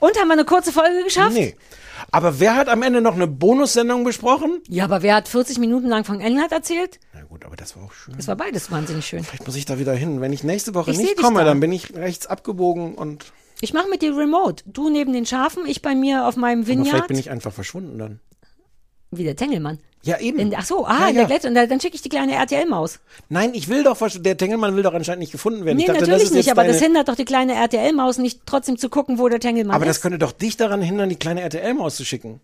[0.00, 1.32] Und haben wir eine kurze Folge geschafft?
[1.32, 1.56] Nee.
[2.12, 4.60] Aber wer hat am Ende noch eine Bonussendung besprochen?
[4.68, 6.98] Ja, aber wer hat 40 Minuten lang von England erzählt?
[7.14, 8.14] Na gut, aber das war auch schön.
[8.16, 9.22] Das war beides wahnsinnig schön.
[9.24, 10.20] Vielleicht muss ich da wieder hin.
[10.20, 11.44] Wenn ich nächste Woche Ich nicht komme, da.
[11.46, 14.64] dann bin ich rechts abgebogen und Ich mache mit dir Remote.
[14.66, 17.08] Du neben den Schafen, ich bei mir auf meinem aber vielleicht Vineyard.
[17.08, 18.20] bin ich einfach verschwunden dann.
[19.12, 19.78] Wie der Tengelmann.
[20.02, 20.38] Ja, eben.
[20.38, 21.28] In, ach so, ah, Ja, in der ja.
[21.28, 21.48] Gletscher.
[21.48, 23.00] Und da, dann schicke ich die kleine RTL-Maus.
[23.28, 25.76] Nein, ich will doch, der Tengelmann will doch anscheinend nicht gefunden werden.
[25.76, 28.88] Nee, dachte, natürlich nicht, aber deine, das hindert doch die kleine RTL-Maus nicht trotzdem zu
[28.88, 29.96] gucken, wo der Tengelmann Aber ist.
[29.96, 32.40] das könnte doch dich daran hindern, die kleine RTL-Maus zu schicken.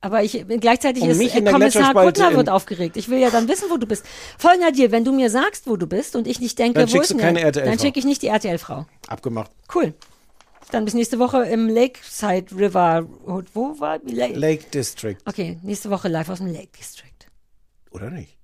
[0.00, 2.96] Aber ich gleichzeitig Um ist Kommissar Kuttner wird aufgeregt.
[2.96, 4.04] Ich will ja dann wissen, wo du bist.
[4.38, 7.00] Folgender Deal, wenn du mir sagst, wo du bist und ich nicht denke, Dann wo
[7.00, 7.52] ist du denn.
[7.52, 8.86] Dann schicke ich nicht die RTL-Frau.
[9.08, 9.50] Abgemacht.
[9.74, 9.94] Cool.
[10.70, 13.06] Dann bis nächste Woche im Lakeside River.
[13.54, 13.98] Wo war?
[14.04, 14.34] Lake.
[14.38, 15.16] Lake District.
[15.24, 17.08] Okay, nächste Woche live aus dem Lake District.
[17.90, 18.37] Oder nicht?